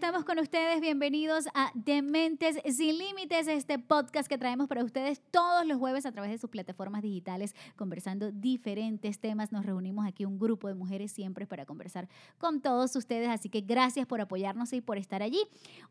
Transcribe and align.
Estamos 0.00 0.24
con 0.24 0.38
ustedes. 0.38 0.80
Bienvenidos 0.80 1.46
a 1.52 1.72
Dementes 1.74 2.58
Sin 2.74 2.96
Límites, 2.96 3.46
este 3.48 3.78
podcast 3.78 4.30
que 4.30 4.38
traemos 4.38 4.66
para 4.66 4.82
ustedes 4.82 5.20
todos 5.30 5.66
los 5.66 5.76
jueves 5.76 6.06
a 6.06 6.12
través 6.12 6.30
de 6.30 6.38
sus 6.38 6.48
plataformas 6.48 7.02
digitales, 7.02 7.54
conversando 7.76 8.32
diferentes 8.32 9.18
temas. 9.18 9.52
Nos 9.52 9.66
reunimos 9.66 10.06
aquí 10.06 10.24
un 10.24 10.38
grupo 10.38 10.68
de 10.68 10.74
mujeres 10.74 11.12
siempre 11.12 11.46
para 11.46 11.66
conversar 11.66 12.08
con 12.38 12.62
todos 12.62 12.96
ustedes. 12.96 13.28
Así 13.28 13.50
que 13.50 13.60
gracias 13.60 14.06
por 14.06 14.22
apoyarnos 14.22 14.72
y 14.72 14.80
por 14.80 14.96
estar 14.96 15.22
allí. 15.22 15.42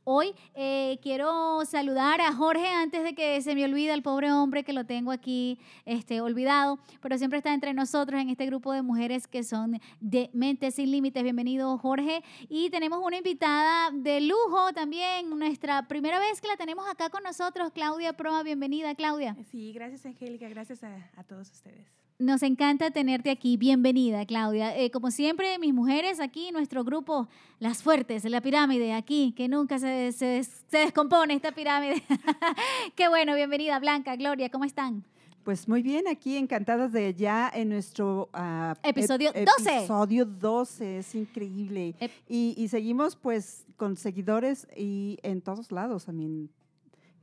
Hoy 0.06 0.34
eh, 0.56 0.98
quiero 1.04 1.64
saludar 1.66 2.20
a 2.20 2.34
Jorge 2.34 2.68
antes 2.68 3.04
de 3.04 3.14
que 3.14 3.40
se 3.44 3.54
me 3.54 3.64
olvide 3.64 3.94
el 3.94 4.02
pobre 4.02 4.32
hombre 4.32 4.64
que 4.64 4.74
lo 4.74 4.88
tengo 4.88 5.12
aquí 5.12 5.60
este, 5.86 6.20
olvidado, 6.20 6.80
pero 7.00 7.16
siempre 7.20 7.38
está 7.38 7.54
entre 7.54 7.76
nosotros 7.76 8.20
en 8.20 8.32
este 8.32 8.48
grupo 8.48 8.74
de 8.74 8.82
mujeres 8.82 9.28
que 9.28 9.44
son 9.44 9.80
de 10.00 10.32
Mentes 10.34 10.74
Sin 10.74 10.90
Límites. 10.90 11.22
Bienvenido, 11.22 11.78
Jorge. 11.78 12.24
Y 12.50 12.72
tenemos 12.72 13.02
una 13.04 13.18
invitada 13.18 13.92
de 14.04 14.22
lujo 14.22 14.72
también, 14.74 15.30
nuestra 15.38 15.88
primera 15.88 16.20
vez 16.20 16.40
que 16.42 16.48
la 16.48 16.58
tenemos 16.58 16.88
acá 16.90 17.10
con 17.10 17.24
nosotros, 17.24 17.72
Claudia 17.74 18.14
Proa. 18.14 18.44
Bienvenida, 18.44 18.96
Claudia. 18.96 19.36
Sí, 19.52 19.74
gracias, 19.74 20.06
Angélica. 20.06 20.48
Gracias 20.48 20.84
a, 20.84 21.24
todos 21.28 21.50
ustedes. 21.52 21.86
Nos 22.18 22.44
encanta 22.44 22.92
tenerte 22.92 23.30
aquí. 23.30 23.58
Bienvenida, 23.58 24.26
Claudia. 24.26 24.76
Eh, 24.78 24.92
como 24.92 25.12
siempre, 25.12 25.58
mis 25.60 25.74
mujeres 25.74 26.20
aquí, 26.20 26.52
nuestro 26.52 26.84
grupo, 26.84 27.28
las 27.60 27.84
fuertes, 27.84 28.26
la 28.26 28.42
pirámide 28.42 28.94
aquí, 28.94 29.34
que 29.36 29.48
nunca 29.48 29.80
se, 29.80 30.12
se, 30.12 30.44
se 30.44 30.78
descompone 30.78 31.34
esta 31.34 31.52
pirámide. 31.52 32.04
Qué 32.96 33.08
bueno, 33.08 33.36
bienvenida, 33.36 33.80
Blanca, 33.80 34.16
Gloria, 34.16 34.50
¿cómo 34.50 34.66
están? 34.66 35.04
Pues 35.44 35.68
muy 35.68 35.82
bien, 35.82 36.08
aquí 36.08 36.38
encantadas 36.38 36.92
de 36.92 37.14
ya 37.14 37.50
en 37.54 37.70
nuestro 37.70 38.30
uh, 38.34 38.74
episodio 38.84 39.32
12. 39.32 39.78
Episodio 39.78 40.26
12, 40.26 41.00
es 41.00 41.16
increíble. 41.16 41.96
y, 42.28 42.54
y, 42.58 42.68
seguimos 42.68 43.16
pues 43.16 43.66
con 43.78 43.96
seguidores 43.96 44.68
y 44.76 45.18
en 45.24 45.42
todos 45.42 45.72
lados, 45.72 46.06
también. 46.06 46.50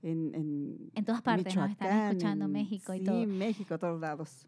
En, 0.03 0.35
en, 0.35 0.91
en 0.95 1.05
todas 1.05 1.23
partes 1.23 1.57
nos 1.57 1.71
están 1.71 2.09
escuchando, 2.09 2.47
México 2.49 2.95
y 2.95 3.01
todo. 3.01 3.19
Sí, 3.19 3.27
México, 3.27 3.79
todos 3.79 4.01
lados. 4.01 4.47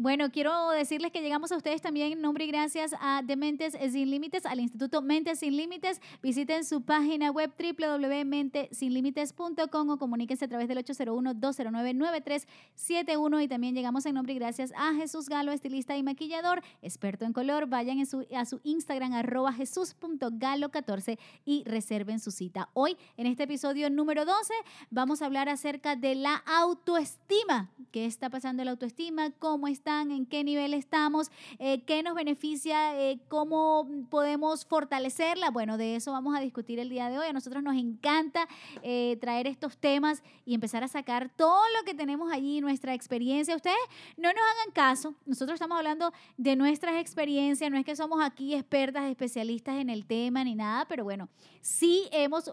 Bueno, 0.00 0.30
quiero 0.30 0.70
decirles 0.70 1.10
que 1.10 1.22
llegamos 1.22 1.50
a 1.50 1.56
ustedes 1.56 1.82
también 1.82 2.12
en 2.12 2.20
nombre 2.20 2.44
y 2.44 2.46
gracias 2.46 2.94
a 3.00 3.20
Dementes 3.20 3.76
Sin 3.90 4.08
Límites, 4.08 4.46
al 4.46 4.60
Instituto 4.60 5.02
Mentes 5.02 5.40
Sin 5.40 5.56
Límites. 5.56 6.00
Visiten 6.22 6.64
su 6.64 6.82
página 6.82 7.32
web 7.32 7.52
www.mentesinlimites.com 7.58 9.90
o 9.90 9.98
comuníquense 9.98 10.44
a 10.44 10.48
través 10.48 10.68
del 10.68 10.78
801-209-9371 10.84 13.42
y 13.42 13.48
también 13.48 13.74
llegamos 13.74 14.06
en 14.06 14.14
nombre 14.14 14.34
y 14.34 14.36
gracias 14.36 14.72
a 14.76 14.94
Jesús 14.94 15.28
Galo, 15.28 15.50
estilista 15.50 15.96
y 15.96 16.04
maquillador, 16.04 16.62
experto 16.80 17.24
en 17.24 17.32
color. 17.32 17.66
Vayan 17.66 18.06
su, 18.06 18.24
a 18.32 18.44
su 18.44 18.60
Instagram 18.62 19.14
arroba 19.14 19.52
jesús.galo14 19.52 21.18
y 21.44 21.64
reserven 21.64 22.20
su 22.20 22.30
cita. 22.30 22.68
Hoy, 22.72 22.96
en 23.16 23.26
este 23.26 23.42
episodio 23.42 23.90
número 23.90 24.24
12, 24.24 24.54
vamos 24.90 25.22
a 25.22 25.26
hablar 25.26 25.48
acerca 25.48 25.96
de 25.96 26.14
la 26.14 26.36
autoestima. 26.46 27.72
¿Qué 27.90 28.06
está 28.06 28.30
pasando 28.30 28.62
la 28.62 28.70
autoestima? 28.70 29.32
¿Cómo 29.40 29.66
está? 29.66 29.87
En 29.88 30.26
qué 30.26 30.44
nivel 30.44 30.74
estamos, 30.74 31.30
eh, 31.58 31.82
qué 31.84 32.02
nos 32.02 32.14
beneficia, 32.14 33.00
eh, 33.00 33.20
cómo 33.28 33.88
podemos 34.10 34.66
fortalecerla. 34.66 35.50
Bueno, 35.50 35.78
de 35.78 35.96
eso 35.96 36.12
vamos 36.12 36.36
a 36.36 36.40
discutir 36.40 36.78
el 36.78 36.90
día 36.90 37.08
de 37.08 37.18
hoy. 37.18 37.26
A 37.26 37.32
nosotros 37.32 37.62
nos 37.62 37.74
encanta 37.74 38.46
eh, 38.82 39.16
traer 39.18 39.46
estos 39.46 39.78
temas 39.78 40.22
y 40.44 40.52
empezar 40.52 40.84
a 40.84 40.88
sacar 40.88 41.30
todo 41.34 41.62
lo 41.78 41.84
que 41.86 41.94
tenemos 41.94 42.30
allí, 42.30 42.60
nuestra 42.60 42.92
experiencia. 42.92 43.56
Ustedes 43.56 43.78
no 44.18 44.28
nos 44.28 44.42
hagan 44.42 44.74
caso, 44.74 45.14
nosotros 45.24 45.54
estamos 45.54 45.78
hablando 45.78 46.12
de 46.36 46.54
nuestras 46.54 47.00
experiencias, 47.00 47.70
no 47.70 47.78
es 47.78 47.86
que 47.86 47.96
somos 47.96 48.20
aquí 48.22 48.54
expertas, 48.54 49.08
especialistas 49.08 49.76
en 49.76 49.88
el 49.88 50.04
tema 50.04 50.44
ni 50.44 50.54
nada, 50.54 50.84
pero 50.86 51.02
bueno, 51.04 51.30
sí 51.62 52.08
hemos 52.12 52.52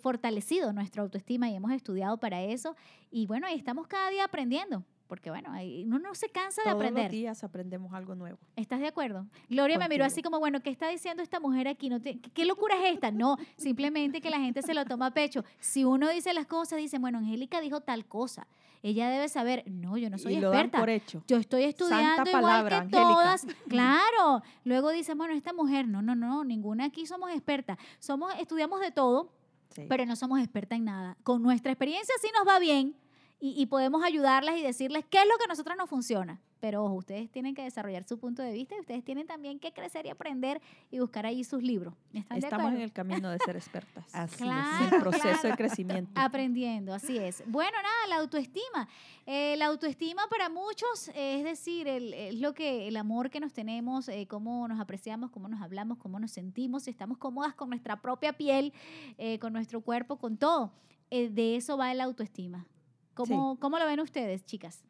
fortalecido 0.00 0.72
nuestra 0.72 1.02
autoestima 1.02 1.50
y 1.50 1.56
hemos 1.56 1.72
estudiado 1.72 2.16
para 2.16 2.42
eso. 2.42 2.74
Y 3.10 3.26
bueno, 3.26 3.46
estamos 3.48 3.86
cada 3.86 4.08
día 4.08 4.24
aprendiendo 4.24 4.82
porque 5.10 5.28
bueno, 5.28 5.50
uno 5.86 5.98
no 5.98 6.14
se 6.14 6.28
cansa 6.28 6.62
de 6.62 6.70
aprender. 6.70 6.94
Todos 6.94 7.04
los 7.06 7.10
días 7.10 7.42
aprendemos 7.42 7.92
algo 7.92 8.14
nuevo. 8.14 8.38
¿Estás 8.54 8.78
de 8.78 8.86
acuerdo? 8.86 9.26
Gloria 9.48 9.76
me 9.76 9.88
miró 9.88 10.04
así 10.04 10.22
como, 10.22 10.38
bueno, 10.38 10.62
¿qué 10.62 10.70
está 10.70 10.88
diciendo 10.88 11.20
esta 11.20 11.40
mujer 11.40 11.66
aquí? 11.66 11.88
No 11.88 11.98
¿Qué 12.00 12.44
locura 12.44 12.76
es 12.76 12.94
esta? 12.94 13.10
No, 13.10 13.36
simplemente 13.56 14.20
que 14.20 14.30
la 14.30 14.38
gente 14.38 14.62
se 14.62 14.72
lo 14.72 14.84
toma 14.84 15.06
a 15.06 15.10
pecho. 15.10 15.44
Si 15.58 15.84
uno 15.84 16.08
dice 16.10 16.32
las 16.32 16.46
cosas, 16.46 16.78
dice, 16.78 17.00
bueno, 17.00 17.18
Angélica 17.18 17.60
dijo 17.60 17.80
tal 17.80 18.06
cosa. 18.06 18.46
Ella 18.84 19.10
debe 19.10 19.28
saber, 19.28 19.64
no, 19.66 19.96
yo 19.96 20.10
no 20.10 20.16
soy 20.16 20.34
y 20.34 20.40
lo 20.40 20.52
experta. 20.52 20.78
por 20.78 20.88
hecho. 20.88 21.24
Yo 21.26 21.38
estoy 21.38 21.64
estudiando 21.64 22.30
igual 22.30 22.68
que 22.68 22.90
todas. 22.92 23.48
Claro. 23.68 24.42
Luego 24.62 24.90
dice, 24.90 25.14
bueno, 25.16 25.34
esta 25.34 25.52
mujer, 25.52 25.88
no, 25.88 26.02
no, 26.02 26.14
no, 26.14 26.44
ninguna 26.44 26.84
aquí 26.84 27.04
somos 27.04 27.32
expertas. 27.32 27.78
Somos, 27.98 28.32
estudiamos 28.38 28.78
de 28.78 28.92
todo, 28.92 29.32
pero 29.88 30.06
no 30.06 30.14
somos 30.14 30.38
expertas 30.38 30.78
en 30.78 30.84
nada. 30.84 31.16
Con 31.24 31.42
nuestra 31.42 31.72
experiencia 31.72 32.14
sí 32.22 32.28
nos 32.32 32.46
va 32.46 32.60
bien 32.60 32.94
y, 33.42 33.66
podemos 33.66 34.04
ayudarlas 34.04 34.58
y 34.58 34.62
decirles 34.62 35.04
qué 35.08 35.18
es 35.18 35.24
lo 35.24 35.38
que 35.38 35.44
a 35.44 35.48
nosotros 35.48 35.74
nos 35.76 35.88
funciona. 35.88 36.40
Pero 36.60 36.84
ustedes 36.84 37.30
tienen 37.30 37.54
que 37.54 37.62
desarrollar 37.62 38.04
su 38.04 38.18
punto 38.18 38.42
de 38.42 38.52
vista 38.52 38.76
y 38.76 38.80
ustedes 38.80 39.02
tienen 39.02 39.26
también 39.26 39.58
que 39.58 39.72
crecer 39.72 40.04
y 40.04 40.10
aprender 40.10 40.60
y 40.90 40.98
buscar 40.98 41.24
ahí 41.24 41.42
sus 41.42 41.62
libros. 41.62 41.94
Estamos 42.36 42.74
en 42.74 42.82
el 42.82 42.92
camino 42.92 43.30
de 43.30 43.38
ser 43.38 43.56
expertas. 43.56 44.04
así 44.12 44.44
es, 44.44 44.92
el 44.92 45.00
proceso 45.00 45.48
de 45.48 45.56
crecimiento. 45.56 46.12
Aprendiendo, 46.14 46.92
así 46.92 47.16
es. 47.16 47.42
Bueno, 47.46 47.78
nada, 47.78 48.06
la 48.10 48.16
autoestima. 48.16 48.86
Eh, 49.24 49.56
la 49.56 49.66
autoestima 49.66 50.26
para 50.28 50.50
muchos, 50.50 51.10
es 51.14 51.42
decir, 51.42 51.88
es 51.88 52.34
lo 52.34 52.52
que 52.52 52.88
el 52.88 52.96
amor 52.98 53.30
que 53.30 53.40
nos 53.40 53.54
tenemos, 53.54 54.10
eh, 54.10 54.26
cómo 54.28 54.68
nos 54.68 54.80
apreciamos, 54.80 55.30
cómo 55.30 55.48
nos 55.48 55.62
hablamos, 55.62 55.96
cómo 55.96 56.20
nos 56.20 56.30
sentimos, 56.30 56.82
si 56.82 56.90
estamos 56.90 57.16
cómodas 57.16 57.54
con 57.54 57.70
nuestra 57.70 58.02
propia 58.02 58.34
piel, 58.34 58.74
eh, 59.16 59.38
con 59.38 59.54
nuestro 59.54 59.80
cuerpo, 59.80 60.18
con 60.18 60.36
todo. 60.36 60.72
de 61.10 61.56
eso 61.56 61.78
va 61.78 61.92
la 61.94 62.04
autoestima. 62.04 62.66
¿Cómo, 63.14 63.58
¿Cómo, 63.58 63.78
lo 63.78 63.86
ven 63.86 64.00
ustedes, 64.00 64.44
chicas? 64.44 64.84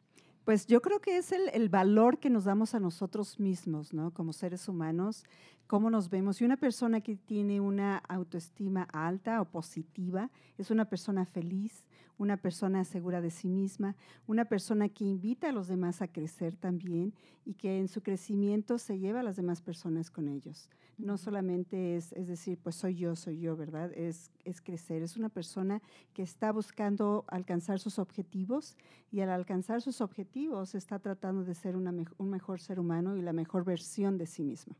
Pues 0.45 0.65
yo 0.65 0.81
creo 0.81 0.99
que 0.99 1.17
es 1.17 1.31
el, 1.31 1.49
el, 1.49 1.69
valor 1.69 2.17
que 2.17 2.29
nos 2.29 2.45
damos 2.45 2.73
a 2.73 2.79
nosotros 2.79 3.39
mismos, 3.39 3.93
¿no? 3.93 4.11
Como 4.11 4.33
seres 4.33 4.67
humanos, 4.67 5.23
cómo 5.71 5.89
nos 5.89 6.09
vemos. 6.09 6.41
Y 6.41 6.43
una 6.43 6.57
persona 6.57 6.99
que 6.99 7.15
tiene 7.15 7.61
una 7.61 7.99
autoestima 8.09 8.89
alta 8.91 9.39
o 9.39 9.45
positiva 9.45 10.29
es 10.57 10.69
una 10.69 10.83
persona 10.83 11.25
feliz, 11.25 11.85
una 12.17 12.35
persona 12.35 12.83
segura 12.83 13.21
de 13.21 13.31
sí 13.31 13.47
misma, 13.47 13.95
una 14.27 14.43
persona 14.43 14.89
que 14.89 15.05
invita 15.05 15.47
a 15.47 15.53
los 15.53 15.69
demás 15.69 16.01
a 16.01 16.09
crecer 16.09 16.57
también 16.57 17.13
y 17.45 17.53
que 17.53 17.79
en 17.79 17.87
su 17.87 18.03
crecimiento 18.03 18.77
se 18.79 18.99
lleva 18.99 19.21
a 19.21 19.23
las 19.23 19.37
demás 19.37 19.61
personas 19.61 20.11
con 20.11 20.27
ellos. 20.27 20.69
No 20.97 21.17
solamente 21.17 21.95
es, 21.95 22.11
es 22.11 22.27
decir, 22.27 22.59
pues 22.61 22.75
soy 22.75 22.95
yo, 22.95 23.15
soy 23.15 23.39
yo, 23.39 23.55
¿verdad? 23.55 23.93
Es, 23.95 24.29
es 24.43 24.59
crecer. 24.59 25.01
Es 25.03 25.15
una 25.15 25.29
persona 25.29 25.81
que 26.13 26.21
está 26.21 26.51
buscando 26.51 27.23
alcanzar 27.29 27.79
sus 27.79 27.97
objetivos 27.97 28.75
y 29.09 29.21
al 29.21 29.29
alcanzar 29.29 29.81
sus 29.81 30.01
objetivos 30.01 30.75
está 30.75 30.99
tratando 30.99 31.45
de 31.45 31.55
ser 31.55 31.77
una 31.77 31.93
un 32.17 32.29
mejor 32.29 32.59
ser 32.59 32.77
humano 32.77 33.15
y 33.15 33.21
la 33.21 33.31
mejor 33.31 33.63
versión 33.63 34.17
de 34.17 34.25
sí 34.25 34.43
misma. 34.43 34.75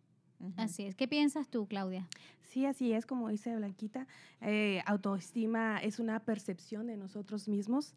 Así 0.57 0.84
es. 0.84 0.96
¿Qué 0.96 1.07
piensas 1.07 1.50
tú, 1.50 1.68
Claudia? 1.68 2.07
Sí, 2.52 2.66
así 2.66 2.91
es, 2.91 3.06
como 3.06 3.29
dice 3.29 3.56
Blanquita. 3.56 4.07
Eh, 4.41 4.81
autoestima 4.85 5.78
es 5.78 6.00
una 6.00 6.19
percepción 6.19 6.88
de 6.88 6.97
nosotros 6.97 7.47
mismos. 7.47 7.96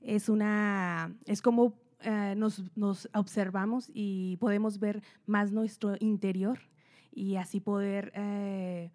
Es 0.00 0.28
una, 0.28 1.12
es 1.26 1.42
como 1.42 1.74
eh, 2.02 2.34
nos, 2.36 2.62
nos, 2.76 3.08
observamos 3.14 3.90
y 3.92 4.36
podemos 4.36 4.78
ver 4.78 5.02
más 5.26 5.50
nuestro 5.50 5.96
interior 5.98 6.60
y 7.12 7.34
así 7.34 7.58
poder, 7.60 8.12
eh, 8.14 8.90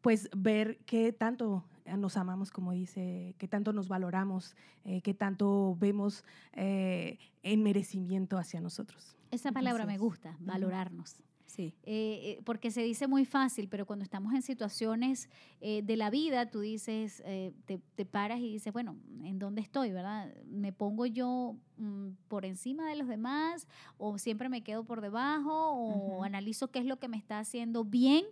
pues, 0.00 0.30
ver 0.36 0.78
qué 0.86 1.12
tanto 1.12 1.64
nos 1.98 2.16
amamos, 2.16 2.50
como 2.50 2.72
dice, 2.72 3.34
qué 3.38 3.48
tanto 3.48 3.72
nos 3.72 3.86
valoramos, 3.86 4.56
qué 5.04 5.14
tanto 5.14 5.76
vemos 5.78 6.24
en 6.52 7.62
merecimiento 7.62 8.38
hacia 8.38 8.60
nosotros. 8.60 9.16
Esa 9.30 9.52
palabra 9.52 9.86
me 9.86 9.96
gusta, 9.96 10.36
valorarnos. 10.40 11.22
Sí. 11.56 11.74
Eh, 11.84 12.20
eh, 12.22 12.42
porque 12.44 12.70
se 12.70 12.82
dice 12.82 13.06
muy 13.06 13.24
fácil, 13.24 13.66
pero 13.68 13.86
cuando 13.86 14.02
estamos 14.02 14.34
en 14.34 14.42
situaciones 14.42 15.30
eh, 15.62 15.80
de 15.82 15.96
la 15.96 16.10
vida, 16.10 16.50
tú 16.50 16.60
dices, 16.60 17.22
te, 17.64 17.80
te, 17.94 18.04
paras 18.04 18.40
y 18.40 18.52
dices, 18.52 18.74
bueno, 18.74 18.98
¿en 19.24 19.38
dónde 19.38 19.62
estoy, 19.62 19.90
verdad? 19.90 20.34
¿Me 20.44 20.74
pongo 20.74 21.06
yo 21.06 21.56
mm, 21.78 22.08
por 22.28 22.44
encima 22.44 22.86
de 22.90 22.96
los 22.96 23.08
demás 23.08 23.66
o 23.96 24.18
siempre 24.18 24.50
me 24.50 24.62
quedo 24.62 24.84
por 24.84 25.00
debajo 25.00 25.70
o 25.70 26.24
analizo 26.24 26.70
qué 26.70 26.78
es 26.80 26.84
lo 26.84 26.98
que 26.98 27.08
me 27.08 27.16
está 27.16 27.38
haciendo 27.38 27.84
bien 27.84 28.26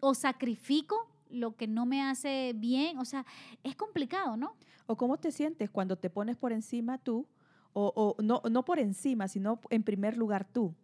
o 0.00 0.14
sacrifico 0.14 1.10
lo 1.28 1.54
que 1.56 1.66
no 1.66 1.84
me 1.84 2.00
hace 2.00 2.54
bien? 2.56 2.96
O 2.96 3.04
sea, 3.04 3.26
es 3.62 3.76
complicado, 3.76 4.38
¿no? 4.38 4.56
¿O 4.86 4.96
cómo 4.96 5.18
te 5.18 5.30
sientes 5.30 5.68
cuando 5.68 5.96
te 5.96 6.08
pones 6.08 6.38
por 6.38 6.52
encima 6.52 6.96
tú? 6.96 7.26
O, 7.74 7.92
o 8.16 8.22
no, 8.22 8.40
no 8.50 8.64
por 8.64 8.78
encima, 8.78 9.28
sino 9.28 9.60
en 9.68 9.82
primer 9.82 10.16
lugar 10.16 10.46
tú 10.46 10.74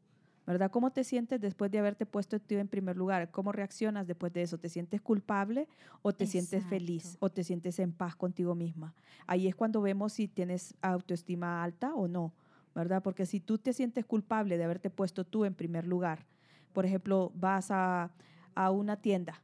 ¿verdad? 0.49 0.71
¿Cómo 0.71 0.91
te 0.91 1.05
sientes 1.05 1.39
después 1.43 1.71
de 1.71 1.79
haberte 1.79 2.07
puesto 2.07 2.41
tú 2.41 2.55
en 2.55 2.69
primer 2.69 2.97
lugar? 2.97 3.31
¿Cómo 3.31 3.53
reaccionas 3.53 4.07
después 4.07 4.33
de 4.33 4.41
eso? 4.41 4.57
¿Te 4.57 4.71
sientes 4.71 5.03
culpable 5.03 5.69
o 6.01 6.15
te 6.15 6.25
sientes 6.25 6.65
feliz 6.65 7.19
o 7.21 7.29
te 7.29 7.45
sientes 7.45 7.79
en 7.81 7.93
paz 7.93 8.17
contigo 8.17 8.55
misma? 8.55 8.95
Ahí 9.27 9.47
es 9.47 9.55
cuando 9.55 9.83
vemos 9.83 10.15
si 10.15 10.27
tienes 10.27 10.75
autoestima 10.81 11.63
alta 11.63 11.95
o 11.95 12.09
no, 12.09 12.33
¿verdad? 12.75 13.03
Porque 13.03 13.27
si 13.27 13.41
tú 13.41 13.59
te 13.59 13.75
sientes 13.75 14.07
culpable 14.07 14.57
de 14.57 14.65
haberte 14.65 14.89
puesto 14.89 15.27
tú 15.27 15.45
en 15.45 15.53
primer 15.53 15.87
lugar, 15.87 16.25
por 16.73 16.87
ejemplo, 16.87 17.31
vas 17.35 17.71
a, 17.71 18.11
a 18.55 18.71
una 18.71 18.97
tienda 18.97 19.43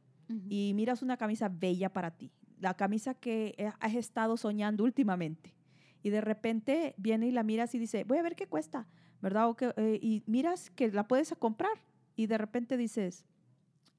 y 0.49 0.71
miras 0.73 1.03
una 1.03 1.17
camisa 1.17 1.49
bella 1.49 1.93
para 1.93 2.09
ti, 2.09 2.31
la 2.59 2.73
camisa 2.73 3.13
que 3.13 3.71
has 3.79 3.93
estado 3.93 4.37
soñando 4.37 4.83
últimamente. 4.83 5.53
Y 6.01 6.09
de 6.09 6.21
repente 6.21 6.95
viene 6.97 7.27
y 7.27 7.31
la 7.31 7.43
miras 7.43 7.75
y 7.75 7.77
dice, 7.77 8.05
voy 8.05 8.17
a 8.17 8.23
ver 8.23 8.35
qué 8.35 8.47
cuesta, 8.47 8.87
¿verdad? 9.25 9.49
O 9.49 9.55
que, 9.55 9.73
eh, 9.75 9.97
y 10.03 10.21
miras 10.27 10.69
que 10.69 10.91
la 10.91 11.07
puedes 11.07 11.33
comprar 11.39 11.71
y 12.15 12.27
de 12.27 12.37
repente 12.37 12.77
dices, 12.77 13.25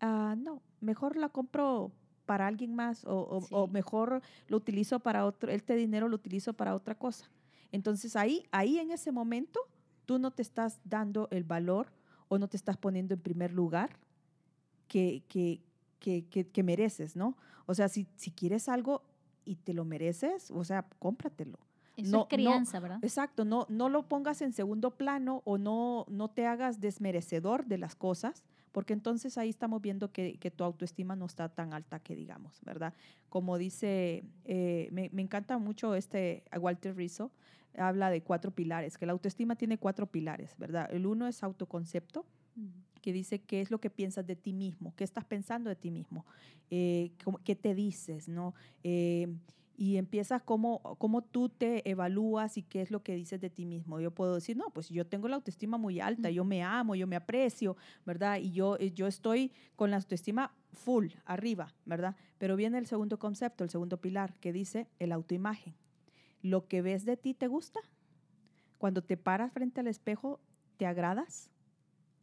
ah, 0.00 0.36
no, 0.38 0.62
mejor 0.80 1.16
la 1.16 1.30
compro 1.30 1.90
para 2.26 2.46
alguien 2.46 2.76
más 2.76 3.04
o, 3.04 3.42
o- 3.50 3.66
mejor 3.66 4.22
lo 4.46 4.56
utilizo 4.56 5.00
para 5.00 5.26
otro, 5.26 5.50
este 5.50 5.74
dinero 5.74 6.08
lo 6.08 6.14
utilizo 6.14 6.52
para 6.52 6.76
otra 6.76 6.94
cosa. 6.94 7.28
Entonces 7.72 8.14
ahí, 8.14 8.44
ahí 8.52 8.78
en 8.78 8.92
ese 8.92 9.10
momento, 9.10 9.58
tú 10.06 10.20
no 10.20 10.30
te 10.30 10.42
estás 10.42 10.78
dando 10.84 11.26
el 11.32 11.42
valor 11.42 11.88
o 12.28 12.38
no 12.38 12.46
te 12.48 12.56
estás 12.56 12.76
poniendo 12.76 13.14
en 13.14 13.20
primer 13.20 13.52
lugar 13.52 13.90
que, 14.86 15.24
que, 15.28 15.60
que, 15.98 16.24
que- 16.28 16.46
que 16.48 16.62
mereces, 16.62 17.16
¿no? 17.16 17.36
O 17.66 17.74
sea, 17.74 17.88
si, 17.88 18.06
si 18.16 18.30
quieres 18.30 18.68
algo 18.68 19.02
y 19.44 19.56
te 19.56 19.74
lo 19.74 19.84
mereces, 19.84 20.52
o 20.52 20.62
sea, 20.62 20.86
cómpratelo. 21.00 21.58
Eso 21.96 22.10
no- 22.16 22.22
es 22.22 22.28
crianza, 22.28 22.80
¿verdad? 22.80 22.98
Exacto, 23.02 23.44
no, 23.44 23.66
no 23.68 23.88
lo 23.88 24.02
pongas 24.08 24.42
en 24.42 24.52
segundo 24.52 24.96
plano 24.96 25.42
o 25.44 25.58
no, 25.58 26.04
no 26.08 26.28
te 26.28 26.46
hagas 26.46 26.80
desmerecedor 26.80 27.66
de 27.66 27.78
las 27.78 27.94
cosas, 27.94 28.44
porque 28.72 28.92
entonces 28.92 29.38
ahí 29.38 29.48
estamos 29.48 29.80
viendo 29.80 30.12
que, 30.12 30.36
que 30.38 30.50
tu 30.50 30.62
autoestima 30.64 31.16
no 31.16 31.24
está 31.26 31.48
tan 31.48 31.72
alta 31.72 31.98
que 32.00 32.14
digamos, 32.14 32.60
¿verdad? 32.62 32.92
Como 33.30 33.56
dice, 33.58 34.24
eh, 34.44 34.88
me, 34.92 35.08
me 35.12 35.22
encanta 35.22 35.58
mucho 35.58 35.94
este 35.94 36.44
Walter 36.60 36.94
Rizzo, 36.94 37.30
habla 37.78 38.10
de 38.10 38.22
cuatro 38.22 38.50
pilares, 38.50 38.98
que 38.98 39.06
la 39.06 39.12
autoestima 39.12 39.56
tiene 39.56 39.78
cuatro 39.78 40.06
pilares, 40.06 40.54
¿verdad? 40.58 40.88
El 40.92 41.06
uno 41.06 41.26
es 41.26 41.42
autoconcepto, 41.42 42.26
que 43.02 43.12
dice 43.12 43.40
qué 43.40 43.60
es 43.60 43.70
lo 43.70 43.78
que 43.80 43.88
piensas 43.90 44.26
de 44.26 44.34
ti 44.34 44.52
mismo, 44.52 44.92
qué 44.96 45.04
estás 45.04 45.24
pensando 45.24 45.68
de 45.70 45.76
ti 45.76 45.90
mismo, 45.90 46.24
eh, 46.70 47.12
qué 47.44 47.54
te 47.54 47.74
dices, 47.74 48.28
¿no? 48.28 48.54
Eh, 48.82 49.28
y 49.76 49.98
empiezas 49.98 50.42
cómo, 50.42 50.80
cómo 50.98 51.22
tú 51.22 51.48
te 51.48 51.88
evalúas 51.88 52.56
y 52.56 52.62
qué 52.62 52.80
es 52.80 52.90
lo 52.90 53.02
que 53.02 53.14
dices 53.14 53.40
de 53.40 53.50
ti 53.50 53.66
mismo. 53.66 54.00
Yo 54.00 54.10
puedo 54.10 54.34
decir, 54.34 54.56
no, 54.56 54.70
pues 54.70 54.88
yo 54.88 55.06
tengo 55.06 55.28
la 55.28 55.36
autoestima 55.36 55.76
muy 55.76 56.00
alta, 56.00 56.30
yo 56.30 56.44
me 56.44 56.62
amo, 56.62 56.94
yo 56.94 57.06
me 57.06 57.16
aprecio, 57.16 57.76
¿verdad? 58.04 58.38
Y 58.38 58.52
yo, 58.52 58.76
eh, 58.78 58.92
yo 58.92 59.06
estoy 59.06 59.52
con 59.76 59.90
la 59.90 59.96
autoestima 59.96 60.52
full, 60.72 61.08
arriba, 61.26 61.74
¿verdad? 61.84 62.16
Pero 62.38 62.56
viene 62.56 62.78
el 62.78 62.86
segundo 62.86 63.18
concepto, 63.18 63.64
el 63.64 63.70
segundo 63.70 64.00
pilar, 64.00 64.34
que 64.40 64.52
dice 64.52 64.88
el 64.98 65.12
autoimagen. 65.12 65.74
Lo 66.42 66.66
que 66.66 66.80
ves 66.80 67.04
de 67.04 67.16
ti 67.16 67.34
te 67.34 67.46
gusta. 67.46 67.80
Cuando 68.78 69.02
te 69.02 69.16
paras 69.16 69.52
frente 69.52 69.80
al 69.80 69.88
espejo, 69.88 70.40
¿te 70.78 70.86
agradas? 70.86 71.50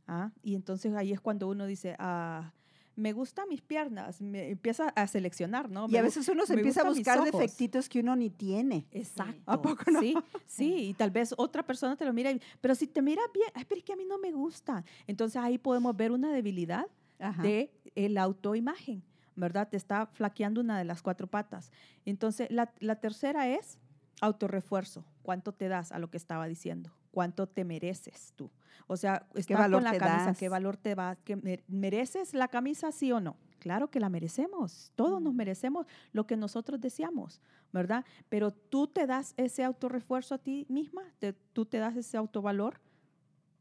¿Ah? 0.08 0.32
Y 0.42 0.56
entonces 0.56 0.94
ahí 0.96 1.12
es 1.12 1.22
cuando 1.22 1.48
uno 1.48 1.66
dice, 1.66 1.96
ah, 2.00 2.52
me 2.96 3.12
gustan 3.14 3.50
mis 3.50 3.62
piernas, 3.62 4.22
me 4.22 4.50
empieza 4.50 4.90
a 4.90 5.08
seleccionar, 5.08 5.70
¿no? 5.70 5.88
Y 5.88 5.94
Me 5.94 5.98
a 5.98 6.02
gu- 6.02 6.06
veces 6.06 6.28
uno 6.30 6.46
se 6.46 6.54
empieza 6.54 6.82
a 6.82 6.90
buscar 6.90 7.24
defectitos 7.24 7.90
que 7.90 8.00
uno 8.02 8.16
ni 8.16 8.30
tiene. 8.30 8.86
Exacto. 8.92 9.42
¿A 9.46 9.62
poco 9.62 9.90
no? 9.92 10.00
Sí, 10.00 10.16
sí, 10.48 10.76
y 10.90 10.94
tal 10.94 11.10
vez 11.12 11.34
otra 11.38 11.64
persona 11.66 11.96
te 11.96 12.06
lo 12.06 12.14
mira, 12.14 12.32
y- 12.32 12.42
pero 12.62 12.76
si 12.76 12.88
te 12.88 13.02
mira 13.02 13.22
bien, 13.34 13.50
ay, 13.56 13.66
pero 13.68 13.80
es 13.80 13.84
que 13.86 13.94
a 13.94 13.96
mí 13.96 14.06
no 14.06 14.18
me 14.20 14.32
gusta. 14.32 14.84
Entonces 15.08 15.38
ahí 15.42 15.58
podemos 15.58 15.96
ver 15.98 16.12
una 16.12 16.32
debilidad 16.32 16.86
Ajá. 17.20 17.42
de 17.42 17.72
el 17.96 18.18
autoimagen, 18.18 19.04
¿verdad? 19.36 19.68
Te 19.70 19.78
está 19.78 20.06
flaqueando 20.08 20.62
una 20.62 20.78
de 20.78 20.86
las 20.86 21.02
cuatro 21.02 21.28
patas. 21.28 21.72
Entonces, 22.06 22.48
la, 22.52 22.72
la 22.80 22.96
tercera 22.98 23.48
es 23.50 23.80
autorrefuerzo. 24.22 25.06
¿Cuánto 25.22 25.52
te 25.54 25.68
das 25.68 25.92
a 25.92 26.00
lo 26.00 26.10
que 26.10 26.18
estaba 26.18 26.48
diciendo? 26.48 26.92
¿Cuánto 27.14 27.46
te 27.46 27.64
mereces 27.64 28.34
tú? 28.36 28.50
O 28.88 28.98
sea, 28.98 29.28
estás 29.36 29.60
valor 29.60 29.82
con 29.82 29.84
la 29.84 29.92
te 29.92 29.98
camisa, 30.00 30.26
das? 30.32 30.38
¿qué 30.40 30.50
valor 30.50 30.78
te 30.78 30.96
va? 30.96 31.16
¿Que 31.18 31.36
mer- 31.36 31.64
¿Mereces 31.68 32.34
la 32.34 32.48
camisa 32.48 32.92
sí 32.92 33.12
o 33.12 33.20
no? 33.20 33.38
Claro 33.60 33.92
que 33.92 34.00
la 34.00 34.10
merecemos. 34.10 34.92
Todos 34.96 35.22
nos 35.22 35.32
Mm. 35.36 35.38
merecemos 35.38 35.86
lo 36.12 36.26
que 36.26 36.36
nosotros 36.36 36.82
deseamos, 36.82 37.40
¿verdad? 37.72 38.04
Pero 38.30 38.50
tú 38.50 38.88
te 38.88 39.06
das 39.06 39.36
ese 39.38 39.64
autorrefuerzo 39.64 40.34
a 40.34 40.38
ti 40.40 40.66
misma, 40.70 41.04
te- 41.20 41.34
tú 41.34 41.68
te 41.68 41.78
das 41.78 41.96
ese 41.96 42.18
autovalor, 42.18 42.82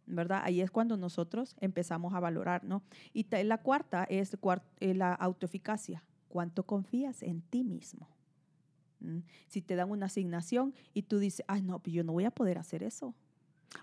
¿verdad? 0.07 0.41
Ahí 0.45 0.63
es 0.63 0.71
cuando 0.71 0.97
nosotros 0.97 1.55
empezamos 1.61 2.15
a 2.15 2.21
valorar, 2.21 2.65
¿no? 2.65 2.83
Y 3.13 3.27
la 3.45 3.59
cuarta 3.59 4.05
es 4.05 4.35
eh, 4.81 4.95
la 4.95 5.13
autoeficacia. 5.13 6.03
¿Cuánto 6.29 6.65
confías 6.65 7.23
en 7.23 7.43
ti 7.43 7.65
mismo? 7.65 8.09
¿Mm? 9.01 9.19
Si 9.47 9.61
te 9.61 9.77
dan 9.77 9.91
una 9.91 10.07
asignación 10.07 10.75
y 10.95 11.03
tú 11.03 11.19
dices, 11.19 11.45
ay, 11.49 11.61
no, 11.61 11.81
pues 11.81 11.93
yo 11.93 12.03
no 12.03 12.13
voy 12.15 12.25
a 12.25 12.31
poder 12.31 12.57
hacer 12.57 12.83
eso. 12.83 13.15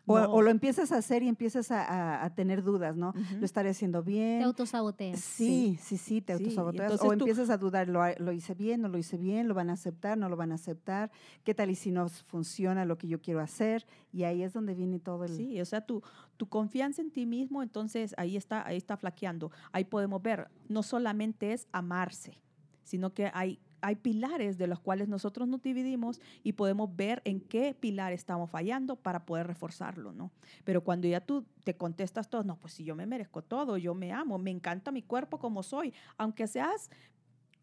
O, 0.05 0.19
No. 0.19 0.31
o 0.31 0.41
lo 0.41 0.49
empiezas 0.51 0.91
a 0.91 0.97
hacer 0.97 1.23
y 1.23 1.27
empiezas 1.27 1.71
a, 1.71 1.83
a- 1.83 2.25
a 2.25 2.33
tener 2.35 2.63
dudas, 2.63 2.95
¿no? 2.95 3.09
Ujú. 3.09 3.37
Lo 3.39 3.45
estaré 3.45 3.69
haciendo 3.69 4.03
Te 4.03 4.11
bien. 4.11 4.43
autosaboteas. 4.43 5.19
Sí, 5.19 5.77
sí, 5.81 5.97
sí, 5.97 6.21
te 6.21 6.35
Sí, 6.37 6.43
autosaboteas. 6.43 6.93
O 6.93 6.97
tú- 7.05 7.11
empiezas 7.13 7.49
a 7.49 7.57
dudar, 7.57 7.87
¿lo, 7.87 8.01
¿lo 8.17 8.31
hice 8.31 8.53
bien? 8.53 8.81
¿No 8.81 8.87
lo 8.87 8.97
hice 8.97 9.17
bien? 9.17 9.47
¿Lo 9.47 9.53
van 9.53 9.69
a 9.69 9.73
aceptar? 9.73 10.17
¿No 10.17 10.29
lo 10.29 10.35
van 10.35 10.51
a 10.51 10.55
aceptar? 10.55 11.11
¿Qué 11.43 11.53
tal 11.55 11.69
y 11.71 11.75
si 11.75 11.91
no 11.91 12.07
funciona 12.09 12.85
lo 12.85 12.97
que 12.97 13.07
yo 13.07 13.19
quiero 13.21 13.39
hacer? 13.39 13.85
Y 14.11 14.23
ahí 14.23 14.43
es 14.43 14.53
donde 14.53 14.75
viene 14.75 14.99
todo 14.99 15.23
el... 15.25 15.35
Sí, 15.35 15.59
o 15.61 15.65
sea, 15.65 15.81
tu, 15.85 16.01
tu 16.37 16.47
confianza 16.47 17.01
en 17.01 17.11
ti 17.11 17.25
mismo, 17.25 17.63
entonces 17.63 18.13
ahí 18.17 18.35
está, 18.37 18.65
ahí 18.67 18.77
está 18.77 18.97
flaqueando. 18.97 19.51
Ahí 19.71 19.85
podemos 19.85 20.21
ver, 20.21 20.49
no 20.67 20.83
solamente 20.83 21.53
es 21.53 21.67
amarse, 21.71 22.39
sino 22.83 23.13
que 23.13 23.31
hay, 23.33 23.59
hay 23.81 23.95
pilares 23.95 24.57
de 24.57 24.67
los 24.67 24.79
cuales 24.79 25.07
nosotros 25.07 25.47
nos 25.47 25.61
dividimos 25.61 26.21
y 26.43 26.53
podemos 26.53 26.95
ver 26.95 27.21
en 27.25 27.39
qué 27.39 27.75
pilar 27.79 28.13
estamos 28.13 28.49
fallando 28.49 28.95
para 28.95 29.25
poder 29.25 29.47
reforzarlo, 29.47 30.11
¿no? 30.11 30.31
Pero 30.63 30.83
cuando 30.83 31.07
ya 31.07 31.21
tú 31.21 31.45
te 31.63 31.75
contestas 31.75 32.29
todo, 32.29 32.43
no, 32.43 32.57
pues 32.57 32.73
si 32.73 32.83
yo 32.83 32.95
me 32.95 33.05
merezco 33.05 33.41
todo, 33.41 33.77
yo 33.77 33.93
me 33.93 34.11
amo, 34.11 34.37
me 34.37 34.51
encanta 34.51 34.91
mi 34.91 35.01
cuerpo 35.01 35.39
como 35.39 35.63
soy, 35.63 35.93
aunque 36.17 36.47
seas 36.47 36.89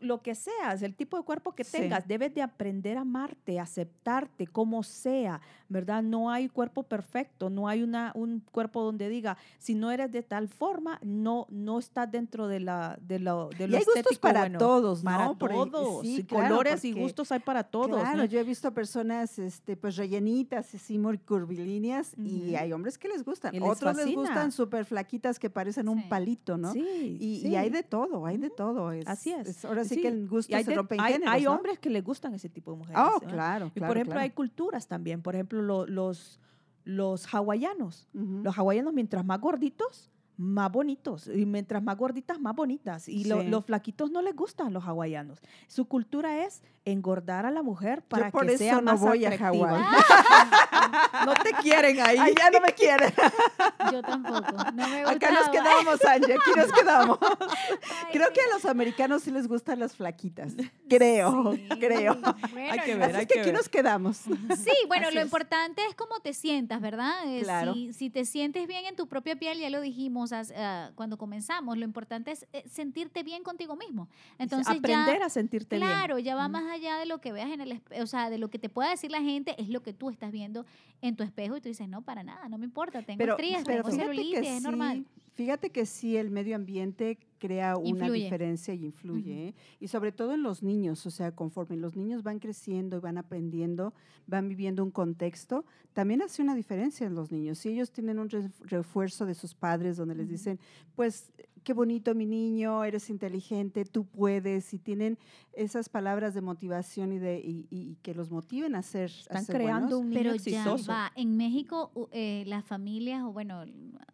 lo 0.00 0.20
que 0.20 0.34
seas, 0.34 0.82
el 0.82 0.94
tipo 0.94 1.16
de 1.16 1.22
cuerpo 1.24 1.54
que 1.54 1.64
Sí. 1.64 1.78
tengas, 1.78 2.06
debes 2.06 2.34
de 2.34 2.42
aprender 2.42 2.98
a 2.98 3.00
amarte, 3.00 3.58
aceptarte 3.58 4.46
como 4.46 4.82
sea, 4.82 5.40
¿verdad? 5.68 6.02
No 6.02 6.30
hay 6.30 6.48
cuerpo 6.48 6.82
perfecto, 6.82 7.48
no 7.50 7.66
hay 7.66 7.82
una, 7.82 8.12
un 8.14 8.40
cuerpo 8.52 8.82
donde 8.82 9.08
diga, 9.08 9.36
si 9.58 9.74
no 9.74 9.90
eres 9.90 10.12
de 10.12 10.22
tal 10.22 10.48
forma, 10.48 10.98
no, 11.02 11.46
no 11.50 11.78
estás 11.78 12.10
dentro 12.10 12.46
de, 12.46 12.60
la, 12.60 12.98
de 13.00 13.18
lo, 13.18 13.48
de 13.50 13.66
Y 13.68 13.74
hay 13.74 13.84
gustos 13.84 14.18
para 14.18 14.40
bueno. 14.40 14.58
todos, 14.58 15.02
¿no? 15.02 15.10
Para 15.38 15.70
todos, 15.70 16.02
sí, 16.02 16.16
y 16.20 16.24
claro, 16.24 16.48
colores 16.56 16.84
y 16.84 16.92
gustos 16.92 17.32
hay 17.32 17.40
para 17.40 17.64
todos. 17.64 17.98
Claro, 18.00 18.18
¿no? 18.18 18.24
yo 18.26 18.38
he 18.38 18.44
visto 18.44 18.72
personas 18.74 19.38
este, 19.38 19.76
pues 19.76 19.96
rellenitas, 19.96 20.74
así 20.74 20.98
muy 20.98 21.16
curvilíneas, 21.18 22.12
y 22.18 22.54
hay 22.54 22.72
hombres 22.72 22.98
que 22.98 23.08
les 23.08 23.24
gustan. 23.24 23.52
Les 23.54 23.62
Otros 23.62 23.96
les 23.96 24.14
gustan 24.14 24.52
súper 24.52 24.84
flaquitas 24.84 25.38
que 25.38 25.48
parecen 25.50 25.86
Sí. 25.86 25.88
un 25.92 26.08
palito, 26.08 26.56
¿no? 26.58 26.72
Sí, 26.72 27.16
Y, 27.20 27.48
y 27.48 27.56
hay 27.56 27.70
de 27.70 27.82
todo, 27.82 28.26
hay 28.26 28.36
de 28.36 28.50
todo. 28.50 28.92
Es, 28.92 29.06
Así 29.06 29.32
es. 29.32 29.64
Ahora 29.64 29.84
sí, 29.88 29.94
Sí, 29.96 30.00
que 30.02 30.08
el 30.08 30.28
gusto 30.28 30.56
hay, 30.56 30.64
se 30.64 30.70
de- 30.70 30.76
rompe 30.76 30.94
en 30.96 31.00
hay- 31.00 31.12
géneros, 31.14 31.34
hay 31.34 31.42
¿no? 31.44 31.52
hombres 31.54 31.78
que 31.78 31.90
les 31.90 32.02
gustan 32.04 32.34
ese 32.34 32.48
tipo 32.48 32.72
de 32.72 32.78
mujeres. 32.78 33.02
Oh, 33.02 33.18
¿eh? 33.22 33.26
claro, 33.26 33.66
Y 33.74 33.78
claro, 33.78 33.88
por 33.90 33.96
ejemplo, 33.96 34.12
claro. 34.14 34.20
hay 34.24 34.30
culturas 34.30 34.86
también. 34.88 35.22
Por 35.22 35.34
ejemplo, 35.34 35.62
lo- 35.62 35.86
los, 35.86 36.40
los 36.84 37.26
hawaianos. 37.34 38.08
Los 38.12 38.56
hawaianos, 38.58 38.92
mientras 38.94 39.24
más 39.24 39.40
gorditos, 39.40 40.10
más 40.36 40.70
bonitos. 40.70 41.26
Y 41.28 41.46
mientras 41.46 41.82
más 41.82 41.96
gorditas, 41.96 42.38
más 42.40 42.54
bonitas. 42.54 43.08
Y 43.08 43.24
lo- 43.24 43.40
Sí. 43.40 43.48
los 43.48 43.64
flaquitos 43.64 44.10
no 44.10 44.20
les 44.22 44.34
gustan 44.36 44.72
los 44.72 44.84
hawaianos. 44.84 45.40
Su 45.66 45.86
cultura 45.86 46.44
es 46.44 46.62
engordar 46.84 47.46
a 47.46 47.50
la 47.50 47.62
mujer 47.62 48.02
para 48.02 48.30
por 48.30 48.46
que 48.46 48.52
eso 48.54 48.58
sea 48.64 48.76
no 48.76 48.82
más 48.92 49.00
voy 49.00 49.24
a 49.24 49.28
atractiva. 49.30 49.68
Hawái. 49.68 49.84
no 51.26 51.34
te 51.34 51.50
quieren 51.62 52.00
ahí. 52.00 52.16
Ay, 52.18 52.34
ya 52.38 52.50
no 52.50 52.60
me 52.60 52.72
quieren. 52.72 53.12
Yo 53.92 54.02
tampoco. 54.02 54.52
No 54.74 54.88
me 54.88 55.00
gusta 55.04 55.10
Acá 55.10 55.30
nos 55.32 55.48
quedamos, 55.48 56.04
Angie, 56.04 56.34
aquí 56.34 56.50
nos 56.56 56.72
quedamos. 56.72 57.18
Ay, 57.22 58.12
Creo 58.12 58.32
que 58.32 58.40
a 58.40 58.54
los 58.54 58.64
americanos 58.66 59.22
sí 59.22 59.30
les 59.30 59.48
gustan 59.48 59.80
las 59.80 59.94
flaquitas. 59.96 60.52
Creo, 60.88 61.54
Sí. 61.54 61.68
creo. 61.80 62.14
Bueno, 62.52 62.72
Hay 62.72 62.80
que 62.80 62.94
ver, 62.94 63.02
Así 63.04 63.16
hay 63.16 63.22
es 63.22 63.28
que 63.28 63.34
que 63.34 63.40
aquí 63.40 63.48
ver. 63.50 63.54
nos 63.58 63.68
quedamos. 63.68 64.16
Sí, 64.18 64.72
bueno, 64.88 65.06
Así 65.06 65.14
lo 65.14 65.20
es. 65.20 65.26
importante 65.26 65.82
es 65.88 65.94
cómo 65.94 66.20
te 66.20 66.34
sientas, 66.34 66.80
¿verdad? 66.80 67.14
Eh, 67.26 67.40
Claro. 67.42 67.74
Si, 67.74 67.92
si 67.92 68.10
te 68.10 68.24
sientes 68.24 68.66
bien 68.68 68.84
en 68.86 68.96
tu 68.96 69.06
propia 69.08 69.36
piel, 69.36 69.58
ya 69.58 69.70
lo 69.70 69.80
dijimos 69.80 70.25
ah, 70.32 70.92
cuando 70.94 71.18
comenzamos, 71.18 71.76
lo 71.76 71.84
importante 71.84 72.30
es 72.30 72.46
eh, 72.52 72.64
sentirte 72.68 73.22
bien 73.22 73.42
contigo 73.42 73.76
mismo. 73.76 74.08
Entonces 74.38 74.76
Aprender 74.76 75.18
ya, 75.20 75.26
a 75.26 75.28
sentirte 75.30 75.76
bien. 75.76 75.88
claro, 75.88 76.18
ya 76.18 76.34
va 76.34 76.44
Ujú. 76.44 76.52
más 76.52 76.64
allá 76.70 76.98
de 76.98 77.06
lo 77.06 77.20
que 77.20 77.32
veas 77.32 77.50
en 77.50 77.60
el 77.60 77.72
espejo, 77.72 78.02
o 78.02 78.06
sea, 78.06 78.30
de 78.30 78.38
lo 78.38 78.48
que 78.48 78.58
te 78.58 78.68
pueda 78.68 78.90
decir 78.90 79.10
la 79.10 79.20
gente, 79.20 79.54
es 79.60 79.68
lo 79.68 79.82
que 79.82 79.92
tú 79.92 80.10
estás 80.10 80.32
viendo 80.32 80.66
en 81.00 81.16
tu 81.16 81.22
espejo 81.24 81.56
y 81.56 81.60
tú 81.60 81.68
dices, 81.68 81.88
no, 81.88 82.02
para 82.02 82.22
nada, 82.22 82.48
no 82.48 82.58
me 82.58 82.64
importa, 82.64 83.02
tengo 83.02 83.24
estrías, 83.24 83.64
pero 83.64 83.82
tengo 83.82 83.96
celulitis, 83.96 84.40
que 84.40 84.56
es 84.56 84.62
normal. 84.62 85.04
sí, 85.04 85.20
fíjate 85.34 85.70
que 85.70 85.86
sí, 85.86 86.16
el 86.16 86.30
medio 86.30 86.56
ambiente 86.56 87.18
crea 87.38 87.76
una 87.76 87.88
Influye. 87.88 88.24
diferencia 88.24 88.74
y 88.74 88.84
influye. 88.84 89.48
¿eh? 89.48 89.54
Y 89.80 89.88
sobre 89.88 90.12
todo 90.12 90.34
en 90.34 90.42
los 90.42 90.62
niños, 90.62 91.04
o 91.06 91.10
sea, 91.10 91.32
conforme 91.32 91.76
los 91.76 91.96
niños 91.96 92.22
van 92.22 92.38
creciendo 92.38 92.96
y 92.96 93.00
van 93.00 93.18
aprendiendo, 93.18 93.92
van 94.26 94.48
viviendo 94.48 94.82
un 94.82 94.90
contexto, 94.90 95.64
también 95.92 96.22
hace 96.22 96.42
una 96.42 96.54
diferencia 96.54 97.06
en 97.06 97.14
los 97.14 97.30
niños. 97.32 97.58
Si 97.58 97.68
ellos 97.70 97.90
tienen 97.90 98.18
un 98.18 98.28
ref- 98.28 98.52
refuerzo 98.60 99.26
de 99.26 99.34
sus 99.34 99.54
padres 99.54 99.96
donde 99.96 100.14
les 100.14 100.28
dicen, 100.28 100.58
pues 100.94 101.30
qué 101.66 101.72
bonito 101.72 102.14
mi 102.14 102.26
niño, 102.26 102.84
eres 102.84 103.10
inteligente, 103.10 103.84
tú 103.84 104.04
puedes, 104.04 104.72
y 104.72 104.78
tienen 104.78 105.18
esas 105.52 105.88
palabras 105.88 106.32
de 106.32 106.40
motivación 106.40 107.12
y, 107.12 107.18
de, 107.18 107.40
y, 107.40 107.66
y 107.70 107.96
que 108.02 108.14
los 108.14 108.30
motiven 108.30 108.76
a 108.76 108.82
ser, 108.82 109.10
a 109.10 109.14
Están 109.14 109.44
ser 109.44 109.56
creando 109.56 109.98
buenos. 109.98 110.00
un 110.04 110.10
niño 110.10 110.20
Pero 110.20 110.30
ya 110.36 110.60
exitoso. 110.60 110.92
va, 110.92 111.10
en 111.16 111.36
México 111.36 111.90
eh, 112.12 112.44
las 112.46 112.64
familias, 112.64 113.24
o 113.24 113.32
bueno, 113.32 113.64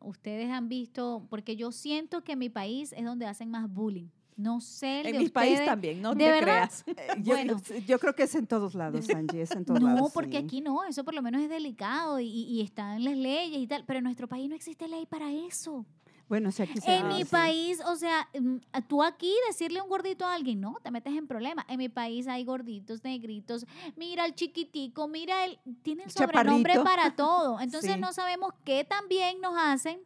ustedes 0.00 0.48
han 0.50 0.70
visto, 0.70 1.26
porque 1.28 1.54
yo 1.54 1.72
siento 1.72 2.24
que 2.24 2.32
en 2.32 2.38
mi 2.38 2.48
país 2.48 2.94
es 2.96 3.04
donde 3.04 3.26
hacen 3.26 3.50
más 3.50 3.70
bullying. 3.70 4.06
No 4.34 4.62
sé 4.62 5.00
el 5.02 5.08
En 5.08 5.12
de 5.12 5.18
mi 5.18 5.28
país 5.28 5.62
también, 5.62 6.00
no 6.00 6.14
¿De 6.14 6.24
te 6.24 6.30
verdad? 6.30 6.42
creas. 6.70 6.84
Eh, 6.86 7.20
Yo, 7.22 7.34
Bueno. 7.34 7.60
yo 7.86 7.98
creo 7.98 8.14
que 8.14 8.22
es 8.22 8.34
en 8.34 8.46
todos 8.46 8.74
lados, 8.74 9.10
Angie, 9.10 9.42
es 9.42 9.50
en 9.50 9.66
todos 9.66 9.78
No, 9.78 9.88
lados. 9.88 10.10
porque 10.14 10.38
sí. 10.38 10.44
aquí 10.46 10.60
no, 10.62 10.84
eso 10.84 11.04
por 11.04 11.12
lo 11.12 11.20
menos 11.20 11.42
es 11.42 11.50
delicado 11.50 12.18
y, 12.18 12.28
y, 12.28 12.44
y 12.44 12.60
están 12.62 13.04
las 13.04 13.14
leyes 13.14 13.58
y 13.60 13.66
tal, 13.66 13.84
pero 13.84 13.98
en 13.98 14.04
nuestro 14.04 14.26
país 14.28 14.48
no 14.48 14.54
existe 14.54 14.88
ley 14.88 15.04
para 15.04 15.30
eso. 15.30 15.84
Bueno, 16.28 16.50
si 16.50 16.62
aquí 16.62 16.80
se 16.80 16.94
En 16.96 17.08
mi 17.08 17.18
sí. 17.24 17.24
país, 17.26 17.80
o 17.86 17.94
sea, 17.96 18.28
mm, 18.38 18.56
tú 18.88 19.02
aquí 19.02 19.34
decirle 19.48 19.82
un 19.82 19.88
gordito 19.88 20.24
a 20.24 20.34
alguien, 20.34 20.60
no, 20.60 20.76
te 20.82 20.90
metes 20.90 21.14
en 21.14 21.26
problemas. 21.26 21.64
En 21.68 21.78
mi 21.78 21.88
país 21.90 22.26
hay 22.26 22.44
gorditos, 22.44 23.04
negritos, 23.04 23.66
mira 23.96 24.24
el 24.24 24.34
chiquitico, 24.34 25.08
mira 25.08 25.44
el... 25.44 25.58
Tienen 25.82 26.08
sobrenombre 26.10 26.74
Chaparrito. 26.74 26.84
para 26.84 27.10
todo. 27.16 27.60
Entonces 27.60 27.94
Sí. 27.94 28.00
no 28.00 28.12
sabemos 28.12 28.54
qué 28.64 28.84
tan 28.84 29.08
bien 29.08 29.40
nos 29.40 29.54
hacen 29.56 30.00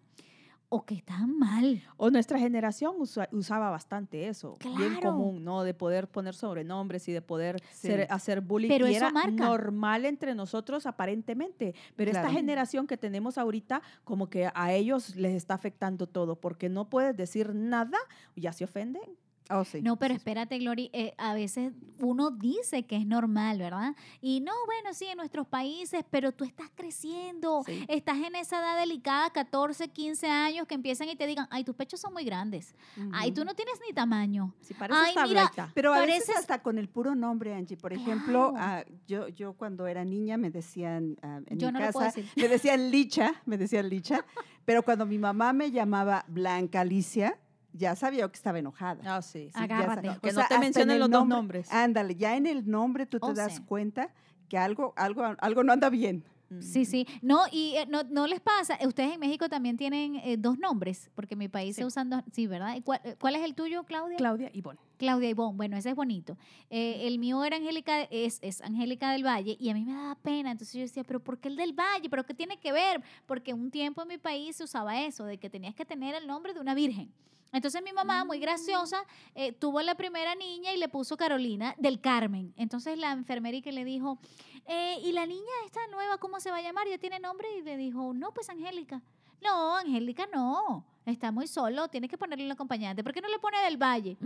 o 0.68 0.84
qué 0.84 1.02
tan 1.02 1.38
mal. 1.38 1.82
O 1.96 2.10
nuestra 2.10 2.38
generación 2.38 2.94
usa- 2.98 3.28
usaba 3.32 3.70
bastante 3.70 4.28
eso, 4.28 4.56
bien 4.76 4.94
Claro. 4.94 5.12
común, 5.12 5.44
¿no? 5.44 5.62
De 5.62 5.74
poder 5.74 6.08
poner 6.08 6.34
sobrenombres 6.34 7.06
y 7.08 7.12
de 7.12 7.22
poder 7.22 7.60
Sí. 7.70 7.88
ser- 7.88 8.06
hacer 8.10 8.40
bullying. 8.40 8.68
Pero 8.68 8.86
y 8.88 8.90
eso 8.96 9.04
era 9.06 9.12
marca. 9.12 9.30
normal 9.46 10.04
entre 10.04 10.34
nosotros 10.34 10.86
aparentemente. 10.86 11.74
Pero 11.94 12.10
Claro. 12.10 12.26
esta 12.28 12.38
generación 12.38 12.86
que 12.86 12.96
tenemos 12.96 13.38
ahorita, 13.38 13.80
como 14.04 14.28
que 14.28 14.50
a 14.54 14.72
ellos 14.72 15.14
les 15.16 15.34
está 15.34 15.54
afectando 15.54 16.06
todo, 16.08 16.36
porque 16.36 16.68
no 16.68 16.90
puedes 16.90 17.16
decir 17.16 17.54
nada, 17.54 17.98
ya 18.34 18.52
se 18.52 18.64
ofenden. 18.64 19.16
Oh, 19.50 19.64
sí. 19.64 19.80
No, 19.80 19.96
pero 19.96 20.14
sí, 20.14 20.18
espérate, 20.18 20.58
Glory, 20.58 20.90
eh, 20.92 21.14
a 21.18 21.32
veces 21.34 21.72
uno 22.00 22.30
dice 22.32 22.84
que 22.84 22.96
es 22.96 23.06
normal, 23.06 23.58
¿verdad? 23.58 23.94
Y 24.20 24.40
no, 24.40 24.52
bueno, 24.66 24.92
sí, 24.92 25.04
en 25.06 25.16
nuestros 25.18 25.46
países, 25.46 26.04
pero 26.10 26.32
tú 26.32 26.44
estás 26.44 26.68
creciendo, 26.74 27.62
Sí. 27.64 27.84
estás 27.88 28.16
en 28.18 28.34
esa 28.34 28.58
edad 28.58 28.78
delicada, 28.80 29.30
14, 29.30 29.88
15 29.88 30.28
años, 30.28 30.66
que 30.66 30.74
empiezan 30.74 31.08
y 31.08 31.16
te 31.16 31.26
digan, 31.26 31.46
ay, 31.50 31.62
tus 31.64 31.76
pechos 31.76 32.00
son 32.00 32.12
muy 32.12 32.24
grandes, 32.24 32.74
ay, 33.12 33.30
tú 33.32 33.44
no 33.44 33.54
tienes 33.54 33.80
ni 33.86 33.94
tamaño. 33.94 34.52
Pareces 34.78 35.02
Ay, 35.16 35.28
mira. 35.28 35.50
Pero 35.74 35.94
a 35.94 36.00
veces 36.04 36.36
hasta 36.36 36.60
con 36.62 36.76
el 36.78 36.88
puro 36.88 37.14
nombre, 37.14 37.54
Angie. 37.54 37.76
Por 37.76 37.92
ejemplo, 37.92 38.52
Claro. 38.52 38.54
ah, 38.58 38.84
yo, 39.06 39.28
yo 39.28 39.52
cuando 39.54 39.86
era 39.86 40.04
niña 40.04 40.36
me 40.36 40.50
decían 40.50 41.16
ah, 41.22 41.40
en 41.46 41.58
Yo 41.58 41.68
mi 41.68 41.72
no 41.74 41.78
casa, 41.78 42.12
me 42.36 42.48
decían 42.48 42.90
Licha, 42.90 43.34
me 43.46 43.56
decían 43.56 43.88
Licha, 43.88 44.24
pero 44.64 44.82
cuando 44.82 45.06
mi 45.06 45.18
mamá 45.18 45.52
me 45.52 45.70
llamaba 45.70 46.24
Blanca 46.28 46.80
Alicia, 46.80 47.38
ya 47.76 47.94
sabía 47.96 48.28
que 48.28 48.36
estaba 48.36 48.58
enojada. 48.58 49.00
Ah, 49.16 49.22
sí, 49.22 49.50
sí. 49.50 49.52
Agárrate. 49.54 50.18
Que 50.22 50.30
o 50.30 50.32
no 50.32 50.42
te 50.48 50.58
mencionen 50.58 50.98
los 50.98 51.10
dos 51.10 51.20
nombre- 51.20 51.36
nombres. 51.36 51.72
Ándale, 51.72 52.14
ya 52.16 52.36
en 52.36 52.46
el 52.46 52.68
nombre 52.68 53.06
tú 53.06 53.18
te 53.20 53.26
O 53.26 53.34
das 53.34 53.56
sea. 53.56 53.64
cuenta 53.66 54.12
que 54.48 54.58
algo, 54.58 54.92
algo, 54.96 55.22
algo 55.38 55.62
no 55.64 55.72
anda 55.72 55.88
bien. 55.90 56.24
Sí, 56.60 56.84
sí. 56.84 57.08
No, 57.22 57.40
y 57.50 57.74
eh, 57.74 57.86
no, 57.88 58.04
no 58.04 58.28
les 58.28 58.38
pasa. 58.38 58.78
Ustedes 58.86 59.14
en 59.14 59.18
México 59.18 59.48
también 59.48 59.76
tienen 59.76 60.14
eh, 60.22 60.36
dos 60.38 60.56
nombres, 60.60 61.10
porque 61.16 61.34
en 61.34 61.40
mi 61.40 61.48
país 61.48 61.74
Sí. 61.74 61.82
se 61.82 61.84
usan 61.84 62.08
dos. 62.08 62.22
Sí, 62.30 62.46
¿verdad? 62.46 62.76
¿Y 62.76 62.82
cuál, 62.82 63.00
eh, 63.02 63.16
cuál 63.18 63.34
es 63.34 63.42
el 63.42 63.56
tuyo, 63.56 63.82
Claudia? 63.82 64.16
Claudia 64.16 64.52
Bon. 64.62 64.78
Claudia 64.96 65.28
Ivonne. 65.28 65.56
Bueno, 65.56 65.76
ese 65.76 65.90
es 65.90 65.96
bonito. 65.96 66.38
Eh, 66.70 67.08
el 67.08 67.18
mío 67.18 67.44
era 67.44 67.56
Angélica, 67.56 68.02
es, 68.12 68.38
es 68.42 68.62
Angélica 68.62 69.10
del 69.10 69.26
Valle, 69.26 69.56
y 69.58 69.70
a 69.70 69.74
mí 69.74 69.84
me 69.84 69.92
daba 69.92 70.14
pena. 70.14 70.52
Entonces 70.52 70.72
yo 70.74 70.82
decía, 70.82 71.02
¿pero 71.02 71.18
por 71.18 71.38
qué 71.38 71.48
el 71.48 71.56
del 71.56 71.72
Valle? 71.72 72.08
¿Pero 72.08 72.24
qué 72.24 72.32
tiene 72.32 72.58
que 72.60 72.70
ver? 72.70 73.02
Porque 73.26 73.52
un 73.52 73.72
tiempo 73.72 74.02
en 74.02 74.08
mi 74.08 74.18
país 74.18 74.54
se 74.54 74.62
usaba 74.62 75.00
eso, 75.02 75.24
de 75.24 75.38
que 75.38 75.50
tenías 75.50 75.74
que 75.74 75.84
tener 75.84 76.14
el 76.14 76.28
nombre 76.28 76.54
de 76.54 76.60
una 76.60 76.74
virgen. 76.76 77.10
Entonces 77.52 77.82
mi 77.82 77.92
mamá, 77.92 78.24
muy 78.24 78.38
graciosa, 78.38 79.04
eh, 79.34 79.52
tuvo 79.52 79.80
la 79.82 79.94
primera 79.94 80.34
niña 80.34 80.72
y 80.72 80.78
le 80.78 80.88
puso 80.88 81.16
Carolina 81.16 81.74
del 81.78 82.00
Carmen. 82.00 82.52
Entonces 82.56 82.98
la 82.98 83.12
enfermera 83.12 83.56
y 83.56 83.62
que 83.62 83.72
le 83.72 83.84
dijo, 83.84 84.18
eh, 84.66 84.98
¿y 85.02 85.12
la 85.12 85.26
niña 85.26 85.52
esta 85.64 85.86
nueva 85.88 86.18
cómo 86.18 86.40
se 86.40 86.50
va 86.50 86.58
a 86.58 86.62
llamar? 86.62 86.88
¿Ya 86.88 86.98
tiene 86.98 87.18
nombre? 87.18 87.48
Y 87.58 87.62
le 87.62 87.76
dijo, 87.76 88.12
no, 88.14 88.32
pues 88.32 88.50
Angélica. 88.50 89.00
No, 89.42 89.76
Angélica 89.76 90.26
no. 90.32 90.84
Está 91.06 91.30
muy 91.30 91.46
solo, 91.46 91.86
tienes 91.86 92.10
que 92.10 92.18
ponerle 92.18 92.44
un 92.44 92.50
acompañante. 92.50 93.04
¿Por 93.04 93.12
qué 93.12 93.20
no 93.20 93.28
le 93.28 93.38
pone 93.38 93.56
del 93.62 93.76
Valle? 93.76 94.16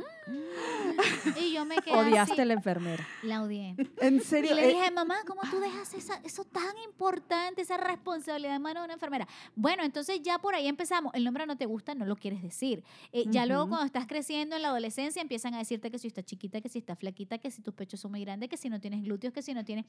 y 1.39 1.53
yo 1.53 1.67
me 1.67 1.77
quedé 1.77 1.95
Odiaste 1.95 2.33
así. 2.33 2.41
a 2.41 2.45
la 2.47 2.55
enfermera. 2.55 3.07
La 3.23 3.43
odié. 3.43 3.77
En 4.01 4.17
Y 4.17 4.21
serio. 4.21 4.55
le 4.55 4.65
eh, 4.65 4.69
dije, 4.75 4.91
mamá, 4.91 5.17
¿cómo 5.27 5.43
tú 5.51 5.61
dejas 5.61 5.93
esa- 5.93 6.21
eso 6.25 6.43
tan 6.45 6.79
importante, 6.79 7.61
esa 7.61 7.77
responsabilidad 7.77 8.57
en 8.57 8.63
manos 8.63 8.81
de 8.83 8.85
una 8.87 8.95
enfermera? 8.95 9.29
Bueno, 9.55 9.83
entonces 9.85 10.21
ya 10.23 10.39
por 10.39 10.55
ahí 10.55 10.69
empezamos. 10.69 11.13
El 11.15 11.23
nombre 11.25 11.45
no 11.47 11.55
te 11.59 11.67
gusta, 11.67 11.95
no 11.95 12.07
lo 12.07 12.17
quieres 12.17 12.41
decir. 12.43 12.83
Eh, 13.13 13.25
Ya 13.29 13.45
luego 13.45 13.69
cuando 13.69 13.85
estás 13.85 14.07
creciendo 14.07 14.57
en 14.57 14.63
la 14.63 14.69
adolescencia 14.69 15.21
empiezan 15.21 15.53
a 15.55 15.59
decirte 15.59 15.91
que 15.91 15.99
si 15.99 16.07
estás 16.09 16.25
chiquita, 16.25 16.63
que 16.63 16.71
si 16.71 16.79
estás 16.79 16.99
flaquita, 16.99 17.37
que 17.37 17.51
si 17.51 17.61
tus 17.61 17.75
pechos 17.75 18.01
son 18.01 18.11
muy 18.13 18.23
grandes, 18.25 18.49
que 18.49 18.57
si 18.57 18.71
no 18.71 18.81
tienes 18.81 19.03
glúteos, 19.03 19.35
que 19.35 19.43
si 19.43 19.53
no 19.53 19.67
tienes... 19.67 19.85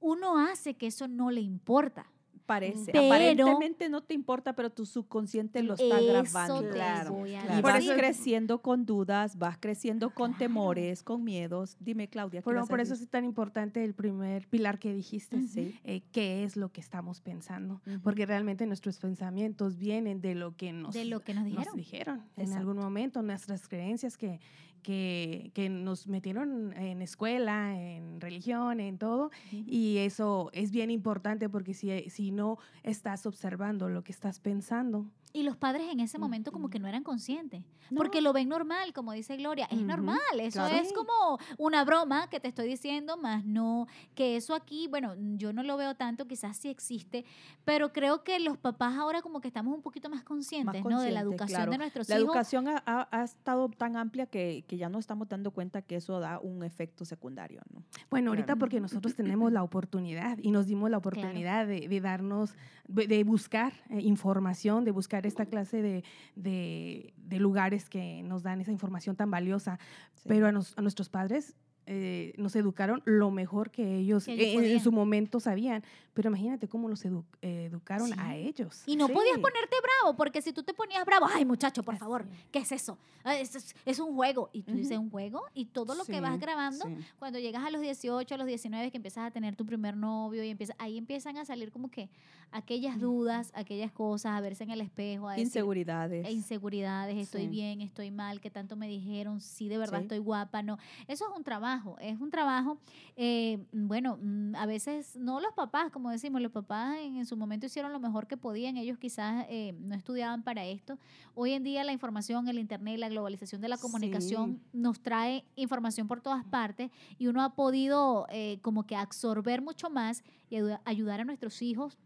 Uno 0.00 0.38
hace 0.38 0.74
que 0.74 0.86
eso 0.86 1.06
no 1.08 1.30
le 1.30 1.42
importa. 1.42 2.06
Parece. 2.46 2.92
Pero- 2.92 3.06
Aparentemente 3.06 3.88
no 3.88 4.02
te 4.02 4.14
importa, 4.14 4.54
pero 4.54 4.70
tu 4.70 4.84
subconsciente 4.86 5.62
lo 5.62 5.74
está 5.74 6.00
grabando. 6.00 6.68
Claro. 6.70 7.26
Y 7.26 7.62
vas 7.62 7.84
creciendo 7.96 8.60
con 8.62 8.84
dudas, 8.84 9.36
vas 9.38 9.56
creciendo 9.58 10.10
con 10.10 10.30
Claro. 10.32 10.38
temores, 10.38 11.02
con 11.02 11.24
miedos. 11.24 11.76
Dime, 11.80 12.08
Claudia. 12.08 12.40
¿qué 12.40 12.44
Por, 12.44 12.80
eso 12.80 12.94
es 12.94 13.08
tan 13.08 13.24
importante 13.24 13.84
el 13.84 13.94
primer 13.94 14.48
pilar 14.48 14.78
que 14.78 14.92
dijiste, 14.92 15.36
Ujú. 15.36 15.46
Sí. 15.48 15.78
eh, 15.84 16.02
qué 16.12 16.44
es 16.44 16.56
lo 16.56 16.70
que 16.70 16.80
estamos 16.80 17.20
pensando, 17.20 17.80
Ujú. 17.86 18.00
porque 18.02 18.26
realmente 18.26 18.66
nuestros 18.66 18.98
pensamientos 18.98 19.76
vienen 19.78 20.20
de 20.20 20.34
lo 20.34 20.56
que 20.56 20.72
nos, 20.72 20.94
De 20.94 21.04
lo 21.04 21.20
que 21.20 21.34
nos 21.34 21.44
nos 21.44 21.52
dijeron. 21.74 21.76
dijeron 21.76 22.22
en 22.36 22.52
algún 22.54 22.76
momento, 22.78 23.22
nuestras 23.22 23.68
creencias 23.68 24.16
que, 24.16 24.40
que, 24.82 25.52
que 25.54 25.68
nos 25.68 26.08
metieron 26.08 26.72
en 26.76 27.02
escuela, 27.02 27.80
en 27.80 28.20
religión, 28.20 28.80
en 28.80 28.98
todo, 28.98 29.30
y 29.52 29.98
eso 29.98 30.50
es 30.52 30.72
bien 30.72 30.90
importante 30.90 31.48
porque 31.48 31.72
si, 31.72 32.10
si 32.10 32.31
no 32.32 32.58
estás 32.82 33.26
observando 33.26 33.88
lo 33.88 34.02
que 34.02 34.12
estás 34.12 34.40
pensando, 34.40 35.06
Y 35.34 35.44
los 35.44 35.56
padres 35.56 35.90
en 35.90 36.00
ese 36.00 36.18
momento 36.18 36.52
como 36.52 36.68
que 36.68 36.78
no 36.78 36.86
eran 36.88 37.02
conscientes, 37.02 37.64
No. 37.90 37.96
porque 37.98 38.20
lo 38.20 38.32
ven 38.34 38.48
normal, 38.48 38.92
como 38.92 39.12
dice 39.12 39.36
Gloria, 39.36 39.66
es 39.70 39.80
normal, 39.80 40.18
eso 40.40 40.58
claro. 40.58 40.76
es 40.76 40.92
como 40.92 41.38
una 41.58 41.84
broma 41.84 42.28
que 42.28 42.38
te 42.38 42.48
estoy 42.48 42.68
diciendo, 42.68 43.16
más 43.16 43.44
no, 43.44 43.86
que 44.14 44.36
eso 44.36 44.54
aquí, 44.54 44.88
bueno, 44.88 45.14
yo 45.36 45.52
no 45.54 45.62
lo 45.62 45.76
veo 45.78 45.94
tanto, 45.94 46.26
quizás 46.26 46.56
sí 46.58 46.68
existe, 46.68 47.24
pero 47.64 47.92
creo 47.92 48.24
que 48.24 48.38
los 48.40 48.58
papás 48.58 48.94
ahora 48.98 49.22
como 49.22 49.40
que 49.40 49.48
estamos 49.48 49.74
un 49.74 49.80
poquito 49.82 50.10
más 50.10 50.22
conscientes, 50.22 50.84
¿no? 50.84 51.00
De 51.00 51.10
la 51.10 51.20
educación 51.20 51.56
claro. 51.56 51.70
de 51.72 51.78
nuestros 51.78 52.08
La 52.10 52.16
hijos. 52.18 52.26
educación 52.28 52.68
ha, 52.68 52.82
ha- 52.84 53.08
ha 53.10 53.24
estado 53.24 53.68
tan 53.70 53.96
amplia 53.96 54.26
que, 54.26 54.64
que 54.68 54.76
ya 54.76 54.88
no 54.90 54.98
estamos 54.98 55.28
dando 55.28 55.50
cuenta 55.50 55.80
que 55.82 55.96
eso 55.96 56.20
da 56.20 56.38
un 56.40 56.62
efecto 56.62 57.04
secundario. 57.06 57.60
¿no? 57.72 57.82
Bueno, 58.10 58.30
ahorita 58.32 58.56
porque 58.56 58.80
nosotros 58.80 59.14
tenemos 59.14 59.50
la 59.50 59.62
oportunidad 59.62 60.36
y 60.42 60.50
nos 60.50 60.66
dimos 60.66 60.90
la 60.90 60.98
oportunidad 60.98 61.66
de, 61.66 61.88
de 61.88 62.00
darnos, 62.00 62.54
de 62.86 63.06
de 63.06 63.24
buscar 63.24 63.72
eh, 63.90 64.00
información, 64.02 64.84
de 64.84 64.90
buscar 64.90 65.21
esta 65.28 65.46
clase 65.46 65.82
de, 65.82 66.04
de- 66.36 67.12
de 67.16 67.38
lugares 67.38 67.88
que 67.88 68.22
nos 68.22 68.42
dan 68.42 68.60
esa 68.60 68.72
información 68.72 69.16
tan 69.16 69.30
valiosa. 69.30 69.78
Sí. 70.14 70.28
Pero 70.28 70.46
a, 70.46 70.52
nos- 70.52 70.76
a 70.78 70.82
nuestros 70.82 71.08
padres 71.08 71.54
eh, 71.86 72.32
nos 72.36 72.54
educaron 72.56 73.02
lo 73.04 73.30
mejor 73.30 73.70
que 73.70 73.96
ellos, 73.98 74.24
Que 74.26 74.32
ellos 74.34 74.62
en- 74.64 74.70
en, 74.72 74.80
su 74.80 74.92
momento 74.92 75.40
sabían. 75.40 75.82
Pero 76.14 76.28
imagínate 76.28 76.68
cómo 76.68 76.88
los 76.90 77.04
edu- 77.06 77.24
eh, 77.40 77.64
educaron 77.70 78.08
Sí. 78.08 78.14
a 78.18 78.36
ellos. 78.36 78.82
Y 78.86 78.96
no 78.96 79.08
podías 79.08 79.38
ponerte 79.38 79.76
bravo, 79.82 80.14
porque 80.16 80.42
si 80.42 80.52
tú 80.52 80.62
te 80.62 80.74
ponías 80.74 81.04
bravo, 81.06 81.26
ay 81.32 81.44
muchacho, 81.44 81.82
por 81.82 81.96
favor. 81.96 82.26
¿qué 82.50 82.58
es 82.60 82.70
eso? 82.72 82.98
Ah, 83.24 83.36
Es, 83.36 83.54
es- 83.56 83.74
es 83.86 83.98
un 83.98 84.14
juego. 84.14 84.50
Y 84.52 84.62
tú 84.62 84.74
dices 84.74 84.98
un 84.98 85.10
juego 85.10 85.42
y 85.54 85.64
todo 85.66 85.94
lo 85.94 86.04
que 86.04 86.20
vas 86.20 86.38
grabando 86.38 86.84
cuando 87.18 87.38
llegas 87.38 87.64
a 87.64 87.70
los 87.70 87.80
18, 87.80 88.34
a 88.34 88.38
los 88.38 88.46
19, 88.46 88.90
que 88.90 88.96
empiezas 88.98 89.26
a 89.26 89.30
tener 89.30 89.56
tu 89.56 89.64
primer 89.64 89.96
novio 89.96 90.44
y 90.44 90.50
empieza, 90.50 90.74
ahí 90.78 90.98
empiezan 90.98 91.36
a 91.38 91.44
salir 91.44 91.72
como 91.72 91.90
que 91.90 92.10
aquellas 92.50 93.00
dudas, 93.00 93.50
aquellas 93.54 93.90
cosas, 93.92 94.32
a 94.32 94.40
verse 94.42 94.64
en 94.64 94.70
el 94.70 94.82
espejo, 94.82 95.28
a 95.28 95.32
decir, 95.32 95.46
Inseguridades. 95.46 96.26
e 96.26 96.32
inseguridades, 96.32 97.16
estoy 97.16 97.46
bien, 97.46 97.80
estoy 97.80 98.10
mal, 98.10 98.40
que 98.42 98.50
tanto 98.50 98.76
me 98.76 98.86
dijeron, 98.88 99.40
sí, 99.40 99.68
de 99.70 99.78
verdad 99.78 100.02
estoy 100.02 100.18
guapa, 100.18 100.62
no. 100.62 100.76
Eso 101.08 101.24
es 101.30 101.34
un 101.36 101.42
trabajo, 101.44 101.71
es 102.00 102.20
un 102.20 102.30
trabajo, 102.30 102.78
eh, 103.16 103.64
bueno, 103.72 104.18
mm, 104.20 104.54
a 104.56 104.66
veces 104.66 105.16
no 105.16 105.40
los 105.40 105.52
papás, 105.54 105.90
como 105.90 106.10
decimos, 106.10 106.40
los 106.40 106.52
papás 106.52 106.96
en, 106.98 107.16
en 107.16 107.26
su 107.26 107.36
momento 107.36 107.66
hicieron 107.66 107.92
lo 107.92 108.00
mejor 108.00 108.26
que 108.26 108.36
podían, 108.36 108.76
ellos 108.76 108.98
quizás 108.98 109.46
eh, 109.48 109.74
no 109.80 109.94
estudiaban 109.94 110.42
para 110.42 110.64
esto. 110.64 110.98
Hoy 111.34 111.52
en 111.52 111.62
día 111.64 111.84
la 111.84 111.92
información, 111.92 112.48
el 112.48 112.58
internet, 112.58 112.98
la 112.98 113.08
globalización 113.08 113.60
de 113.60 113.68
la 113.68 113.76
comunicación 113.78 114.60
nos 114.72 115.00
trae 115.00 115.44
información 115.56 116.08
por 116.08 116.20
todas 116.20 116.44
partes 116.44 116.90
y 117.18 117.26
uno 117.28 117.42
ha 117.42 117.54
podido 117.54 118.26
eh, 118.30 118.58
como 118.62 118.84
que 118.84 118.96
absorber 118.96 119.62
mucho 119.62 119.90
más 119.90 120.22
y 120.50 120.56
ayu- 120.56 120.80
ayudar 120.84 121.20
a 121.20 121.24
nuestros 121.24 121.60
hijos 121.62 121.98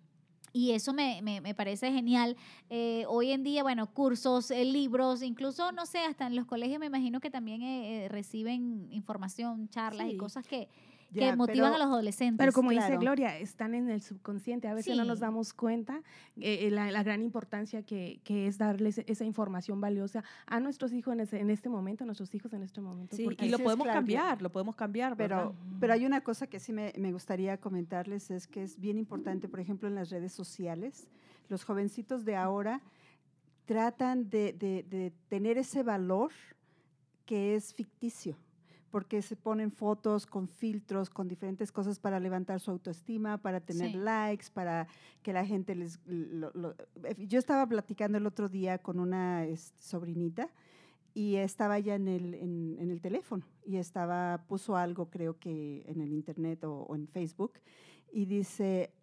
Y 0.57 0.73
eso 0.73 0.95
me, 0.95 1.21
me, 1.21 1.43
me 1.43 1.55
parece 1.55 1.93
genial. 1.93 2.35
Eh, 2.71 3.05
hoy 3.09 3.33
en 3.33 3.43
día, 3.43 3.63
bueno, 3.63 3.93
cursos, 3.93 4.51
eh, 4.51 4.65
libros, 4.65 5.23
incluso, 5.23 5.71
no 5.73 5.85
sé, 5.85 5.99
hasta 5.99 6.27
en 6.27 6.35
los 6.35 6.47
colegios 6.47 6.81
me 6.81 6.87
imagino 6.87 7.21
que 7.21 7.29
también 7.29 7.61
eh, 7.61 8.07
eh, 8.07 8.09
reciben 8.09 8.89
información, 8.91 9.69
charlas 9.69 10.09
y 10.09 10.17
cosas 10.17 10.47
que, 10.47 10.71
Ya, 11.11 11.31
que 11.31 11.37
motivan 11.37 11.71
pero- 11.73 11.75
a 11.77 11.79
los 11.79 11.87
adolescentes. 11.87 12.39
Pero 12.39 12.53
como 12.53 12.71
dice. 12.71 12.97
Gloria, 12.99 13.39
están 13.39 13.75
en 13.75 13.89
el 13.89 14.03
subconsciente. 14.03 14.69
A 14.69 14.75
veces 14.75 14.97
no 14.97 15.05
nos 15.05 15.21
damos 15.21 15.53
cuenta 15.55 16.03
eh, 16.37 16.67
eh, 16.67 16.71
la, 16.71 16.91
la 16.91 17.03
gran 17.03 17.23
importancia 17.23 17.83
que, 17.83 18.21
que 18.25 18.47
es 18.49 18.59
darles 18.59 18.99
esa 19.07 19.25
información 19.25 19.81
valiosa 19.81 20.25
a 20.47 20.59
nuestros 20.61 20.93
hijos 20.93 21.15
en, 21.15 21.21
ese- 21.21 21.41
en 21.41 21.51
este 21.51 21.69
momento, 21.69 22.05
a 22.05 22.07
nuestros 22.07 22.35
hijos 22.35 22.53
en 22.53 22.63
este 22.63 22.81
momento. 22.81 23.15
Sí, 23.17 23.23
y 23.41 23.49
lo 23.49 23.59
podemos 23.59 23.87
cambiar, 23.87 24.43
lo 24.43 24.51
podemos 24.51 24.75
cambiar, 24.77 25.17
¿verdad? 25.17 25.53
Pero, 25.53 25.79
pero 25.81 25.93
hay 25.93 26.05
una 26.07 26.21
cosa 26.23 26.47
que 26.49 26.59
sí 26.61 26.73
me, 26.73 26.93
me 26.99 27.13
gustaría 27.13 27.57
comentarles, 27.59 28.31
es 28.31 28.47
que 28.47 28.63
es 28.65 28.79
bien 28.81 28.99
importante, 28.99 29.49
por 29.49 29.61
ejemplo, 29.61 29.89
en 29.89 29.95
las 29.95 30.11
redes 30.11 30.33
sociales, 30.33 31.09
los 31.49 31.65
jovencitos 31.65 32.25
de 32.25 32.35
ahora 32.37 32.81
tratan 33.65 34.29
de, 34.31 34.53
de- 34.53 34.85
de 34.89 35.13
tener 35.29 35.59
ese 35.59 35.83
valor 35.83 36.31
que 37.25 37.55
es 37.57 37.75
ficticio, 37.75 38.37
porque 38.97 39.21
se 39.21 39.37
ponen 39.37 39.71
fotos 39.71 40.25
con 40.25 40.49
filtros, 40.49 41.11
con 41.11 41.29
diferentes 41.29 41.71
cosas 41.71 41.99
para 41.99 42.19
levantar 42.19 42.61
su 42.61 42.71
autoestima, 42.71 43.37
para 43.37 43.61
tener 43.61 43.91
Sí. 43.91 43.99
likes, 43.99 44.47
para 44.51 44.87
que 45.23 45.35
la 45.35 45.45
gente 45.45 45.75
les... 45.75 46.01
lo- 46.07 46.51
lo- 46.55 46.75
yo 47.19 47.39
estaba 47.39 47.67
platicando 47.69 48.17
el 48.17 48.27
otro 48.27 48.49
día 48.49 48.79
con 48.79 48.99
una 48.99 49.45
este, 49.45 49.83
sobrinita 49.83 50.49
y 51.13 51.35
estaba 51.37 51.79
ya 51.79 51.95
en 51.95 52.09
el, 52.09 52.33
en, 52.37 52.77
en 52.79 52.91
el 52.91 53.03
teléfono 53.03 53.45
y 53.67 53.77
estaba, 53.77 54.47
puso 54.49 54.77
algo 54.77 55.11
creo 55.11 55.39
que 55.39 55.85
en 55.87 56.01
el 56.01 56.15
internet 56.15 56.65
o, 56.65 56.85
o 56.89 56.95
en 56.97 57.07
Facebook 57.07 57.53
y 58.11 58.25
dice, 58.25 58.95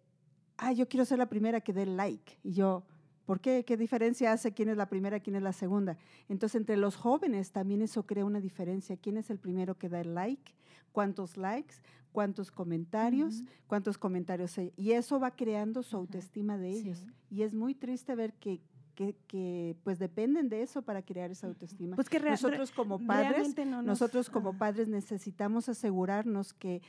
ah, 0.56 0.72
yo 0.72 0.88
quiero 0.88 1.04
ser 1.04 1.18
la 1.18 1.28
primera 1.28 1.60
que 1.60 1.72
dé 1.72 1.86
like. 1.86 2.32
Y 2.42 2.50
yo, 2.54 2.82
¿por 3.26 3.40
qué? 3.40 3.64
¿Qué 3.64 3.76
diferencia 3.76 4.32
hace 4.32 4.52
quién 4.52 4.68
es 4.68 4.76
la 4.76 4.86
primera, 4.88 5.20
quién 5.20 5.36
es 5.36 5.42
la 5.42 5.52
segunda? 5.52 5.96
Entonces, 6.28 6.56
entre 6.60 6.76
los 6.76 6.96
jóvenes 6.96 7.50
también 7.52 7.82
eso 7.82 8.04
crea 8.06 8.24
una 8.24 8.40
diferencia. 8.40 8.96
¿Quién 8.96 9.16
es 9.16 9.30
el 9.30 9.38
primero 9.38 9.76
que 9.76 9.88
da 9.88 10.00
el 10.00 10.14
like? 10.14 10.52
¿Cuántos 10.92 11.36
likes? 11.36 11.74
¿Cuántos 12.12 12.50
comentarios? 12.52 13.42
¿Cuántos 13.66 13.98
comentarios 13.98 14.56
hay? 14.58 14.72
Y 14.76 14.92
eso 14.92 15.18
va 15.18 15.32
creando 15.32 15.82
su 15.82 15.96
autoestima 15.96 16.56
de 16.58 16.70
ellos. 16.70 16.98
sí. 16.98 17.06
Y 17.30 17.42
es 17.42 17.52
muy 17.54 17.74
triste 17.74 18.14
ver 18.14 18.32
que, 18.34 18.60
que, 18.94 19.16
que, 19.26 19.74
pues 19.82 19.98
dependen 19.98 20.48
de 20.48 20.62
eso 20.62 20.82
para 20.82 21.02
crear 21.02 21.32
esa 21.32 21.48
autoestima. 21.48 21.96
Pues 21.96 22.08
que 22.08 22.20
nosotros 22.20 22.70
como 22.70 23.00
padres, 23.04 23.30
realmente 23.32 23.64
no 23.66 23.78
nos- 23.78 23.86
nosotros 23.86 24.30
como 24.30 24.56
padres 24.56 24.86
necesitamos 24.86 25.68
asegurarnos 25.68 26.52
que 26.54 26.80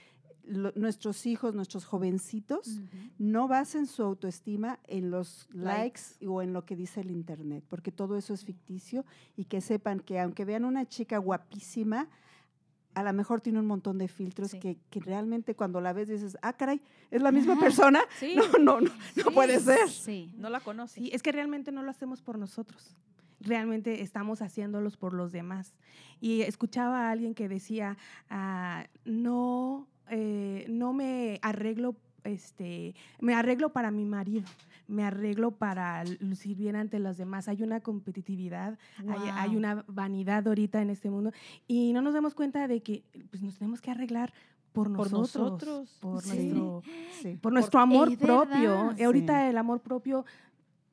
lo- 0.48 0.72
nuestros 0.76 1.26
hijos, 1.26 1.54
nuestros 1.56 1.86
jovencitos, 1.86 2.80
no 3.18 3.48
basen 3.48 3.86
su 3.88 4.04
autoestima 4.04 4.80
en 4.88 5.12
los 5.12 5.48
likes, 5.54 6.02
Likes. 6.20 6.28
o 6.28 6.42
en 6.42 6.54
lo 6.54 6.66
que 6.66 6.76
dice 6.76 7.02
el 7.02 7.12
internet, 7.12 7.64
porque 7.70 7.92
todo 7.92 8.18
eso 8.18 8.34
es 8.34 8.46
ficticio 8.46 9.06
y 9.36 9.46
que 9.46 9.62
sepan 9.62 10.00
que 10.00 10.20
aunque 10.20 10.46
vean 10.46 10.66
una 10.66 10.86
chica 10.86 11.18
guapísima, 11.18 12.08
a 12.94 13.04
lo 13.04 13.12
mejor 13.12 13.42
tiene 13.42 13.60
un 13.60 13.66
montón 13.66 13.98
de 13.98 14.08
filtros 14.08 14.52
Sí. 14.52 14.60
que, 14.60 14.78
que 14.90 15.02
realmente 15.02 15.54
cuando 15.54 15.82
la 15.82 15.92
ves 15.92 16.08
dices, 16.08 16.38
ah, 16.42 16.54
caray, 16.54 16.82
es 17.12 17.22
la 17.22 17.32
misma 17.32 17.60
persona. 17.60 18.00
Sí, 18.20 18.36
No, 18.36 18.48
no, 18.58 18.82
no, 18.82 18.92
no 19.26 19.32
puede 19.32 19.60
ser. 19.60 19.90
Sí. 19.90 20.32
no 20.38 20.50
la 20.50 20.62
conoces. 20.62 21.04
Sí, 21.04 21.10
es 21.14 21.22
que 21.22 21.32
realmente 21.34 21.72
no 21.74 21.84
lo 21.84 21.92
hacemos 21.92 22.22
por 22.22 22.38
nosotros. 22.38 22.96
Realmente 23.42 24.02
estamos 24.02 24.42
haciéndolos 24.42 24.96
por 24.96 25.14
los 25.14 25.34
demás. 25.34 25.74
Y 26.22 26.42
escuchaba 26.44 27.08
a 27.08 27.12
alguien 27.12 27.36
que 27.36 27.50
decía, 27.50 27.98
ah, 28.30 28.86
no, 29.04 29.88
eh, 30.10 30.66
no 30.70 30.94
me 30.94 31.40
arreglo, 31.42 31.96
este, 32.24 32.96
me 33.20 33.34
arreglo 33.34 33.70
para 33.70 33.92
mi 33.92 34.06
marido, 34.06 34.46
me 34.88 35.04
arreglo 35.04 35.52
para 35.52 36.04
lucir 36.20 36.58
bien 36.58 36.76
ante 36.76 37.00
los 37.00 37.18
demás. 37.18 37.48
Hay 37.48 37.64
una 37.64 37.80
competitividad, 37.80 38.78
hay, 39.08 39.30
hay 39.34 39.56
una 39.56 39.84
vanidad 39.88 40.48
ahorita 40.48 40.82
en 40.82 40.90
este 40.90 41.10
mundo 41.10 41.32
y 41.68 41.94
no 41.94 42.02
nos 42.02 42.14
damos 42.14 42.34
cuenta 42.34 42.68
de 42.68 42.82
que 42.82 43.04
pues, 43.30 43.42
nos 43.42 43.58
tenemos 43.58 43.82
que 43.82 43.92
arreglar 43.92 44.34
por 44.74 44.92
Por 44.94 45.10
nosotros, 45.12 45.52
nosotros, 45.52 45.98
por 46.02 46.22
sí. 46.22 46.50
nuestro 46.50 46.84
Sí. 47.22 47.38
por 47.42 47.54
nuestro 47.54 47.80
amor 47.80 48.18
propio. 48.18 48.94
ahorita 49.02 49.50
el 49.50 49.58
amor 49.58 49.80
propio 49.80 50.26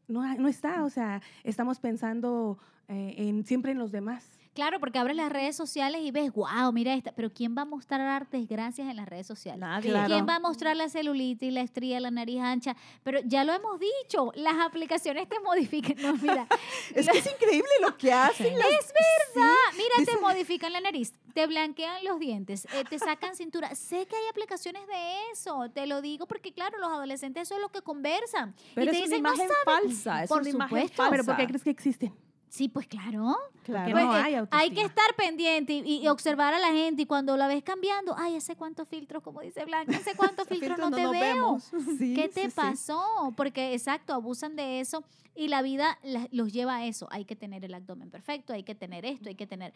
no, 0.06 0.22
no 0.36 0.48
está, 0.48 0.84
o 0.84 0.90
sea, 0.90 1.20
estamos 1.42 1.80
pensando 1.80 2.58
eh, 2.88 3.14
en, 3.16 3.44
siempre 3.44 3.72
en 3.72 3.78
los 3.78 3.90
demás. 3.90 4.24
Claro, 4.54 4.78
porque 4.80 4.98
abres 4.98 5.16
las 5.16 5.32
redes 5.32 5.56
sociales 5.56 6.02
y 6.04 6.10
ves, 6.10 6.30
wow, 6.32 6.70
mira 6.72 6.92
esta, 6.94 7.12
pero 7.12 7.32
¿quién 7.32 7.56
va 7.56 7.62
a 7.62 7.64
mostrar 7.64 8.28
desgracias 8.28 8.86
en 8.88 8.96
las 8.96 9.08
redes 9.08 9.26
sociales? 9.26 9.60
Nadie. 9.60 9.90
Claro. 9.90 10.08
¿Quién 10.12 10.26
va 10.28 10.36
a 10.36 10.40
mostrar 10.40 10.76
la 10.76 10.90
celulitis, 10.90 11.50
la 11.52 11.62
estría, 11.62 12.00
la 12.00 12.10
nariz 12.10 12.40
ancha? 12.40 12.76
Pero 13.02 13.20
ya 13.24 13.44
lo 13.44 13.54
hemos 13.54 13.80
dicho, 13.80 14.30
las 14.34 14.54
aplicaciones 14.60 15.26
te 15.28 15.40
modifican. 15.40 15.96
No, 16.02 16.14
mira, 16.16 16.46
Es 16.94 17.08
que 17.08 17.18
es 17.18 17.26
increíble 17.32 17.68
lo 17.80 17.96
que 17.96 18.12
hacen. 18.12 18.58
las- 18.58 18.66
es 18.68 18.92
verdad. 19.34 19.54
Mira, 19.74 20.12
te 20.12 20.20
modifican 20.20 20.72
la 20.74 20.80
nariz, 20.82 21.14
te 21.32 21.46
blanquean 21.46 22.04
los 22.04 22.18
dientes, 22.18 22.66
eh, 22.74 22.84
te 22.88 22.98
sacan 22.98 23.34
cintura. 23.34 23.74
Sé 23.74 24.04
que 24.06 24.16
hay 24.16 24.26
aplicaciones 24.30 24.86
de 24.86 25.30
eso, 25.32 25.70
te 25.70 25.86
lo 25.86 26.02
digo 26.02 26.26
porque, 26.26 26.52
claro, 26.52 26.78
los 26.78 26.90
adolescentes 26.90 27.44
eso 27.48 27.54
es 27.54 27.60
lo 27.62 27.70
que 27.70 27.80
conversan. 27.80 28.54
Pero 28.74 28.90
y 28.90 28.90
te 28.90 28.98
es 28.98 29.04
dicen, 29.04 29.20
una 29.20 29.30
"No 29.30 29.34
imagen 29.36 29.48
saben". 29.64 29.82
falsa, 29.90 30.22
es 30.24 30.28
Por 30.28 30.40
una 30.42 30.50
imagen 30.50 30.68
supuesto. 30.78 30.96
falsa. 30.96 31.10
Pero 31.10 31.24
¿por 31.24 31.36
qué 31.36 31.46
crees 31.46 31.64
que 31.64 31.70
existen? 31.70 32.14
Sí, 32.52 32.68
pues 32.68 32.86
claro. 32.86 33.34
Claro. 33.62 33.86
Que 33.86 33.92
Pues, 33.92 34.04
no 34.04 34.12
hay 34.12 34.34
hay 34.50 34.70
que 34.72 34.82
estar 34.82 35.14
pendiente 35.16 35.72
y, 35.72 36.02
y 36.04 36.08
observar 36.08 36.52
a 36.52 36.58
la 36.58 36.66
gente 36.70 37.00
y 37.00 37.06
cuando 37.06 37.34
la 37.38 37.46
ves 37.48 37.62
cambiando, 37.62 38.14
ay, 38.18 38.36
hace 38.36 38.56
cuántos 38.56 38.86
filtros, 38.88 39.22
como 39.22 39.40
dice 39.40 39.64
Blanca, 39.64 39.96
hace 39.96 40.14
cuántos 40.14 40.46
filtros 40.48 40.78
no, 40.78 40.90
te 40.90 41.00
veo. 41.00 41.10
vemos. 41.12 41.72
Sí, 41.98 42.12
¿Qué 42.14 42.28
te 42.28 42.50
sí. 42.50 42.54
pasó? 42.54 43.02
Porque 43.38 43.72
exacto, 43.72 44.12
abusan 44.12 44.54
de 44.54 44.80
eso 44.80 45.02
y 45.34 45.48
la 45.48 45.62
vida 45.62 45.98
la- 46.02 46.28
los 46.30 46.52
lleva 46.52 46.76
a 46.76 46.84
eso. 46.84 47.08
Hay 47.10 47.24
que 47.24 47.36
tener 47.36 47.64
el 47.64 47.72
abdomen 47.72 48.10
perfecto, 48.10 48.52
hay 48.52 48.64
que 48.64 48.74
tener 48.74 49.06
esto, 49.06 49.30
hay 49.30 49.34
que 49.34 49.46
tener... 49.46 49.72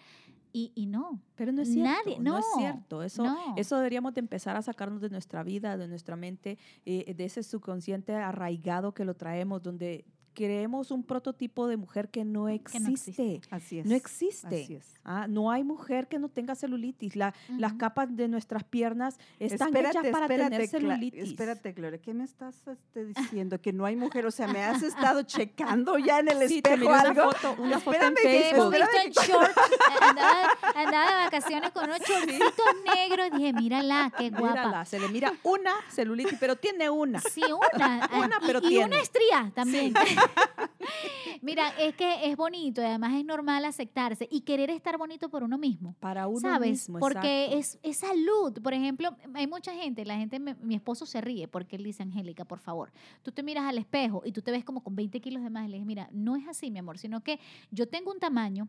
Y, 0.52 0.70
y 0.74 0.84
no. 0.84 1.18
Pero 1.34 1.52
no 1.52 1.62
es 1.62 1.72
cierto, 1.72 1.90
Nadie- 1.90 2.18
no, 2.18 2.36
es 2.36 2.44
no, 2.54 2.58
cierto. 2.60 3.02
Eso, 3.02 3.24
no. 3.24 3.54
eso 3.56 3.76
deberíamos 3.76 4.12
de 4.12 4.20
empezar 4.20 4.54
a 4.54 4.60
sacarnos 4.60 5.00
de 5.00 5.08
nuestra 5.08 5.42
vida, 5.42 5.78
de 5.78 5.88
nuestra 5.88 6.14
mente, 6.14 6.58
eh, 6.84 7.14
de 7.16 7.24
ese 7.24 7.42
subconsciente 7.42 8.14
arraigado 8.14 8.92
que 8.92 9.06
lo 9.06 9.14
traemos, 9.14 9.62
donde 9.62 10.04
creemos 10.36 10.90
un 10.90 11.02
prototipo 11.02 11.66
de 11.66 11.78
mujer 11.78 12.10
que 12.10 12.22
no 12.24 12.44
Que 12.46 12.78
no 12.78 12.88
existe. 12.90 13.10
existe. 13.34 13.40
Así 13.50 13.78
es. 13.78 13.86
No 13.86 13.94
existe. 13.94 14.62
Así 14.62 14.74
es. 14.74 14.84
Ah, 15.02 15.26
no 15.28 15.50
hay 15.50 15.64
mujer 15.64 16.08
que 16.08 16.18
no 16.18 16.28
tenga 16.28 16.54
celulitis. 16.54 17.16
La- 17.16 17.32
Las 17.58 17.72
capas 17.74 18.14
de 18.14 18.28
nuestras 18.28 18.62
piernas 18.64 19.18
están 19.38 19.68
espérate, 19.68 19.98
hechas 19.98 20.12
para 20.12 20.26
espérate, 20.26 20.50
tener 20.50 20.66
Cla- 20.68 20.70
celulitis. 20.70 21.22
espérate, 21.30 21.72
Gloria, 21.72 21.98
¿qué 22.00 22.12
me 22.12 22.24
estás 22.24 22.54
este, 22.68 23.04
diciendo? 23.40 23.60
Que 23.60 23.72
no 23.72 23.86
hay 23.86 23.96
mujer, 23.96 24.26
o 24.26 24.30
sea, 24.30 24.46
me 24.46 24.62
has 24.62 24.82
estado 24.82 25.22
checando 25.26 25.96
ya 25.98 26.18
en 26.18 26.28
el 26.28 26.48
Sí, 26.48 26.60
te 26.60 26.74
espejo 26.74 26.90
una 26.90 27.00
algo. 27.00 27.32
foto, 27.32 27.62
una 27.62 27.80
foto 27.80 27.96
en 27.96 28.02
Espérame 28.02 28.14
Te 28.16 28.50
hemos 28.50 28.74
Facebook. 28.74 28.92
visto 29.02 29.22
en 29.24 29.28
shorts, 29.30 29.54
andaba, 30.02 30.48
andaba 30.74 31.06
de 31.18 31.24
vacaciones 31.24 31.70
con 31.70 31.84
unos 31.84 32.00
shortcitos 32.00 32.66
negros 32.94 33.28
y 33.32 33.36
dije, 33.38 33.52
mírala, 33.54 34.12
qué 34.18 34.30
guapa. 34.30 34.48
Mírala, 34.50 34.84
se 34.84 34.98
le 35.00 35.08
mira 35.08 35.32
una 35.44 35.72
celulitis, 35.90 36.36
pero 36.38 36.56
tiene 36.56 36.90
una. 36.90 37.20
Sí, 37.20 37.42
una. 37.42 38.08
Una, 38.12 38.36
y- 38.42 38.46
pero 38.46 38.58
y, 38.62 38.68
tiene. 38.68 38.84
una 38.86 39.00
estría 39.00 39.50
también. 39.54 39.94
Mira, 41.42 41.68
es 41.78 41.94
que 41.94 42.30
es 42.30 42.36
bonito 42.36 42.80
y 42.80 42.84
además 42.84 43.14
es 43.14 43.24
normal 43.24 43.64
aceptarse 43.64 44.26
y 44.30 44.40
querer 44.40 44.70
estar 44.70 44.96
bonito 44.98 45.28
por 45.28 45.42
uno 45.42 45.58
mismo. 45.58 45.94
Para 46.00 46.26
uno 46.28 46.40
¿Sabes? 46.40 46.70
mismo, 46.70 46.98
porque 46.98 47.46
exacto. 47.46 47.58
es, 47.58 47.78
es 47.82 47.96
salud. 47.98 48.60
Por 48.62 48.74
ejemplo, 48.74 49.14
hay 49.34 49.46
mucha 49.46 49.72
gente, 49.74 50.04
la 50.04 50.16
gente, 50.16 50.38
me- 50.38 50.54
mi 50.56 50.74
esposo 50.74 51.06
se 51.06 51.20
ríe 51.20 51.46
porque 51.48 51.76
él 51.76 51.84
dice, 51.84 52.02
Angélica, 52.02 52.44
por 52.44 52.58
favor, 52.58 52.90
tú 53.22 53.32
te 53.32 53.42
miras 53.42 53.64
al 53.64 53.78
espejo 53.78 54.22
y 54.24 54.32
tú 54.32 54.42
te 54.42 54.50
ves 54.50 54.64
como 54.64 54.82
con 54.82 54.96
20 54.96 55.20
kilos 55.20 55.42
de 55.42 55.50
más. 55.50 55.66
Y 55.66 55.68
le 55.68 55.74
dije, 55.76 55.86
mira, 55.86 56.08
no 56.12 56.36
es 56.36 56.48
así, 56.48 56.70
mi 56.70 56.78
amor, 56.78 56.98
sino 56.98 57.22
que 57.22 57.38
yo 57.70 57.88
tengo 57.88 58.10
un 58.10 58.18
tamaño. 58.18 58.68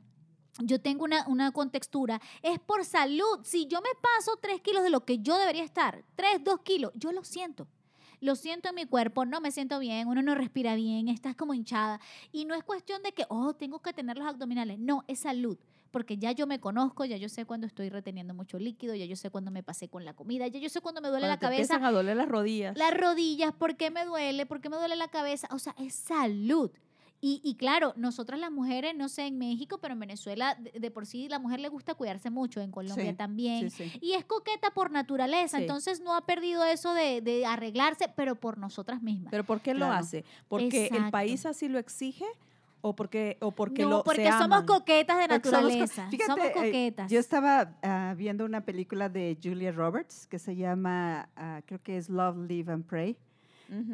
Yo 0.59 0.81
tengo 0.81 1.03
una, 1.03 1.27
una 1.27 1.51
contextura, 1.51 2.19
es 2.41 2.57
por 2.59 2.83
salud. 2.83 3.39
Si 3.43 3.67
yo 3.67 3.79
me 3.79 3.89
paso 4.01 4.37
3 4.41 4.59
kilos 4.61 4.81
de 4.81 4.89
lo 4.89 5.05
que 5.05 5.19
yo 5.19 5.37
debería 5.37 5.63
estar, 5.63 6.03
3, 6.15 6.43
2 6.43 6.61
kilos, 6.61 6.91
yo 6.95 7.11
lo 7.11 7.23
siento. 7.23 7.67
Lo 8.19 8.35
siento 8.35 8.69
en 8.69 8.75
mi 8.75 8.85
cuerpo, 8.85 9.25
no 9.25 9.41
me 9.41 9.51
siento 9.51 9.79
bien, 9.79 10.07
uno 10.07 10.21
no 10.21 10.35
respira 10.35 10.75
bien, 10.75 11.07
estás 11.07 11.35
como 11.35 11.53
hinchada. 11.53 11.99
Y 12.31 12.45
no 12.45 12.55
es 12.55 12.63
cuestión 12.63 13.03
de 13.03 13.11
que, 13.11 13.25
oh, 13.29 13.53
tengo 13.53 13.79
que 13.81 13.93
tener 13.93 14.17
los 14.17 14.27
abdominales. 14.27 14.79
No, 14.79 15.03
es 15.07 15.19
salud. 15.19 15.57
Porque 15.91 16.17
ya 16.17 16.31
yo 16.33 16.47
me 16.47 16.59
conozco, 16.59 17.05
ya 17.05 17.15
yo 17.15 17.29
sé 17.29 17.45
cuando 17.45 17.65
estoy 17.65 17.89
reteniendo 17.89 18.33
mucho 18.33 18.59
líquido, 18.59 18.93
ya 18.93 19.05
yo 19.05 19.15
sé 19.15 19.29
cuando 19.29 19.51
me 19.51 19.63
pasé 19.63 19.87
con 19.87 20.03
la 20.03 20.13
comida, 20.13 20.45
ya 20.47 20.59
yo 20.59 20.69
sé 20.69 20.81
cuando 20.81 20.99
me 21.01 21.07
duele 21.07 21.21
Cuando 21.27 21.33
la 21.33 21.39
te 21.39 21.45
cabeza, 21.45 21.61
empiezan 21.75 21.85
a 21.85 21.91
doler 21.91 22.17
las 22.17 22.27
rodillas. 22.27 22.77
las 22.77 22.95
rodillas, 22.95 23.53
¿por 23.53 23.77
qué 23.77 23.89
me 23.89 24.03
duele? 24.05 24.45
¿Por 24.45 24.59
qué 24.59 24.69
me 24.69 24.75
duele 24.77 24.95
la 24.97 25.07
cabeza? 25.07 25.47
O 25.51 25.59
sea, 25.59 25.73
es 25.77 25.93
salud. 25.95 26.71
Y, 27.19 27.41
y 27.43 27.55
claro, 27.55 27.93
nosotras 27.95 28.39
las 28.39 28.51
mujeres, 28.51 28.95
no 28.95 29.09
sé 29.09 29.25
en 29.25 29.39
México, 29.39 29.79
pero 29.81 29.93
en 29.93 29.99
Venezuela 29.99 30.55
de, 30.55 30.79
de 30.79 30.91
por 30.91 31.07
sí 31.07 31.27
la 31.29 31.39
mujer 31.39 31.59
le 31.59 31.69
gusta 31.69 31.95
cuidarse 31.95 32.29
mucho, 32.29 32.61
en 32.61 32.71
Colombia 32.71 33.11
Sí, 33.11 33.17
también. 33.17 33.71
Sí, 33.71 33.89
sí. 33.89 33.99
Y 34.01 34.13
es 34.13 34.23
coqueta 34.25 34.69
por 34.71 34.91
naturaleza, 34.91 35.59
entonces 35.59 35.99
no 35.99 36.15
ha 36.15 36.25
perdido 36.25 36.63
eso 36.63 36.93
de, 36.93 37.21
de 37.21 37.45
arreglarse, 37.45 38.07
pero 38.15 38.35
por 38.35 38.59
nosotras 38.59 39.01
mismas. 39.01 39.31
¿Pero 39.31 39.43
por 39.43 39.61
qué 39.61 39.73
lo 39.73 39.87
hace? 39.87 40.25
¿Porque 40.47 40.87
el 40.87 41.09
país 41.09 41.45
así 41.45 41.67
lo 41.67 41.79
exige? 41.79 42.25
¿O 42.81 42.95
porque, 42.95 43.37
o 43.41 43.51
porque 43.51 43.83
no, 43.83 43.89
lo 43.89 44.03
porque 44.03 44.25
se 44.25 44.31
somos 44.31 44.43
aman? 44.43 44.65
coquetas 44.67 45.17
de 45.17 45.27
Porque 45.27 45.49
somos 45.49 45.63
naturaleza. 45.63 46.07
Fíjate, 46.09 46.31
somos 46.31 46.45
eh, 46.45 46.51
coquetas. 46.53 47.11
yo 47.11 47.19
estaba 47.19 47.73
ah, 47.81 48.13
viendo 48.15 48.45
una 48.45 48.61
película 48.61 49.09
de 49.09 49.37
Julia 49.43 49.71
Roberts 49.71 50.27
que 50.27 50.37
se 50.37 50.55
llama, 50.55 51.27
ah, 51.35 51.61
creo 51.65 51.81
que 51.81 51.97
es 51.97 52.07
Love, 52.09 52.37
Live 52.47 52.71
and 52.71 52.85
Pray. 52.85 53.17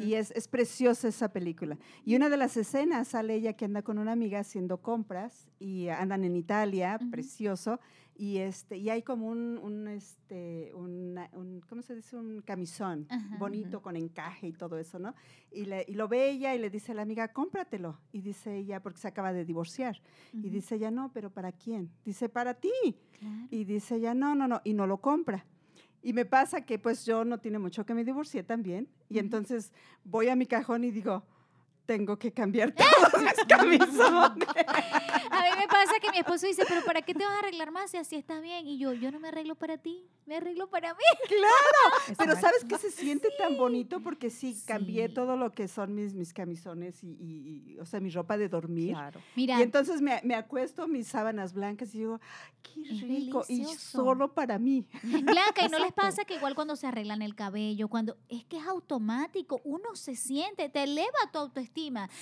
Y 0.00 0.14
es, 0.14 0.30
es 0.32 0.46
preciosa 0.48 1.08
esa 1.08 1.32
película. 1.32 1.78
Y 2.04 2.14
una 2.16 2.28
de 2.28 2.36
las 2.36 2.56
escenas 2.56 3.08
sale 3.08 3.34
ella 3.34 3.54
que 3.54 3.64
anda 3.64 3.82
con 3.82 3.98
una 3.98 4.12
amiga 4.12 4.38
haciendo 4.40 4.78
compras 4.80 5.48
y 5.58 5.88
andan 5.88 6.24
en 6.24 6.36
Italia, 6.36 6.98
precioso. 7.10 7.80
Y, 8.16 8.36
este, 8.38 8.76
y 8.76 8.90
hay 8.90 9.02
como 9.02 9.26
un, 9.26 9.58
un, 9.58 9.88
este, 9.88 10.70
una- 10.74 11.28
un, 11.32 11.60
¿cómo 11.68 11.82
se 11.82 11.96
dice? 11.96 12.16
Un 12.16 12.42
camisón 12.42 13.06
Ajá. 13.10 13.36
bonito 13.38 13.82
con 13.82 13.96
encaje 13.96 14.46
y 14.46 14.52
todo 14.52 14.78
eso, 14.78 15.00
¿no? 15.00 15.16
Y, 15.50 15.64
le- 15.64 15.84
y 15.88 15.94
lo 15.94 16.06
ve 16.06 16.30
ella 16.30 16.54
y 16.54 16.60
le 16.60 16.70
dice 16.70 16.92
a 16.92 16.94
la 16.94 17.02
amiga, 17.02 17.32
cómpratelo. 17.32 17.98
Y 18.12 18.20
dice 18.20 18.56
ella, 18.56 18.80
porque 18.80 19.00
se 19.00 19.08
acaba 19.08 19.32
de 19.32 19.44
divorciar. 19.44 20.00
Y 20.32 20.48
dice 20.50 20.76
ella, 20.76 20.92
no, 20.92 21.10
pero 21.12 21.30
¿para 21.30 21.50
quién? 21.50 21.90
Dice, 22.04 22.28
para 22.28 22.54
ti. 22.54 22.70
Claro. 23.18 23.48
Y 23.50 23.64
dice 23.64 23.96
ella, 23.96 24.14
no, 24.14 24.36
no, 24.36 24.46
no, 24.46 24.60
y 24.62 24.74
no 24.74 24.86
lo 24.86 24.98
compra. 25.00 25.44
Y 26.06 26.12
me 26.12 26.26
pasa 26.26 26.60
que 26.60 26.78
pues 26.78 27.06
yo 27.06 27.24
no 27.24 27.38
tiene 27.38 27.58
mucho 27.58 27.86
que 27.86 27.94
me 27.94 28.04
divorcié 28.04 28.42
también. 28.42 28.88
Y 29.08 29.18
entonces 29.18 29.72
voy 30.04 30.28
a 30.28 30.36
mi 30.36 30.44
cajón 30.44 30.84
y 30.84 30.90
digo, 30.90 31.24
tengo 31.86 32.18
que 32.18 32.32
cambiar 32.32 32.72
todos 32.74 33.22
mis 33.22 33.44
camisones. 33.46 34.48
A 35.30 35.42
mí 35.42 35.50
me 35.58 35.66
pasa 35.68 36.00
que 36.00 36.10
mi 36.10 36.18
esposo 36.18 36.46
dice, 36.46 36.64
pero 36.68 36.82
¿para 36.84 37.02
qué 37.02 37.14
te 37.14 37.24
vas 37.24 37.34
a 37.34 37.38
arreglar 37.40 37.70
más 37.70 37.90
si 37.90 37.96
así 37.96 38.16
estás 38.16 38.42
bien? 38.42 38.66
Y 38.66 38.78
yo, 38.78 38.92
yo 38.92 39.10
no 39.10 39.20
me 39.20 39.28
arreglo 39.28 39.54
para 39.54 39.78
ti, 39.78 40.06
me 40.26 40.36
arreglo 40.36 40.68
para 40.68 40.94
mí. 40.94 41.00
Pero 41.28 42.32
Exacto. 42.32 42.36
¿sabes 42.40 42.64
que 42.64 42.78
se 42.78 42.90
siente 42.90 43.28
tan 43.38 43.56
bonito? 43.56 44.00
Porque 44.00 44.30
sí, 44.30 44.56
cambié 44.66 45.08
Sí. 45.08 45.14
todo 45.14 45.36
lo 45.36 45.52
que 45.52 45.68
son 45.68 45.94
mis, 45.94 46.14
mis 46.14 46.32
camisones 46.32 47.02
y, 47.02 47.08
y- 47.08 47.72
y, 47.74 47.78
o 47.78 47.86
sea, 47.86 48.00
mi 48.00 48.10
ropa 48.10 48.36
de 48.38 48.48
dormir. 48.48 48.92
Claro. 48.94 49.20
Mira, 49.36 49.58
Y 49.58 49.62
entonces 49.62 50.00
me, 50.00 50.20
me 50.24 50.34
acuesto 50.34 50.86
mis 50.88 51.06
sábanas 51.08 51.52
blancas 51.52 51.94
y 51.94 51.98
digo, 51.98 52.20
qué 52.62 52.80
rico, 53.02 53.44
y 53.48 53.64
solo 53.64 54.32
para 54.32 54.58
mí. 54.58 54.86
Blanca, 55.02 55.64
¿y 55.66 55.68
no 55.68 55.78
les 55.78 55.92
pasa 55.92 56.24
que 56.24 56.36
igual 56.36 56.54
cuando 56.54 56.76
se 56.76 56.86
arreglan 56.86 57.22
el 57.22 57.34
cabello, 57.34 57.88
cuando 57.88 58.16
es 58.28 58.44
que 58.44 58.58
es 58.58 58.66
automático, 58.66 59.60
uno 59.64 59.94
se 59.94 60.16
siente, 60.16 60.68
te 60.68 60.82
eleva 60.84 61.18
tu 61.32 61.38
autoestima? 61.38 61.73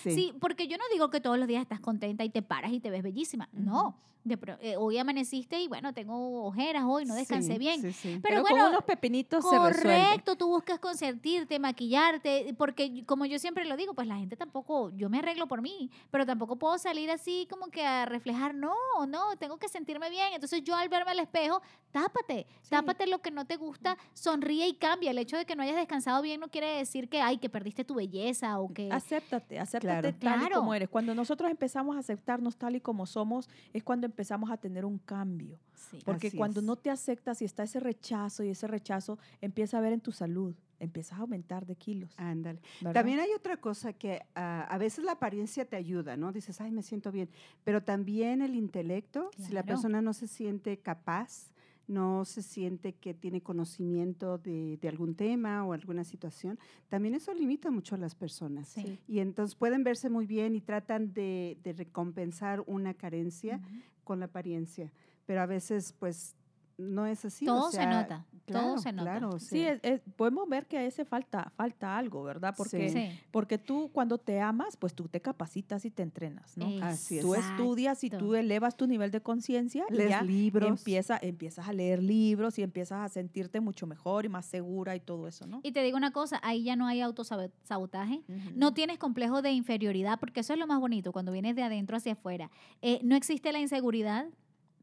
Sí. 0.03 0.15
Sí, 0.15 0.35
porque 0.41 0.67
yo 0.67 0.77
no 0.77 0.85
digo 0.93 1.11
que 1.11 1.21
todos 1.21 1.39
los 1.39 1.47
días 1.47 1.63
estás 1.63 1.81
contenta 1.81 2.25
y 2.25 2.31
te 2.31 2.43
paras 2.43 2.73
y 2.73 2.81
te 2.81 2.91
ves 2.91 3.03
bellísima. 3.03 3.49
No, 3.53 3.97
de 4.25 4.39
eh, 4.61 4.77
hoy 4.77 4.99
amaneciste 4.99 5.61
y 5.61 5.67
bueno, 5.69 5.93
tengo 5.93 6.45
ojeras 6.45 6.85
hoy, 6.87 7.05
no 7.05 7.15
descansé 7.15 7.55
Sí, 7.55 7.59
bien. 7.59 7.81
sí, 7.81 7.93
sí. 7.93 8.09
Pero, 8.23 8.23
Pero, 8.23 8.43
bueno, 8.43 8.57
con 8.59 8.69
unos 8.71 8.85
pepinitos 8.85 9.45
se 9.49 9.59
resuelve. 9.59 10.05
Correcto, 10.05 10.37
tú 10.37 10.47
buscas 10.49 10.79
consentirte, 10.79 11.59
maquillarte, 11.59 12.55
porque 12.57 12.91
yo- 12.91 13.07
como 13.07 13.27
yo 13.27 13.39
siempre 13.39 13.65
lo 13.65 13.77
digo, 13.77 13.95
pues 13.95 14.07
la 14.07 14.17
gente 14.17 14.37
tampoco, 14.37 14.91
yo 14.95 15.09
me 15.09 15.19
arreglo 15.19 15.47
por 15.49 15.61
mí, 15.61 15.91
pero 16.11 16.25
tampoco 16.25 16.57
puedo 16.57 16.79
salir 16.79 17.11
así 17.11 17.47
como 17.51 17.67
que 17.67 17.85
a 17.85 18.07
reflejar, 18.07 18.55
no, 18.55 18.75
no, 19.09 19.37
tengo 19.39 19.59
que 19.59 19.69
sentirme 19.69 20.09
bien. 20.11 20.33
Entonces 20.35 20.63
yo 20.63 20.75
al 20.77 20.89
verme 20.89 21.11
al 21.11 21.19
espejo, 21.19 21.61
tápate, 21.91 22.47
tápate 22.69 23.07
lo 23.07 23.21
que 23.21 23.31
no 23.31 23.45
te 23.45 23.57
gusta, 23.57 23.99
sonríe 24.15 24.67
y 24.69 24.75
cambia. 24.75 25.11
El 25.11 25.19
hecho 25.19 25.37
de 25.37 25.45
que 25.45 25.57
no 25.57 25.63
hayas 25.63 25.77
descansado 25.77 26.23
bien 26.23 26.41
no 26.41 26.49
quiere 26.49 26.69
decir 26.79 27.09
que, 27.09 27.21
ay, 27.21 27.39
que 27.39 27.49
perdiste 27.51 27.85
tu 27.85 27.95
belleza 27.95 28.59
o 28.61 28.73
que... 28.73 28.91
Acéptate, 28.93 29.59
acéptate 29.59 30.13
Claro. 30.15 30.41
tal 30.41 30.51
y 30.51 30.55
como 30.55 30.75
eres. 30.75 30.89
Cuando 30.89 31.15
nosotros 31.15 31.51
empezamos 31.51 31.97
a 31.97 31.99
aceptarnos 31.99 32.57
tal 32.57 32.77
y 32.77 32.81
como 32.81 33.05
somos, 33.07 33.49
es 33.73 33.83
cuando 33.83 34.07
empezamos 34.13 34.51
a 34.51 34.57
tener 34.57 34.85
un 34.85 34.99
cambio. 34.99 35.59
Sí. 35.75 35.99
Porque 36.05 36.31
cuando 36.31 36.61
es. 36.61 36.67
no 36.67 36.77
te 36.77 36.91
aceptas 36.91 37.43
y 37.43 37.45
está 37.45 37.63
ese 37.65 37.81
rechazo 37.81 38.45
y 38.45 38.51
ese 38.51 38.67
rechazo 38.67 39.19
empieza 39.41 39.79
a 39.79 39.81
ver 39.81 39.93
en 39.93 40.01
tu 40.01 40.13
salud, 40.13 40.55
empiezas 40.79 41.19
a 41.19 41.23
aumentar 41.23 41.67
de 41.67 41.77
kilos. 41.77 42.15
Ándale. 42.19 42.61
También 42.93 43.19
hay 43.21 43.31
otra 43.37 43.57
cosa 43.57 43.93
que 43.93 44.21
ah, 44.35 44.67
a 44.69 44.79
veces 44.79 45.05
la 45.05 45.13
apariencia 45.13 45.65
te 45.65 45.77
ayuda, 45.77 46.17
¿no? 46.17 46.31
Dices, 46.33 46.61
ay, 46.61 46.71
me 46.71 46.83
siento 46.83 47.11
bien. 47.11 47.29
Pero 47.65 47.83
también 47.83 48.43
el 48.43 48.55
intelecto, 48.55 49.31
si 49.37 49.53
la 49.53 49.63
Claro. 49.63 49.67
persona 49.67 50.03
no 50.03 50.13
se 50.13 50.27
siente 50.29 50.79
capaz, 50.79 51.51
no 51.89 52.25
se 52.25 52.43
siente 52.43 52.95
que 52.95 53.13
tiene 53.13 53.41
conocimiento 53.43 54.39
de, 54.39 54.79
de 54.81 54.89
algún 54.89 55.15
tema 55.17 55.65
o 55.67 55.73
alguna 55.73 56.05
situación, 56.05 56.59
también 56.89 57.15
eso 57.15 57.35
limita 57.35 57.71
mucho 57.73 57.97
a 57.97 57.99
las 57.99 58.15
personas. 58.15 58.69
Sí. 58.69 58.99
Y 59.09 59.19
entonces 59.19 59.57
pueden 59.57 59.83
verse 59.83 60.09
muy 60.09 60.25
bien 60.27 60.55
y 60.55 60.61
tratan 60.61 61.13
de, 61.13 61.59
de 61.65 61.73
recompensar 61.73 62.63
una 62.67 62.95
carencia 62.95 63.57
Ujú. 63.57 63.83
Con 64.05 64.21
la 64.21 64.27
apariencia. 64.27 64.93
Pero 65.27 65.41
a 65.41 65.47
veces, 65.47 65.93
pues, 65.99 66.37
no 66.83 67.07
es 67.07 67.25
así. 67.25 67.47
o 67.49 67.55
Todo 67.55 67.71
se 67.71 67.87
nota, 67.87 68.27
Claro, 68.45 68.67
todo 68.67 68.79
se 68.79 68.93
nota. 68.93 69.11
claro, 69.11 69.39
Sí, 69.39 69.61
es- 69.65 69.81
es- 69.83 70.01
podemos 70.17 70.49
ver 70.49 70.67
que 70.67 70.77
a 70.79 70.85
ese 70.85 71.05
falta, 71.05 71.53
falta 71.57 71.97
algo, 71.97 72.23
¿verdad? 72.25 72.55
Porque, 72.57 72.89
Sí. 72.91 73.21
porque 73.31 73.57
tú 73.59 73.91
cuando 73.93 74.19
te 74.19 74.41
amas, 74.41 74.77
pues 74.77 74.95
tú 74.95 75.09
te 75.09 75.21
capacitas 75.21 75.85
y 75.85 75.91
te 75.91 76.03
entrenas, 76.03 76.57
¿no? 76.57 76.67
Así 76.85 77.19
es. 77.19 77.23
Tú 77.25 77.35
estudias 77.35 78.03
y 78.05 78.11
tú 78.11 78.35
elevas 78.35 78.77
tu 78.77 78.87
nivel 78.87 79.11
de 79.11 79.21
conciencia 79.23 79.85
y 79.89 79.95
lees 79.95 80.11
ya 80.11 80.23
libros. 80.23 80.69
empieza, 80.69 81.19
empiezas 81.23 81.69
a 81.69 81.73
leer 81.73 82.03
libros 82.03 82.59
y 82.59 82.63
empiezas 82.63 82.99
a 83.05 83.09
sentirte 83.09 83.61
mucho 83.61 83.87
mejor 83.87 84.25
y 84.25 84.29
más 84.29 84.47
segura 84.47 84.97
y 84.97 85.01
todo 85.01 85.29
eso, 85.29 85.47
¿no? 85.47 85.61
Y 85.63 85.73
te 85.73 85.83
digo 85.83 85.97
una 85.97 86.11
cosa, 86.13 86.41
ahí 86.43 86.65
ya 86.65 86.75
no 86.77 86.87
hay 86.87 87.01
autosabotaje. 87.01 88.23
No 88.55 88.75
tienes 88.75 88.99
complejo 88.99 89.43
de 89.43 89.53
inferioridad, 89.53 90.19
porque 90.19 90.41
eso 90.41 90.53
es 90.53 90.59
lo 90.59 90.67
más 90.67 90.81
bonito, 90.81 91.13
cuando 91.13 91.33
vienes 91.33 91.55
de 91.57 91.63
adentro 91.63 91.97
hacia 91.97 92.13
afuera. 92.13 92.51
Eh, 92.83 93.01
no 93.03 93.15
existe 93.17 93.53
la 93.53 93.61
inseguridad. 93.61 94.27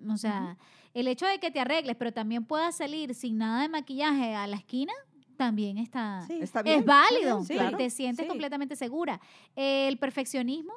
O 0.08 0.18
sea, 0.18 0.58
el 0.94 1.08
hecho 1.08 1.26
de 1.26 1.40
que 1.40 1.52
te 1.52 1.60
arregles, 1.60 1.96
pero 1.98 2.12
también 2.14 2.46
puedas 2.46 2.78
salir 2.78 3.14
sin 3.16 3.38
nada 3.38 3.62
de 3.64 3.70
maquillaje 3.70 4.36
a 4.36 4.48
la 4.48 4.56
esquina, 4.58 4.94
también 5.38 5.78
está, 5.78 6.22
Sí. 6.28 6.40
Está 6.42 6.62
bien. 6.62 6.80
es 6.80 6.86
válido. 6.86 7.42
Sí, 7.42 7.48
te- 7.50 7.54
claro, 7.56 7.78
te 7.78 7.90
sientes 7.90 8.24
sí. 8.26 8.28
completamente 8.30 8.76
segura. 8.76 9.22
El 9.56 9.98
perfeccionismo, 9.98 10.74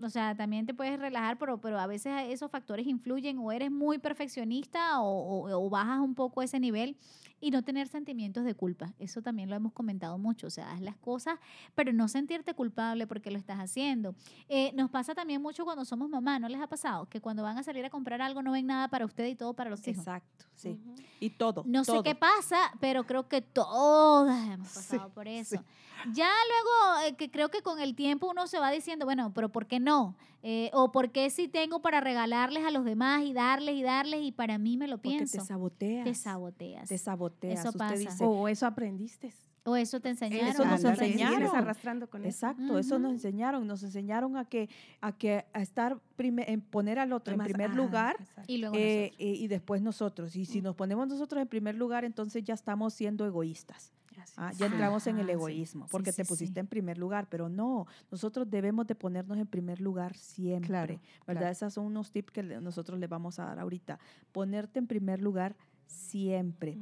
o 0.00 0.08
sea, 0.10 0.34
también 0.36 0.66
te 0.66 0.74
puedes 0.74 0.98
relajar, 0.98 1.38
pero, 1.38 1.60
pero 1.60 1.80
a 1.80 1.86
veces 1.86 2.12
esos 2.28 2.50
factores 2.50 2.86
influyen 2.86 3.38
o 3.38 3.50
eres 3.50 3.70
muy 3.70 3.98
perfeccionista 3.98 5.00
o, 5.00 5.08
o- 5.48 5.66
o 5.66 5.70
bajas 5.70 6.00
un 6.00 6.14
poco 6.14 6.42
ese 6.42 6.60
nivel 6.60 6.96
y 7.40 7.50
no 7.50 7.62
tener 7.62 7.88
sentimientos 7.88 8.44
de 8.44 8.54
culpa. 8.54 8.92
Eso 8.98 9.22
también 9.22 9.50
lo 9.50 9.56
hemos 9.56 9.72
comentado 9.72 10.16
mucho. 10.18 10.46
O 10.46 10.50
sea, 10.50 10.72
haz 10.72 10.80
las 10.80 10.96
cosas, 10.96 11.38
pero 11.74 11.92
no 11.92 12.08
sentirte 12.08 12.54
culpable 12.54 13.06
porque 13.06 13.30
lo 13.30 13.38
estás 13.38 13.58
haciendo. 13.58 14.14
Eh, 14.48 14.72
nos 14.74 14.90
pasa 14.90 15.14
también 15.14 15.42
mucho 15.42 15.64
cuando 15.64 15.84
somos 15.84 16.08
mamá, 16.08 16.38
¿no 16.38 16.48
les 16.48 16.60
ha 16.60 16.66
pasado? 16.66 17.06
Que 17.08 17.20
cuando 17.20 17.42
van 17.42 17.58
a 17.58 17.62
salir 17.62 17.84
a 17.84 17.90
comprar 17.90 18.22
algo 18.22 18.42
no 18.42 18.52
ven 18.52 18.66
nada 18.66 18.88
para 18.88 19.04
usted 19.04 19.26
y 19.26 19.34
todo 19.34 19.54
para 19.54 19.70
los 19.70 19.86
hijos. 19.86 19.98
Exacto, 20.06 20.46
sí. 20.54 20.78
Y 21.20 21.30
todo. 21.30 21.62
No 21.66 21.84
sé 21.84 22.00
qué 22.04 22.14
pasa, 22.14 22.56
pero 22.80 23.04
creo 23.04 23.28
que 23.28 23.42
todas 23.42 24.48
hemos 24.48 24.68
Sí, 24.68 24.74
pasado 24.96 25.10
por 25.10 25.24
sí. 25.26 25.36
eso. 25.36 25.64
Ya 26.12 26.28
luego, 26.48 27.06
eh, 27.08 27.16
que 27.16 27.30
creo 27.30 27.48
que 27.50 27.62
con 27.62 27.80
el 27.80 27.94
tiempo 27.96 28.28
uno 28.30 28.46
se 28.46 28.58
va 28.58 28.70
diciendo, 28.70 29.06
bueno, 29.06 29.32
pero 29.34 29.48
¿por 29.48 29.66
qué 29.66 29.80
no? 29.80 30.14
Eh, 30.48 30.70
o 30.74 30.92
¿por 30.92 31.10
qué 31.10 31.28
si 31.30 31.48
tengo 31.48 31.82
para 31.82 32.00
regalarles 32.00 32.64
a 32.64 32.70
los 32.70 32.84
demás 32.84 33.24
y 33.24 33.32
darles 33.32 33.74
y 33.74 33.82
darles 33.82 34.22
y 34.22 34.30
para 34.30 34.58
mí 34.58 34.76
me 34.76 34.86
lo 34.86 34.98
Porque 34.98 35.08
pienso? 35.16 35.38
te 35.38 35.44
saboteas. 35.44 36.04
Te 36.04 36.14
saboteas. 36.14 36.88
Te 36.88 36.98
saboteas. 36.98 37.58
Eso 37.58 37.68
Usted 37.70 37.78
pasa. 37.80 37.94
dice, 37.96 38.24
O 38.24 38.46
eso 38.46 38.64
aprendiste. 38.64 39.32
o 39.64 39.74
eso 39.74 39.98
te 39.98 40.10
enseñaron. 40.10 40.46
Eso 40.46 40.64
nos 40.64 40.84
enseñaron. 40.84 41.56
arrastrando 41.56 42.08
con 42.08 42.20
eso. 42.24 42.28
Exacto, 42.28 42.78
eso 42.78 43.00
nos 43.00 43.10
enseñaron, 43.10 43.66
nos 43.66 43.82
enseñaron 43.82 44.36
a 44.36 44.44
que 44.44 44.68
a 45.00 45.10
que 45.10 45.44
a 45.52 45.60
estar 45.62 45.98
prime- 46.14 46.44
en 46.46 46.60
poner 46.60 47.00
al 47.00 47.12
otro 47.12 47.34
en 47.34 47.40
primer 47.40 47.74
lugar 47.74 48.14
exacto. 48.20 48.42
Y 48.52 48.58
luego 48.58 48.76
eh, 48.78 49.08
nosotros. 49.10 49.20
eh, 49.26 49.32
y 49.42 49.48
después 49.48 49.82
nosotros. 49.82 50.36
Y 50.36 50.44
si 50.44 50.62
nos 50.62 50.76
ponemos 50.76 51.08
nosotros 51.08 51.42
en 51.42 51.48
primer 51.48 51.74
lugar, 51.74 52.04
entonces 52.04 52.44
ya 52.44 52.54
estamos 52.54 52.94
siendo 52.94 53.26
egoístas. 53.26 53.90
Ah, 54.36 54.52
ya 54.52 54.66
entramos 54.66 55.06
en 55.06 55.18
el 55.18 55.26
sí. 55.26 55.32
egoísmo, 55.32 55.86
Sí, 55.86 55.92
porque 55.92 56.12
sí, 56.12 56.16
te 56.18 56.24
sí. 56.24 56.28
pusiste 56.28 56.60
en 56.60 56.66
primer 56.66 56.98
lugar, 56.98 57.26
pero 57.28 57.48
no, 57.48 57.86
nosotros 58.10 58.48
debemos 58.50 58.86
de 58.86 58.94
ponernos 58.94 59.38
en 59.38 59.46
primer 59.46 59.80
lugar 59.80 60.16
siempre, 60.16 60.66
Claro, 60.68 61.00
¿verdad? 61.26 61.40
claro. 61.42 61.52
Esos 61.52 61.74
son 61.74 61.86
unos 61.86 62.10
tips 62.12 62.32
que 62.32 62.42
nosotros 62.42 62.98
le 62.98 63.06
vamos 63.06 63.38
a 63.38 63.46
dar 63.46 63.58
ahorita. 63.58 63.98
Ponerte 64.32 64.78
en 64.78 64.86
primer 64.86 65.20
lugar 65.20 65.52
siempre. 65.52 65.75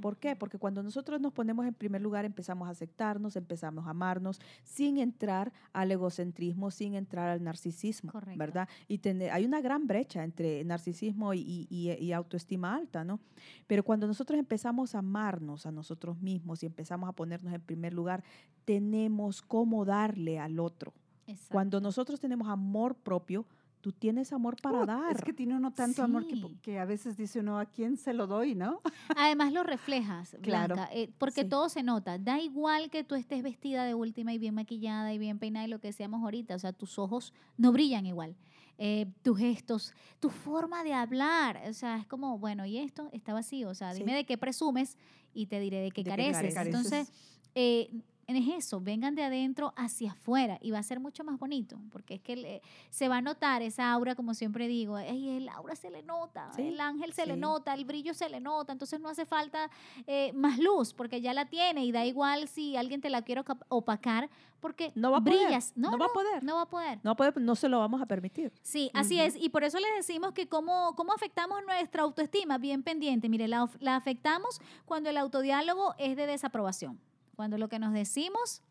¿Por 0.01 0.17
qué? 0.19 0.37
Porque 0.37 0.59
cuando 0.59 0.83
nosotros 0.83 1.21
nos 1.21 1.33
ponemos 1.33 1.67
en 1.67 1.75
primer 1.75 2.01
lugar, 2.01 2.25
empezamos 2.25 2.69
a 2.69 2.71
aceptarnos, 2.71 3.37
empezamos 3.37 3.87
a 3.87 3.91
amarnos, 3.91 4.41
sin 4.63 4.99
entrar 4.99 5.53
al 5.73 5.91
egocentrismo, 5.91 6.71
sin 6.71 6.95
entrar 6.95 7.29
al 7.29 7.43
narcisismo, 7.43 8.13
Correcto. 8.13 8.39
¿verdad? 8.39 8.69
Y 8.89 8.99
tener, 8.99 9.31
hay 9.33 9.45
una 9.45 9.61
gran 9.61 9.87
brecha 9.87 10.25
entre 10.25 10.63
narcisismo 10.65 11.35
y, 11.35 11.41
y- 11.41 11.67
y- 11.71 11.93
y 12.05 12.13
autoestima 12.13 12.75
alta, 12.77 13.05
¿no? 13.05 13.21
Pero 13.67 13.83
cuando 13.83 14.07
nosotros 14.07 14.39
empezamos 14.39 14.95
a 14.95 14.99
amarnos 14.99 15.67
a 15.67 15.73
nosotros 15.73 16.19
mismos 16.21 16.63
y 16.63 16.67
empezamos 16.67 17.09
a 17.09 17.13
ponernos 17.13 17.53
en 17.53 17.61
primer 17.61 17.93
lugar, 17.93 18.23
tenemos 18.65 19.43
cómo 19.43 19.85
darle 19.85 20.39
al 20.39 20.59
otro. 20.61 20.93
Exacto. 21.27 21.53
Cuando 21.53 21.81
nosotros 21.81 22.21
tenemos 22.21 22.49
amor 22.49 22.95
propio, 22.95 23.47
tú 23.85 23.93
tienes 23.93 24.33
amor 24.33 24.57
para 24.63 24.81
Uh, 24.81 24.87
dar. 24.87 25.13
Es 25.15 25.21
que 25.23 25.35
tiene 25.35 25.55
uno 25.55 25.71
tanto 25.71 26.03
amor 26.03 26.27
que, 26.27 26.41
que 26.63 26.79
a 26.79 26.87
veces 26.87 27.19
dice 27.19 27.41
uno, 27.41 27.59
¿a 27.59 27.67
quién 27.67 27.99
se 27.99 28.15
lo 28.15 28.27
doy, 28.27 28.55
no? 28.55 28.81
Además 29.19 29.53
lo 29.53 29.63
reflejas, 29.63 30.35
Claro. 30.41 30.75
Blanca, 30.77 30.91
eh, 30.95 31.11
porque 31.19 31.43
Sí. 31.43 31.49
todo 31.51 31.69
se 31.69 31.83
nota. 31.83 32.17
Da 32.17 32.41
igual 32.41 32.89
que 32.89 33.05
tú 33.05 33.15
estés 33.15 33.43
vestida 33.43 33.85
de 33.85 33.93
última 33.93 34.33
y 34.33 34.39
bien 34.39 34.55
maquillada 34.55 35.13
y 35.13 35.19
bien 35.19 35.39
peinada 35.39 35.67
y 35.67 35.69
lo 35.69 35.81
que 35.81 35.93
seamos 35.93 36.23
ahorita. 36.23 36.55
O 36.55 36.59
sea, 36.59 36.73
tus 36.73 36.99
ojos 36.99 37.35
no 37.59 37.73
brillan 37.73 38.07
igual. 38.07 38.35
Eh, 38.79 39.05
tus 39.23 39.39
gestos, 39.39 39.93
tu 40.19 40.31
forma 40.31 40.83
de 40.83 40.95
hablar. 40.95 41.61
O 41.69 41.75
sea, 41.75 41.99
es 41.99 42.07
como, 42.07 42.39
bueno, 42.39 42.65
¿y 42.65 42.79
esto 42.79 43.11
está 43.13 43.35
vacío? 43.35 43.69
O 43.69 43.75
sea, 43.75 43.93
dime 43.93 44.13
Sí. 44.13 44.17
de 44.17 44.25
qué 44.25 44.39
presumes 44.39 44.97
y 45.35 45.45
te 45.45 45.61
diré 45.61 45.81
de 45.83 45.91
qué 45.91 46.01
De 46.03 46.05
qué 46.05 46.17
careces. 46.17 46.55
careces. 46.55 46.67
Entonces, 46.67 47.13
eh, 47.55 47.91
es 48.27 48.49
eso, 48.65 48.81
vengan 48.81 49.15
de 49.15 49.23
adentro 49.25 49.73
hacia 49.77 50.13
afuera 50.13 50.59
y 50.61 50.71
va 50.71 50.79
a 50.79 50.83
ser 50.83 51.01
mucho 51.01 51.25
más 51.25 51.39
bonito, 51.39 51.79
porque 51.91 52.15
es 52.15 52.21
que 52.21 52.37
le- 52.37 52.63
se 52.91 53.09
va 53.09 53.19
a 53.19 53.21
notar 53.23 53.63
esa 53.63 53.93
aura, 53.93 54.15
como 54.15 54.35
siempre 54.35 54.67
digo, 54.69 54.97
"Ay, 54.97 55.29
el 55.37 55.49
aura 55.49 55.77
se 55.77 55.91
le 55.91 56.03
nota, 56.03 56.51
Sí, 56.55 56.63
el 56.69 56.81
ángel 56.81 57.13
se 57.13 57.27
le 57.27 57.37
nota, 57.37 57.75
el 57.75 57.85
brillo 57.85 58.15
se 58.15 58.29
le 58.29 58.41
nota, 58.41 58.73
entonces 58.73 59.01
no 59.01 59.09
hace 59.09 59.27
falta 59.27 59.71
eh, 60.07 60.33
más 60.35 60.59
luz, 60.59 60.93
porque 60.95 61.21
ya 61.21 61.33
la 61.35 61.47
tiene 61.47 61.85
y 61.85 61.93
da 61.93 62.05
igual 62.05 62.49
si 62.49 62.77
alguien 62.77 63.01
te 63.01 63.11
la 63.11 63.23
quiere 63.23 63.43
opacar, 63.69 64.29
porque 64.61 64.93
No 64.95 65.11
va 65.11 65.19
a 65.19 65.21
poder, 65.21 65.45
brillas. 65.47 65.73
No, 65.77 65.91
no 65.91 65.99
va 65.99 66.07
a 66.07 66.13
poder. 66.13 66.43
No 66.43 66.55
va 66.57 66.63
a 66.63 66.69
poder. 66.71 66.99
No, 67.03 67.17
puede- 67.17 67.33
no 67.41 67.55
se 67.55 67.69
lo 67.69 67.79
vamos 67.81 68.01
a 68.01 68.07
permitir. 68.07 68.53
Sí, 68.63 68.91
así 68.95 69.21
es. 69.21 69.37
Y 69.37 69.51
por 69.51 69.63
eso 69.65 69.79
les 69.79 69.95
decimos 69.97 70.33
que 70.33 70.49
cómo, 70.49 70.95
cómo 70.97 71.13
afectamos 71.13 71.63
nuestra 71.67 72.03
autoestima, 72.03 72.57
bien 72.59 72.83
pendiente. 72.83 73.29
Mire, 73.29 73.47
la, 73.49 73.69
la 73.81 73.97
afectamos 73.97 74.61
cuando 74.87 75.11
el 75.11 75.19
autodiálogo 75.19 75.95
es 75.99 76.17
de 76.17 76.27
desaprobación. 76.27 76.99
Cuando 77.35 77.59
lo 77.59 77.69
que 77.69 77.79
nos 77.79 77.93
decimos, 77.93 78.63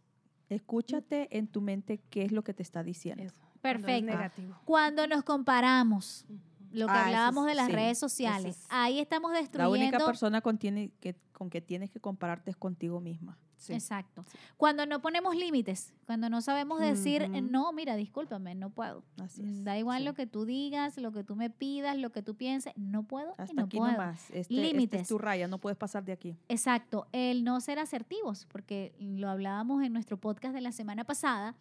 Escúchate 0.49 1.35
en 1.37 1.47
tu 1.47 1.61
mente 1.61 1.99
qué 2.09 2.23
es 2.23 2.31
lo 2.31 2.43
que 2.43 2.53
te 2.53 2.61
está 2.61 2.83
diciendo. 2.83 3.23
Eso, 3.23 3.33
cuando 3.39 3.47
es 3.55 3.61
perfecto. 3.61 4.05
negativo. 4.11 4.55
Cuando 4.65 5.07
nos 5.07 5.23
comparamos, 5.23 6.25
lo 6.71 6.85
que 6.85 6.91
Ah, 6.91 7.05
hablábamos 7.05 7.45
es- 7.47 7.51
de 7.51 7.55
las 7.55 7.67
sí, 7.67 7.71
redes 7.73 7.97
sociales, 7.97 8.57
es- 8.57 8.65
ahí 8.69 8.99
estamos 8.99 9.31
La 9.31 9.39
destruyendo. 9.39 9.71
única 9.71 10.05
persona 10.05 10.41
con, 10.41 10.57
tiene 10.57 10.91
que, 10.99 11.15
con 11.31 11.49
que 11.49 11.61
tienes 11.61 11.89
que 11.89 11.99
compararte 11.99 12.51
es 12.51 12.57
contigo 12.57 12.99
misma. 12.99 13.37
Sí. 13.63 13.73
Exacto. 13.73 14.25
Cuando 14.57 14.85
no 14.85 15.01
ponemos 15.01 15.35
límites, 15.37 15.93
cuando 16.05 16.29
no 16.29 16.41
sabemos 16.41 16.81
decir, 16.81 17.21
eh, 17.21 17.41
no, 17.41 17.71
mira, 17.71 17.95
discúlpame, 17.95 18.55
no 18.55 18.69
puedo. 18.71 19.03
Así 19.21 19.41
es. 19.41 19.63
Da 19.63 19.77
igual 19.77 19.99
sí. 19.99 20.03
lo 20.05 20.13
que 20.15 20.27
tú 20.27 20.43
digas, 20.43 20.97
lo 20.97 21.13
que 21.13 21.23
tú 21.23 21.37
me 21.37 21.49
pidas, 21.49 21.97
lo 21.97 22.11
que 22.11 22.21
tú 22.21 22.35
pienses, 22.35 22.73
no 22.75 23.03
puedo 23.03 23.33
y 23.39 23.41
Hasta 23.41 23.53
no 23.53 23.63
aquí 23.63 23.77
puedo. 23.77 23.91
nomás. 23.93 24.21
Este, 24.25 24.39
este 24.41 24.53
Límites. 24.53 25.01
es 25.03 25.07
tu 25.07 25.17
raya, 25.17 25.47
no 25.47 25.59
puedes 25.59 25.77
pasar 25.77 26.03
de 26.03 26.11
aquí. 26.11 26.37
Exacto, 26.49 27.07
el 27.13 27.45
no 27.45 27.61
ser 27.61 27.79
asertivos, 27.79 28.45
porque 28.47 28.93
lo 28.99 29.29
hablábamos 29.29 29.81
en 29.81 29.93
nuestro 29.93 30.17
podcast 30.17 30.53
de 30.53 30.61
la 30.61 30.73
semana 30.73 31.05
pasada, 31.05 31.55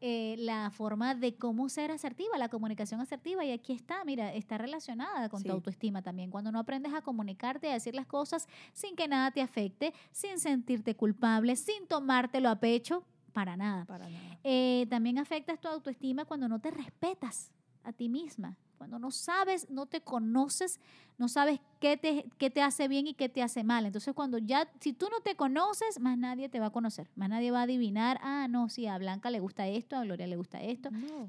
eh, 0.00 0.36
la 0.38 0.70
forma 0.70 1.14
de 1.14 1.34
cómo 1.36 1.68
ser 1.68 1.90
asertiva, 1.90 2.38
la 2.38 2.48
comunicación 2.48 3.00
asertiva, 3.00 3.44
y 3.44 3.50
aquí 3.52 3.72
está, 3.72 4.04
mira, 4.04 4.32
está 4.32 4.56
relacionada 4.58 5.28
con 5.28 5.40
Sí. 5.42 5.48
tu 5.48 5.52
autoestima 5.54 6.02
también. 6.02 6.30
Cuando 6.30 6.52
no 6.52 6.58
aprendes 6.60 6.94
a 6.94 7.02
comunicarte 7.02 7.66
y 7.66 7.70
a 7.70 7.74
decir 7.74 7.94
las 7.94 8.06
cosas 8.06 8.46
sin 8.72 8.94
que 8.96 9.08
nada 9.08 9.30
te 9.30 9.40
afecte, 9.42 9.92
sin 10.12 10.38
sentirte 10.38 10.94
culpable, 10.94 11.56
sin 11.56 11.86
tomártelo 11.86 12.48
a 12.48 12.56
pecho, 12.56 13.02
para 13.32 13.56
nada. 13.56 13.84
Para 13.84 14.08
nada. 14.08 14.38
Eh, 14.44 14.86
también 14.90 15.18
afectas 15.18 15.60
tu 15.60 15.68
autoestima 15.68 16.24
cuando 16.24 16.48
no 16.48 16.60
te 16.60 16.70
respetas 16.70 17.50
a 17.84 17.92
ti 17.92 18.08
misma, 18.08 18.56
cuando 18.78 18.98
no 18.98 19.10
sabes, 19.10 19.68
no 19.68 19.86
te 19.86 20.00
conoces, 20.00 20.80
no 21.18 21.28
sabes 21.28 21.60
qué 21.80 21.96
te, 21.96 22.24
qué 22.38 22.48
te 22.48 22.62
hace 22.62 22.88
bien 22.88 23.06
y 23.08 23.14
qué 23.14 23.28
te 23.28 23.42
hace 23.42 23.64
mal. 23.64 23.84
Entonces, 23.84 24.14
cuando 24.14 24.38
ya, 24.38 24.70
si 24.80 24.92
tú 24.92 25.08
no 25.10 25.20
te 25.20 25.34
conoces, 25.34 26.00
más 26.00 26.16
nadie 26.16 26.48
te 26.48 26.60
va 26.60 26.66
a 26.66 26.70
conocer, 26.70 27.10
más 27.16 27.28
nadie 27.28 27.50
va 27.50 27.60
a 27.60 27.62
adivinar, 27.64 28.18
ah, 28.22 28.46
no, 28.48 28.68
sí, 28.68 28.86
a 28.86 28.96
Blanca 28.96 29.30
le 29.30 29.40
gusta 29.40 29.66
esto, 29.66 29.96
a 29.96 30.04
Gloria 30.04 30.26
le 30.26 30.36
gusta 30.36 30.62
esto. 30.62 30.90
No. 30.90 31.28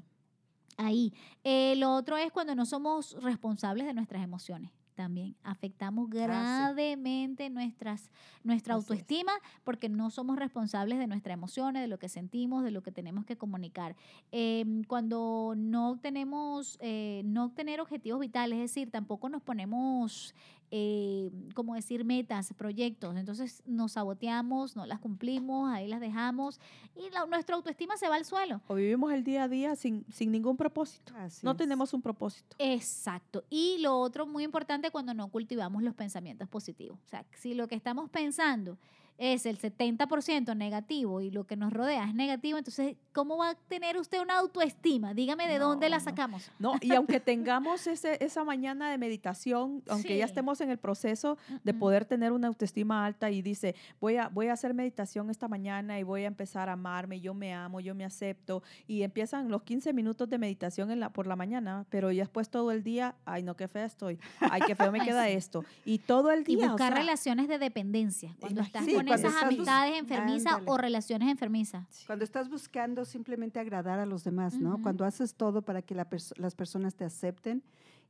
Ahí. 0.76 1.12
Eh, 1.44 1.74
lo 1.76 1.92
otro 1.92 2.16
es 2.16 2.32
cuando 2.32 2.54
no 2.54 2.64
somos 2.64 3.20
responsables 3.20 3.86
de 3.86 3.92
nuestras 3.92 4.22
emociones. 4.22 4.70
También 4.94 5.34
afectamos 5.42 6.10
gravemente 6.10 7.48
nuestras, 7.50 8.10
nuestra 8.44 8.74
Así 8.74 8.82
es. 8.82 8.90
autoestima 8.90 9.32
porque 9.64 9.88
no 9.88 10.10
somos 10.10 10.36
responsables 10.36 10.98
de 10.98 11.06
nuestras 11.06 11.34
emociones, 11.34 11.82
de 11.82 11.88
lo 11.88 11.98
que 11.98 12.08
sentimos, 12.08 12.64
de 12.64 12.70
lo 12.70 12.82
que 12.82 12.92
tenemos 12.92 13.24
que 13.24 13.36
comunicar. 13.36 13.96
Em, 14.32 14.84
cuando 14.84 15.54
no 15.56 15.98
tenemos, 16.00 16.78
eh, 16.80 17.22
no 17.24 17.50
tener 17.50 17.80
objetivos 17.80 18.20
vitales, 18.20 18.58
es 18.58 18.70
decir, 18.70 18.90
tampoco 18.90 19.28
nos 19.28 19.42
ponemos, 19.42 20.34
eh, 20.70 21.30
como 21.54 21.74
decir, 21.74 22.04
metas, 22.04 22.52
proyectos. 22.56 23.16
Entonces 23.16 23.62
nos 23.66 23.92
saboteamos, 23.92 24.76
no 24.76 24.86
las 24.86 24.98
cumplimos, 25.00 25.70
ahí 25.72 25.88
las 25.88 26.00
dejamos 26.00 26.60
y 26.96 27.10
la- 27.10 27.26
nuestra 27.26 27.56
autoestima 27.56 27.96
se 27.96 28.08
va 28.08 28.16
al 28.16 28.24
suelo. 28.24 28.60
O 28.68 28.74
vivimos 28.76 29.12
el 29.12 29.24
día 29.24 29.44
a 29.44 29.48
día 29.48 29.74
sin, 29.76 30.04
sin 30.12 30.30
ningún 30.30 30.56
propósito. 30.56 31.12
Así 31.16 31.44
no 31.44 31.52
es. 31.52 31.56
tenemos 31.56 31.92
un 31.94 32.02
propósito. 32.02 32.56
Exacto. 32.58 33.44
Y 33.50 33.78
lo 33.80 33.98
otro 33.98 34.26
muy 34.26 34.44
importante 34.44 34.90
cuando 34.90 35.12
no 35.14 35.28
cultivamos 35.28 35.82
los 35.82 35.94
pensamientos 35.94 36.48
positivos. 36.48 36.98
O 37.04 37.08
sea, 37.08 37.24
si 37.36 37.54
lo 37.54 37.66
que 37.68 37.74
estamos 37.74 38.08
pensando 38.10 38.78
es 39.22 39.44
el 39.44 39.58
70% 39.58 40.56
negativo 40.56 41.20
y 41.20 41.30
lo 41.30 41.46
que 41.46 41.54
nos 41.54 41.72
rodea 41.74 42.04
es 42.08 42.14
negativo, 42.14 42.56
entonces, 42.56 42.96
¿cómo 43.12 43.36
va 43.36 43.50
a 43.50 43.54
tener 43.54 43.98
usted 43.98 44.18
una 44.20 44.38
autoestima? 44.38 45.12
Dígame 45.12 45.46
de 45.46 45.58
No, 45.58 45.68
dónde 45.68 45.90
la 45.90 46.00
sacamos. 46.00 46.50
No, 46.58 46.72
y 46.80 46.92
aunque 46.94 47.20
tengamos 47.20 47.86
ese, 47.86 48.16
esa 48.24 48.44
mañana 48.44 48.90
de 48.90 48.96
meditación, 48.96 49.82
aunque 49.88 50.16
ya 50.16 50.24
estemos 50.24 50.60
en 50.62 50.70
el 50.70 50.78
proceso 50.78 51.36
de 51.64 51.74
poder 51.74 52.06
tener 52.06 52.32
una 52.32 52.48
autoestima 52.48 53.04
alta 53.04 53.30
y 53.30 53.42
dice, 53.42 53.74
voy 54.00 54.16
a, 54.16 54.28
voy 54.28 54.48
a 54.48 54.54
hacer 54.54 54.72
meditación 54.72 55.28
esta 55.28 55.48
mañana 55.48 55.98
y 55.98 56.02
voy 56.02 56.24
a 56.24 56.26
empezar 56.26 56.70
a 56.70 56.72
amarme, 56.72 57.20
yo 57.20 57.34
me 57.34 57.52
amo, 57.52 57.80
yo 57.80 57.94
me 57.94 58.06
acepto, 58.06 58.62
y 58.88 59.02
empiezan 59.02 59.50
los 59.50 59.62
15 59.64 59.92
minutos 59.92 60.30
de 60.30 60.38
meditación 60.38 60.90
en 60.90 60.98
la, 60.98 61.10
por 61.10 61.26
la 61.26 61.36
mañana, 61.36 61.84
pero 61.90 62.10
ya 62.10 62.22
después 62.22 62.48
todo 62.48 62.72
el 62.72 62.82
día, 62.82 63.16
ay 63.26 63.42
no, 63.42 63.54
qué 63.54 63.68
fea 63.68 63.84
estoy, 63.84 64.18
ay, 64.40 64.62
qué 64.66 64.74
feo 64.74 64.90
me 64.90 65.00
queda 65.04 65.28
esto, 65.28 65.62
y 65.84 65.98
todo 65.98 66.30
el 66.30 66.40
Y 66.40 66.56
día. 66.56 66.68
o 66.68 66.70
buscar 66.70 66.92
sea, 66.92 67.00
relaciones 67.00 67.48
de 67.48 67.58
dependencia. 67.58 68.34
Cuando 68.40 68.62
estás 68.62 68.86
Sí, 68.86 68.94
con 68.94 69.09
esas 69.14 69.34
amistades 69.42 69.98
enfermizas 69.98 70.52
Ándale. 70.54 70.70
o 70.70 70.76
relaciones 70.76 71.28
enfermizas. 71.30 72.04
Cuando 72.06 72.24
estás 72.24 72.48
buscando 72.48 73.04
simplemente 73.04 73.58
agradar 73.58 73.98
a 73.98 74.06
los 74.06 74.24
demás, 74.24 74.54
¿no? 74.58 74.74
Ujú. 74.74 74.82
Cuando 74.82 75.04
haces 75.04 75.34
todo 75.34 75.62
para 75.62 75.82
que 75.82 75.94
la 75.94 76.08
perso- 76.08 76.34
las 76.36 76.54
personas 76.54 76.94
te 76.94 77.04
acepten 77.04 77.62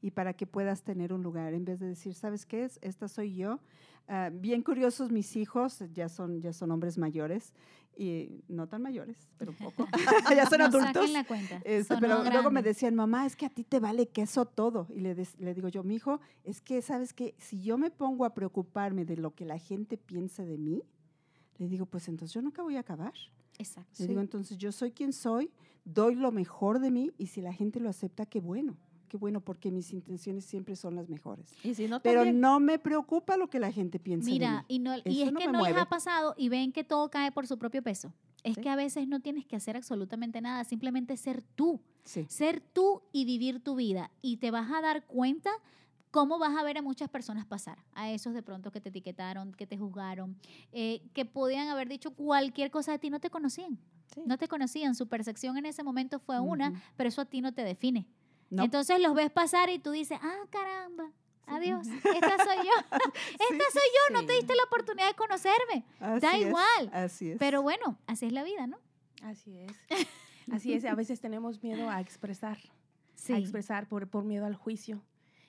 y 0.03 0.11
para 0.13 0.33
que 0.33 0.47
puedas 0.47 0.83
tener 0.83 1.13
un 1.13 1.23
lugar, 1.23 1.53
en 1.55 1.65
vez 1.65 1.79
de 1.81 1.87
decir, 1.87 2.15
¿sabes 2.15 2.47
qué 2.47 2.65
es? 2.65 2.79
Esta 2.83 3.07
soy 3.09 3.35
yo. 3.35 3.61
Ah, 4.09 4.31
bien 4.33 4.63
curiosos 4.63 5.13
mis 5.13 5.37
hijos, 5.37 5.85
ya 5.93 6.09
son, 6.09 6.41
ya 6.41 6.53
son 6.53 6.71
hombres 6.73 6.99
mayores, 6.99 7.53
y 7.97 8.43
no 8.49 8.67
tan 8.69 8.81
mayores, 8.83 9.17
pero 9.37 9.53
un 9.53 9.59
poco. 9.59 9.87
ya 10.35 10.47
son 10.49 10.59
No 10.61 10.65
adultos. 10.67 10.93
saquen 10.95 11.13
la 11.13 11.25
cuenta. 11.25 11.61
Este, 11.65 11.97
pero 11.99 12.23
luego 12.25 12.51
me 12.51 12.63
decían, 12.63 12.95
mamá, 12.95 13.27
es 13.27 13.37
que 13.37 13.47
a 13.47 13.51
ti 13.51 13.65
te 13.65 13.79
vale 13.81 14.09
queso 14.09 14.47
todo. 14.47 14.87
Y 14.95 15.01
le, 15.01 15.15
des- 15.15 15.39
le 15.39 15.53
digo 15.55 15.69
yo, 15.69 15.83
mi 15.85 15.97
hijo, 15.97 16.21
es 16.45 16.61
que, 16.61 16.81
¿sabes 16.83 17.13
que 17.13 17.35
Si 17.39 17.63
yo 17.63 17.77
me 17.79 17.91
pongo 17.91 18.25
a 18.25 18.33
preocuparme 18.35 19.05
de 19.05 19.17
lo 19.17 19.35
que 19.35 19.45
la 19.45 19.59
gente 19.59 19.97
piense 19.99 20.45
de 20.47 20.57
mí, 20.59 20.83
le 21.59 21.69
digo, 21.69 21.85
pues 21.87 22.09
entonces 22.09 22.33
yo 22.33 22.41
nunca 22.41 22.63
voy 22.63 22.77
a 22.77 22.81
acabar. 22.81 23.13
Exacto. 23.59 23.93
Le 23.99 24.07
digo, 24.07 24.21
entonces 24.23 24.57
yo 24.57 24.73
soy 24.73 24.93
quien 24.93 25.13
soy, 25.13 25.51
doy 25.85 26.15
lo 26.15 26.33
mejor 26.33 26.79
de 26.79 26.91
mí 26.91 27.11
y 27.19 27.27
si 27.27 27.43
la 27.43 27.53
gente 27.53 27.81
lo 27.81 27.91
acepta, 27.91 28.25
qué 28.25 28.41
bueno. 28.41 28.79
Qué 29.11 29.17
bueno, 29.17 29.41
porque 29.41 29.73
mis 29.73 29.93
intenciones 29.93 30.45
siempre 30.45 30.77
son 30.77 30.95
las 30.95 31.09
mejores. 31.09 31.53
Y 31.65 31.75
si 31.75 31.89
no, 31.89 32.01
Pero 32.01 32.21
también- 32.21 32.41
no 32.41 32.61
me 32.61 32.79
preocupa 32.79 33.37
lo 33.37 33.51
que 33.51 33.59
la 33.59 33.73
gente 33.73 33.99
piensa 33.99 34.27
de 34.27 34.31
Mira, 34.33 34.61
mí. 34.69 34.77
y, 34.77 34.79
no, 34.79 34.95
y 35.05 35.23
es 35.23 35.33
no 35.33 35.39
que 35.41 35.47
no 35.47 35.53
les 35.55 35.59
mueve. 35.63 35.81
ha 35.81 35.89
pasado 35.89 36.33
y 36.39 36.49
ven 36.49 36.71
que 36.71 36.85
todo 36.85 37.11
cae 37.11 37.33
por 37.33 37.49
su 37.49 37.59
propio 37.59 37.83
peso. 37.83 38.13
Es 38.45 38.55
Sí. 38.55 38.61
que 38.61 38.69
a 38.71 38.77
veces 38.77 39.09
no 39.09 39.19
tienes 39.19 39.47
que 39.47 39.57
hacer 39.57 39.77
absolutamente 39.77 40.41
nada, 40.41 40.63
simplemente 40.63 41.17
ser 41.17 41.43
tú, 41.43 41.81
Sí. 42.05 42.25
ser 42.29 42.61
tú 42.61 43.03
y 43.13 43.25
vivir 43.25 43.59
tu 43.65 43.75
vida. 43.75 44.13
Y 44.23 44.37
te 44.37 44.53
vas 44.53 44.71
a 44.71 44.81
dar 44.81 45.05
cuenta 45.07 45.51
cómo 46.13 46.39
vas 46.39 46.57
a 46.57 46.63
ver 46.63 46.79
a 46.79 46.83
muchas 46.83 47.09
personas 47.09 47.45
pasar, 47.47 47.85
a 47.95 48.13
esos 48.13 48.33
de 48.33 48.45
pronto 48.45 48.71
que 48.71 48.81
te 48.81 48.91
etiquetaron, 48.91 49.53
que 49.55 49.67
te 49.67 49.77
juzgaron, 49.77 50.37
eh, 50.71 51.03
que 51.15 51.25
podían 51.25 51.67
haber 51.67 51.89
dicho 51.89 52.13
cualquier 52.13 52.71
cosa 52.71 52.93
de 52.93 53.01
ti, 53.01 53.11
no 53.11 53.19
te 53.19 53.29
conocían, 53.31 53.77
Sí. 54.15 54.23
no 54.25 54.39
te 54.39 54.47
conocían, 54.49 54.95
su 54.95 55.09
percepción 55.09 55.57
en 55.57 55.67
ese 55.67 55.83
momento 55.83 56.19
fue 56.21 56.39
una, 56.41 56.71
Ujú. 56.71 56.79
pero 56.97 57.09
eso 57.09 57.21
a 57.21 57.25
ti 57.27 57.41
no 57.41 57.53
te 57.53 57.63
define. 57.65 58.07
No. 58.51 58.65
Entonces 58.65 59.01
los 59.01 59.15
ves 59.15 59.31
pasar 59.31 59.71
y 59.71 59.79
tú 59.79 59.91
dices, 59.93 60.19
ah, 60.23 60.39
caramba, 60.51 61.13
adiós, 61.47 61.87
esta 62.15 62.45
soy 62.45 62.57
yo, 62.57 62.97
esta 63.33 63.65
soy 63.73 63.89
yo, 64.09 64.15
no 64.21 64.27
te 64.27 64.33
diste 64.35 64.55
la 64.57 64.65
oportunidad 64.65 65.09
de 65.09 65.15
conocerme. 65.15 65.85
Así 66.01 66.21
da 66.21 66.37
es, 66.37 66.47
igual, 66.47 66.91
Así 66.93 67.31
es. 67.31 67.39
Pero 67.39 67.63
bueno, 67.63 67.97
así 68.07 68.27
es 68.27 68.33
la 68.33 68.43
vida, 68.45 68.67
¿no? 68.67 68.79
Así 69.23 69.57
es. 69.57 69.73
Así 70.51 70.73
es. 70.73 70.85
A 70.85 70.95
veces 70.95 71.21
tenemos 71.21 71.63
miedo 71.63 71.89
a 71.89 72.01
expresar, 72.01 72.59
Sí. 73.15 73.33
a 73.35 73.39
expresar 73.39 73.87
por, 73.87 74.09
por 74.09 74.25
miedo 74.25 74.47
al 74.47 74.55
juicio. 74.57 75.03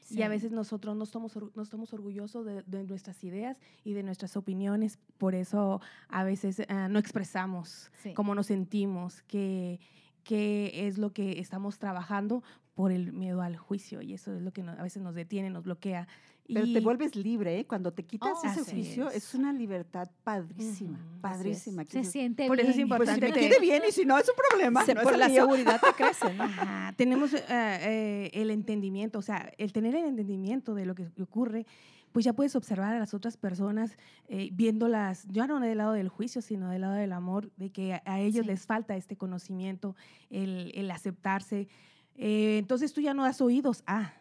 Y 0.10 0.24
a 0.24 0.28
veces 0.28 0.52
nosotros 0.52 0.96
no 0.98 1.06
estamos, 1.06 1.38
or- 1.38 1.52
no 1.56 1.64
estamos 1.64 1.94
orgullosos 1.94 2.46
de, 2.46 2.64
de 2.64 2.84
nuestras 2.84 3.24
ideas 3.24 3.58
y 3.86 3.94
de 3.94 4.04
nuestras 4.04 4.36
opiniones. 4.36 5.00
Por 5.18 5.36
eso 5.36 5.80
a 6.10 6.26
veces 6.26 6.62
ah, 6.68 6.90
no 6.90 7.00
expresamos 7.00 7.90
Sí. 8.04 8.14
cómo 8.14 8.36
nos 8.36 8.48
sentimos, 8.48 9.22
qué, 9.24 9.80
qué 10.26 10.86
es 10.88 10.98
lo 10.98 11.14
que 11.14 11.40
estamos 11.40 11.80
trabajando 11.80 12.44
por 12.82 12.92
el 12.92 13.14
miedo 13.14 13.44
al 13.44 13.58
juicio. 13.58 14.02
Y 14.02 14.14
eso 14.14 14.34
es 14.36 14.42
lo 14.42 14.52
que 14.52 14.64
no- 14.64 14.72
a 14.72 14.82
veces 14.82 15.04
nos 15.04 15.14
detiene, 15.14 15.50
nos 15.52 15.64
bloquea. 15.64 16.08
Pero 16.48 16.66
y, 16.66 16.74
te 16.74 16.80
vuelves 16.82 17.16
libre, 17.16 17.60
¿eh? 17.60 17.66
Cuando 17.66 17.94
te 17.94 18.04
quitas 18.04 18.32
Oh, 18.44 18.48
ese 18.48 18.64
juicio, 18.72 19.10
es. 19.10 19.18
es. 19.18 19.36
una 19.36 19.54
libertad 19.54 20.10
padrísima, 20.24 20.98
así 20.98 21.14
es. 21.16 21.22
padrísima. 21.22 21.84
Se 21.86 22.00
dices, 22.00 22.12
siente 22.12 22.48
Por 22.48 22.60
eso 22.60 22.72
es 22.72 22.76
bien. 22.76 22.90
Pues 22.90 22.98
si 22.98 23.04
importante 23.16 23.28
me 23.28 23.34
te- 23.34 23.40
quiere 23.40 23.60
bien 23.62 23.84
y 23.88 23.92
si 23.92 24.04
no, 24.04 24.18
es 24.18 24.28
un 24.28 24.36
problema. 24.50 24.84
Se- 24.84 24.96
no 24.96 25.04
por 25.04 25.16
la 25.18 25.28
mío. 25.30 25.44
seguridad 25.44 25.80
te 25.80 25.94
crece, 25.94 26.34
¿no? 26.34 26.44
Ajá, 26.44 26.94
tenemos 26.98 27.34
eh, 27.36 27.44
eh, 27.50 28.32
el 28.34 28.50
entendimiento, 28.50 29.20
o 29.20 29.22
sea, 29.22 29.52
el 29.60 29.72
tener 29.72 29.96
el 29.96 30.06
entendimiento 30.06 30.74
de 30.74 30.86
lo 30.88 30.96
que 30.96 31.08
ocurre, 31.22 31.66
pues 32.12 32.26
ya 32.26 32.34
puedes 32.34 32.56
observar 32.58 32.94
a 32.96 33.00
las 33.00 33.14
otras 33.14 33.38
personas 33.38 33.96
eh, 34.28 34.50
viéndolas, 34.52 35.26
ya 35.30 35.48
no 35.48 35.60
del 35.62 35.78
lado 35.78 35.94
del 35.94 36.10
juicio, 36.10 36.42
sino 36.42 36.70
del 36.70 36.82
lado 36.82 36.96
del 36.96 37.14
amor, 37.14 37.52
de 37.56 37.70
que 37.70 37.94
a, 37.94 38.02
a 38.06 38.20
ellos 38.20 38.42
Sí. 38.46 38.48
les 38.52 38.66
falta 38.66 38.98
este 38.98 39.16
conocimiento, 39.16 39.96
el, 40.30 40.72
el 40.76 40.92
aceptarse. 40.92 41.70
Eh, 42.16 42.58
entonces 42.60 42.94
tú 42.94 43.02
ya 43.02 43.14
no 43.14 43.24
das 43.24 43.42
oídos 43.42 43.84
a, 43.88 44.14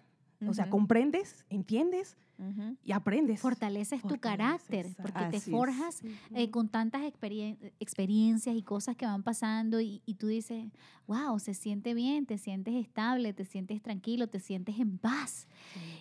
O 0.48 0.54
sea, 0.54 0.70
comprendes, 0.70 1.44
entiendes 1.50 2.16
Ujú. 2.38 2.74
y 2.82 2.92
aprendes. 2.92 3.40
Fortaleces 3.42 4.00
tu 4.00 4.08
Fortaleces, 4.08 4.20
carácter, 4.38 4.86
exacto. 4.86 5.02
porque 5.02 5.18
te 5.30 5.36
Así 5.36 5.50
es. 5.50 5.56
forjas 5.56 6.00
eh, 6.34 6.50
con 6.50 6.70
tantas 6.70 7.02
experien- 7.02 7.58
experiencias 7.78 8.56
y 8.56 8.62
cosas 8.62 8.96
que 8.96 9.04
van 9.04 9.22
pasando 9.22 9.82
y, 9.82 10.00
y 10.06 10.14
tú 10.14 10.28
dices, 10.28 10.64
wow, 11.06 11.38
se 11.38 11.52
siente 11.52 11.92
bien, 11.92 12.24
te 12.24 12.38
sientes 12.38 12.72
estable, 12.74 13.34
te 13.34 13.44
sientes 13.44 13.82
tranquilo, 13.82 14.28
te 14.28 14.40
sientes 14.40 14.78
en 14.78 14.96
paz. 14.96 15.46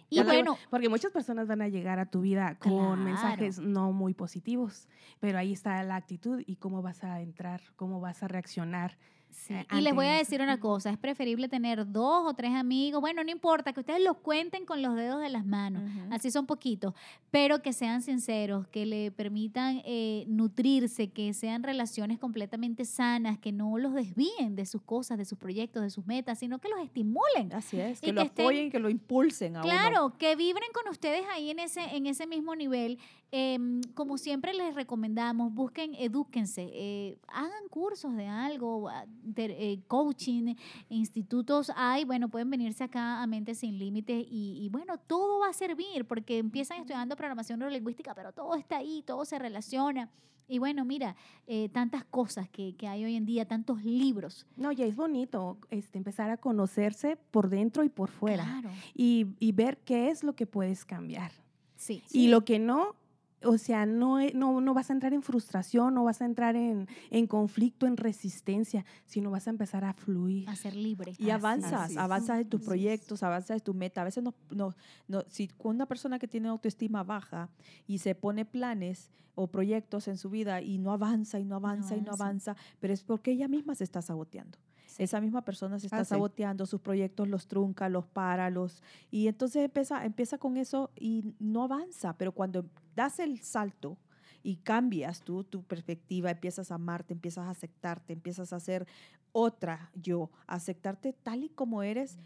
Y 0.09 0.15
Ya 0.15 0.21
te- 0.23 0.29
bueno, 0.29 0.57
Porque 0.69 0.87
muchas 0.87 1.11
personas 1.11 1.45
van 1.49 1.61
a 1.61 1.67
llegar 1.67 1.99
a 1.99 2.05
tu 2.05 2.21
vida 2.21 2.55
con 2.59 2.71
Claro. 2.71 2.95
mensajes 2.95 3.59
no 3.59 3.91
muy 3.91 4.13
positivos, 4.13 4.87
pero 5.19 5.37
ahí 5.37 5.51
está 5.51 5.83
la 5.83 5.97
actitud 5.97 6.41
y 6.47 6.55
cómo 6.55 6.81
vas 6.81 7.03
a 7.03 7.19
entrar, 7.19 7.59
cómo 7.75 7.99
vas 7.99 8.23
a 8.23 8.29
reaccionar. 8.29 8.97
Sí, 9.31 9.53
eh, 9.53 9.65
Y 9.77 9.81
les 9.81 9.93
voy 9.95 10.05
a 10.07 10.13
decir 10.13 10.41
una 10.41 10.59
cosa, 10.59 10.89
es 10.89 10.97
preferible 10.97 11.47
tener 11.47 11.91
dos 11.91 12.23
o 12.27 12.33
tres 12.33 12.51
amigos, 12.53 12.99
bueno, 13.01 13.23
no 13.23 13.31
importa, 13.31 13.73
que 13.73 13.79
ustedes 13.79 14.01
los 14.03 14.17
cuenten 14.17 14.65
con 14.65 14.81
los 14.81 14.95
dedos 14.95 15.21
de 15.21 15.29
las 15.29 15.45
manos, 15.45 15.83
así 16.11 16.29
son 16.31 16.45
poquitos, 16.45 16.93
pero 17.31 17.61
que 17.61 17.71
sean 17.73 18.01
sinceros, 18.01 18.67
que 18.67 18.85
le 18.85 19.11
permitan 19.11 19.81
eh, 19.85 20.25
nutrirse, 20.27 21.09
que 21.09 21.33
sean 21.33 21.63
relaciones 21.63 22.19
completamente 22.19 22.85
sanas, 22.85 23.37
que 23.39 23.51
no 23.51 23.77
los 23.77 23.93
desvíen 23.93 24.55
de 24.55 24.65
sus 24.65 24.81
cosas, 24.81 25.17
de 25.17 25.25
sus 25.25 25.37
proyectos, 25.37 25.83
de 25.83 25.89
sus 25.89 26.05
metas, 26.05 26.39
sino 26.39 26.59
que 26.59 26.69
los 26.69 26.79
estimulen. 26.81 27.53
Así 27.53 27.79
es, 27.79 28.01
que 28.01 28.11
lo 28.13 28.21
que 28.21 28.27
estén- 28.27 28.45
apoyen, 28.45 28.71
que 28.71 28.79
lo 28.79 28.89
impulsen 28.89 29.55
a 29.57 29.61
uno. 29.61 29.69
Claro, 29.69 30.17
que 30.17 30.35
vibren 30.35 30.69
con 30.73 30.89
ustedes 30.91 31.23
ahí 31.31 31.49
en 31.51 31.59
ese, 31.59 31.81
en 31.95 32.07
ese 32.07 32.25
mismo 32.27 32.55
nivel. 32.55 32.97
Em, 33.31 33.81
como 33.93 34.17
siempre 34.17 34.55
les 34.55 34.73
recomendamos, 34.73 35.53
busquen, 35.53 35.93
edúquense, 35.93 36.67
eh, 36.73 37.17
hagan 37.27 37.67
cursos 37.69 38.15
de 38.15 38.25
algo, 38.27 38.89
a- 38.89 39.05
ter- 39.33 39.51
eh, 39.51 39.81
coaching, 39.87 40.55
institutos 40.89 41.71
hay, 41.75 42.03
bueno, 42.05 42.29
pueden 42.29 42.49
venirse 42.49 42.83
acá 42.83 43.21
a 43.21 43.27
Mentes 43.27 43.59
Sin 43.59 43.77
Límites 43.77 44.25
y, 44.29 44.57
y 44.63 44.69
bueno, 44.69 44.97
todo 44.97 45.39
va 45.39 45.49
a 45.49 45.53
servir 45.53 46.05
porque 46.05 46.37
empiezan 46.37 46.79
estudiando 46.79 47.15
programación 47.15 47.59
neurolingüística, 47.59 48.13
pero 48.13 48.31
todo 48.33 48.55
está 48.55 48.77
ahí, 48.77 49.03
todo 49.05 49.25
se 49.25 49.39
relaciona. 49.39 50.09
Y 50.51 50.57
bueno, 50.57 50.83
mira, 50.83 51.15
eh, 51.45 51.69
tantas 51.69 52.03
cosas 52.05 52.49
que, 52.49 52.75
que 52.75 52.87
hay 52.87 53.05
hoy 53.05 53.15
en 53.15 53.25
día, 53.25 53.45
tantos 53.47 53.83
libros. 53.83 54.47
No, 54.57 54.71
ya 54.71 54.85
es 54.85 54.95
bonito 54.95 55.59
este, 55.69 55.99
empezar 55.99 56.31
a 56.31 56.37
conocerse 56.37 57.17
por 57.29 57.49
dentro 57.49 57.83
y 57.83 57.89
por 57.89 58.09
fuera 58.09 58.43
Claro, 58.45 58.71
y, 58.95 59.27
y 59.39 59.51
ver 59.51 59.77
qué 59.85 60.09
es 60.09 60.23
lo 60.23 60.33
que 60.33 60.47
puedes 60.47 60.85
cambiar. 60.85 61.31
sí. 61.75 62.01
Y 62.11 62.29
lo 62.29 62.45
que 62.45 62.57
no, 62.57 62.95
o 63.43 63.57
sea, 63.57 63.85
no, 63.85 64.19
e- 64.19 64.33
no, 64.33 64.59
no 64.61 64.73
vas 64.73 64.89
a 64.89 64.93
entrar 64.93 65.13
en 65.13 65.21
frustración, 65.21 65.93
no 65.93 66.03
vas 66.03 66.21
a 66.21 66.25
entrar 66.25 66.55
en, 66.55 66.87
en 67.09 67.27
conflicto, 67.27 67.87
en 67.87 67.97
resistencia, 67.97 68.85
sino 69.05 69.31
vas 69.31 69.47
a 69.47 69.51
empezar 69.51 69.83
a 69.85 69.93
fluir. 69.93 70.47
a 70.49 70.55
ser 70.55 70.75
libre. 70.75 71.11
Y 71.17 71.23
Así 71.23 71.31
avanzas, 71.31 71.95
avanzas 71.97 72.39
en 72.41 72.49
tus 72.49 72.59
Así 72.59 72.63
es. 72.63 72.67
proyectos, 72.67 73.23
avanzas 73.23 73.57
en 73.57 73.63
tu 73.63 73.73
meta. 73.73 74.01
A 74.01 74.05
veces 74.05 74.23
no, 74.23 74.33
no, 74.51 74.75
no, 75.07 75.23
si 75.29 75.47
con 75.47 75.75
una 75.75 75.85
persona 75.85 76.19
que 76.19 76.27
tiene 76.27 76.49
autoestima 76.49 77.03
baja 77.03 77.49
y 77.87 77.99
se 77.99 78.15
pone 78.15 78.45
planes 78.45 79.09
o 79.35 79.47
proyectos 79.47 80.07
en 80.09 80.17
su 80.17 80.29
vida 80.29 80.61
y 80.61 80.77
no 80.77 80.91
avanza 80.91 81.39
y 81.39 81.45
no 81.45 81.55
avanza 81.55 81.95
y 81.95 82.01
no 82.01 82.11
avanza. 82.11 82.51
avanza, 82.51 82.55
pero 82.79 82.93
es 82.93 83.03
porque 83.03 83.31
ella 83.31 83.47
misma 83.47 83.73
se 83.75 83.85
está 83.85 84.01
saboteando. 84.01 84.57
Sí. 84.89 85.03
Esa 85.03 85.21
misma 85.21 85.43
persona 85.43 85.79
se 85.79 85.85
está 85.87 85.99
Ah, 85.99 86.03
sí. 86.03 86.09
saboteando, 86.09 86.65
sus 86.65 86.81
proyectos 86.81 87.27
los 87.27 87.47
trunca, 87.47 87.89
los 87.89 88.05
para, 88.07 88.49
los... 88.49 88.81
Y 89.11 89.27
entonces 89.27 89.63
empieza, 89.65 90.03
empieza 90.03 90.37
con 90.39 90.57
eso 90.57 90.89
y 90.95 91.35
no 91.39 91.63
avanza, 91.63 92.17
pero 92.17 92.31
cuando 92.31 92.65
das 92.95 93.19
el 93.19 93.39
salto 93.41 93.97
y 94.41 94.55
cambias 94.57 95.21
tú 95.21 95.43
tu 95.43 95.61
perspectiva, 95.63 96.31
empiezas 96.31 96.71
a 96.71 96.75
amarte, 96.75 97.13
empiezas 97.13 97.45
a 97.45 97.51
aceptarte, 97.51 98.13
empiezas 98.13 98.51
a 98.51 98.59
ser 98.59 98.87
otra 99.31 99.91
yo, 99.93 100.31
a 100.47 100.55
aceptarte 100.55 101.13
tal 101.13 101.43
y 101.43 101.49
como 101.49 101.83
eres, 101.83 102.17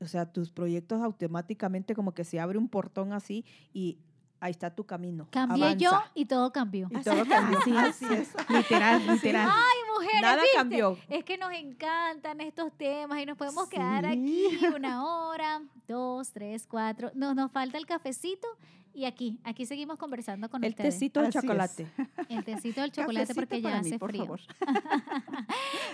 o 0.00 0.06
sea, 0.06 0.32
tus 0.32 0.50
proyectos 0.50 1.02
automáticamente 1.02 1.94
como 1.94 2.14
que 2.14 2.24
se 2.24 2.40
abre 2.40 2.56
un 2.56 2.68
portón 2.68 3.12
así 3.12 3.44
y 3.74 3.98
ahí 4.40 4.52
está 4.52 4.74
tu 4.74 4.84
camino. 4.86 5.28
Cambié 5.30 5.76
yo 5.76 5.90
y 6.14 6.24
todo 6.24 6.50
cambió. 6.50 6.88
Y 6.90 7.02
todo 7.02 7.26
cambió. 7.28 7.58
Así 7.58 7.76
Así 7.76 8.04
es. 8.06 8.34
es. 8.34 8.48
Literal, 8.48 9.06
literal. 9.06 9.50
Ay, 9.52 9.78
mujeres, 10.00 10.22
Nada 10.22 10.42
¿viste? 10.42 10.56
cambió. 10.56 10.98
Es 11.08 11.24
que 11.24 11.36
nos 11.38 11.52
encantan 11.52 12.40
estos 12.40 12.72
temas 12.76 13.18
y 13.20 13.26
nos 13.26 13.36
podemos 13.36 13.68
Sí. 13.68 13.76
quedar 13.76 14.06
aquí 14.06 14.48
una 14.74 15.04
hora, 15.04 15.62
dos, 15.88 16.32
tres, 16.32 16.66
cuatro. 16.66 17.10
Nos, 17.14 17.34
nos 17.34 17.50
falta 17.52 17.78
el 17.78 17.86
cafecito 17.86 18.46
y 18.94 19.04
aquí, 19.04 19.38
aquí 19.44 19.66
seguimos 19.66 19.96
conversando 19.98 20.48
con 20.50 20.62
El 20.64 20.70
ustedes. 20.70 20.94
tecito 20.94 21.20
de 21.20 21.28
Así 21.28 21.38
es. 21.38 21.42
chocolate. 21.44 21.86
El 22.28 22.44
tecito 22.44 22.80
del 22.80 22.92
chocolate 22.92 23.34
Cafecito 23.34 23.40
porque 23.40 23.62
ya 23.62 23.70
mí, 23.82 23.88
hace 23.88 23.98
por 23.98 24.10
frío. 24.10 24.22
favor. 24.24 24.40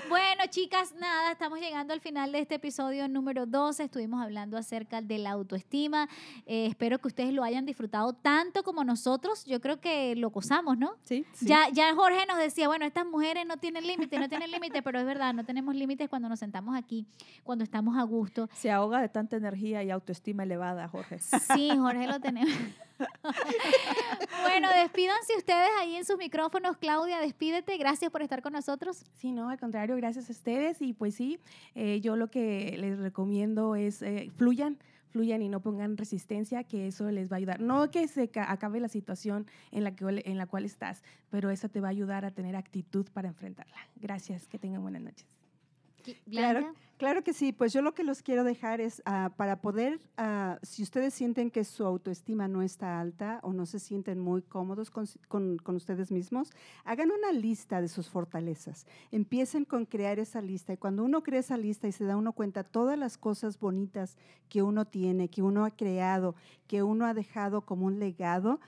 Bueno, 0.09 0.43
chicas, 0.51 0.95
nada, 1.01 1.33
estamos 1.33 1.59
llegando 1.59 1.93
al 1.93 2.01
final 2.01 2.31
de 2.31 2.39
este 2.39 2.57
episodio 2.57 3.09
número 3.09 3.45
12. 3.47 3.85
Estuvimos 3.85 4.23
hablando 4.23 4.57
acerca 4.57 5.03
de 5.03 5.19
la 5.19 5.31
autoestima. 5.33 6.09
Eh, 6.47 6.67
espero 6.67 6.99
que 7.01 7.09
ustedes 7.09 7.33
lo 7.33 7.43
hayan 7.43 7.67
disfrutado 7.67 8.13
tanto 8.13 8.63
como 8.63 8.85
nosotros. 8.85 9.45
Yo 9.47 9.61
creo 9.61 9.81
que 9.81 10.15
lo 10.17 10.31
gozamos, 10.31 10.79
¿no? 10.79 10.93
¿Sí? 11.03 11.25
Ya, 11.41 11.69
ya 11.73 11.93
Jorge 11.95 12.25
nos 12.27 12.39
decía, 12.39 12.69
bueno, 12.69 12.85
estas 12.85 13.05
mujeres 13.07 13.47
no 13.47 13.57
tienen 13.57 13.87
límites, 13.87 14.19
no 14.21 14.29
tienen 14.29 14.51
límites, 14.51 14.81
pero 14.83 15.01
es 15.01 15.07
verdad, 15.07 15.35
no 15.35 15.45
tenemos 15.45 15.75
límites 15.75 16.09
cuando 16.09 16.29
nos 16.29 16.39
sentamos 16.39 16.77
aquí, 16.77 17.07
cuando 17.43 17.65
estamos 17.65 17.97
a 17.99 18.03
gusto. 18.05 18.49
Se 18.55 18.71
ahoga 18.71 19.01
de 19.01 19.09
tanta 19.09 19.37
energía 19.37 19.83
y 19.83 19.91
autoestima 19.91 20.45
elevada, 20.45 20.87
Jorge. 20.89 21.19
Sí, 21.19 21.71
Jorge 21.77 22.07
lo 22.07 22.21
tenemos. 22.21 22.53
Bueno, 24.43 24.69
despídanse 24.83 25.37
ustedes 25.37 25.69
ahí 25.81 25.97
en 25.97 26.05
sus 26.05 26.17
micrófonos. 26.17 26.77
Claudia, 26.77 27.19
despídete. 27.21 27.77
Gracias 27.77 28.11
por 28.11 28.23
estar 28.23 28.43
con 28.43 28.53
nosotros. 28.53 29.05
Sí, 29.15 29.33
no, 29.33 29.49
al 29.51 29.59
contrario, 29.59 29.97
gracias 29.97 30.29
a 30.29 30.33
ustedes. 30.33 30.81
Y 30.83 30.93
pues 30.93 31.15
sí, 31.15 31.39
eh, 31.75 32.01
yo 32.01 32.17
lo 32.17 32.29
que 32.31 32.77
les 32.79 32.99
recomiendo 32.99 33.77
es 33.77 34.03
eh, 34.03 34.31
fluyan, 34.37 34.79
fluyan 35.11 35.43
y 35.43 35.49
no 35.49 35.61
pongan 35.61 35.97
resistencia, 35.97 36.65
que 36.65 36.87
eso 36.89 37.11
les 37.11 37.31
va 37.31 37.37
a 37.37 37.39
ayudar. 37.39 37.61
No 37.61 37.91
que 37.91 38.07
se 38.09 38.29
ca- 38.29 38.51
acabe 38.51 38.81
la 38.81 38.89
situación 38.89 39.47
en 39.73 39.85
la, 39.85 39.95
que, 39.97 40.23
en 40.25 40.39
la 40.39 40.47
cual 40.47 40.65
estás, 40.65 41.03
pero 41.31 41.51
eso 41.51 41.69
te 41.69 41.81
va 41.81 41.89
a 41.89 41.91
ayudar 41.91 42.25
a 42.25 42.31
tener 42.31 42.57
actitud 42.57 43.07
para 43.13 43.29
enfrentarla. 43.29 43.77
Gracias, 43.97 44.47
que 44.47 44.59
tengan 44.59 44.83
buenas 44.83 45.03
noches. 45.03 45.27
Claro. 46.31 46.73
Claro 46.97 47.23
que 47.23 47.33
sí. 47.33 47.53
Pues 47.53 47.73
yo 47.73 47.83
lo 47.83 47.95
que 47.95 48.05
los 48.05 48.23
quiero 48.23 48.45
dejar 48.45 48.81
es 48.81 49.03
ah, 49.05 49.33
para 49.37 49.61
poder, 49.61 50.01
ah, 50.17 50.59
si 50.63 50.83
ustedes 50.83 51.15
sienten 51.15 51.51
que 51.51 51.65
su 51.65 51.85
autoestima 51.85 52.49
no 52.49 52.63
está 52.63 53.01
alta 53.01 53.41
o 53.43 53.53
no 53.53 53.67
se 53.67 53.79
sienten 53.79 54.19
muy 54.19 54.43
cómodos 54.43 54.91
con, 54.91 55.07
ustedes 55.67 56.11
mismos, 56.11 56.51
hagan 56.85 57.11
una 57.11 57.33
lista 57.33 57.81
de 57.81 57.89
sus 57.89 58.09
fortalezas. 58.09 58.87
Empiecen 59.11 59.65
con 59.65 59.87
crear 59.87 60.19
esa 60.19 60.41
lista. 60.41 60.73
Y 60.73 60.77
cuando 60.77 61.05
uno 61.05 61.23
crea 61.23 61.41
esa 61.41 61.57
lista 61.57 61.89
y 61.89 61.93
se 61.93 62.05
da 62.05 62.17
uno 62.17 62.33
cuenta 62.33 62.65
todas 62.65 62.99
las 62.99 63.19
cosas 63.19 63.59
bonitas 63.59 64.17
que 64.49 64.63
uno 64.63 64.85
tiene, 64.85 65.29
que 65.29 65.43
uno 65.43 65.65
ha 65.65 65.71
creado, 65.71 66.35
que 66.67 66.83
uno 66.83 67.07
ha 67.07 67.15
dejado 67.15 67.63
como 67.63 67.87
un 67.87 67.99
legado, 67.99 68.61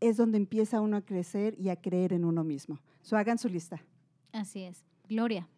es 0.00 0.16
donde 0.16 0.38
empieza 0.38 0.80
uno 0.80 0.96
a 0.98 1.02
crecer 1.02 1.54
y 1.58 1.68
a 1.68 1.76
creer 1.76 2.12
en 2.12 2.24
uno 2.24 2.44
mismo. 2.44 2.80
So, 3.02 3.16
hagan 3.16 3.38
su 3.38 3.48
lista. 3.48 3.82
Así 4.32 4.64
es. 4.64 4.84
Gloria. 5.08 5.48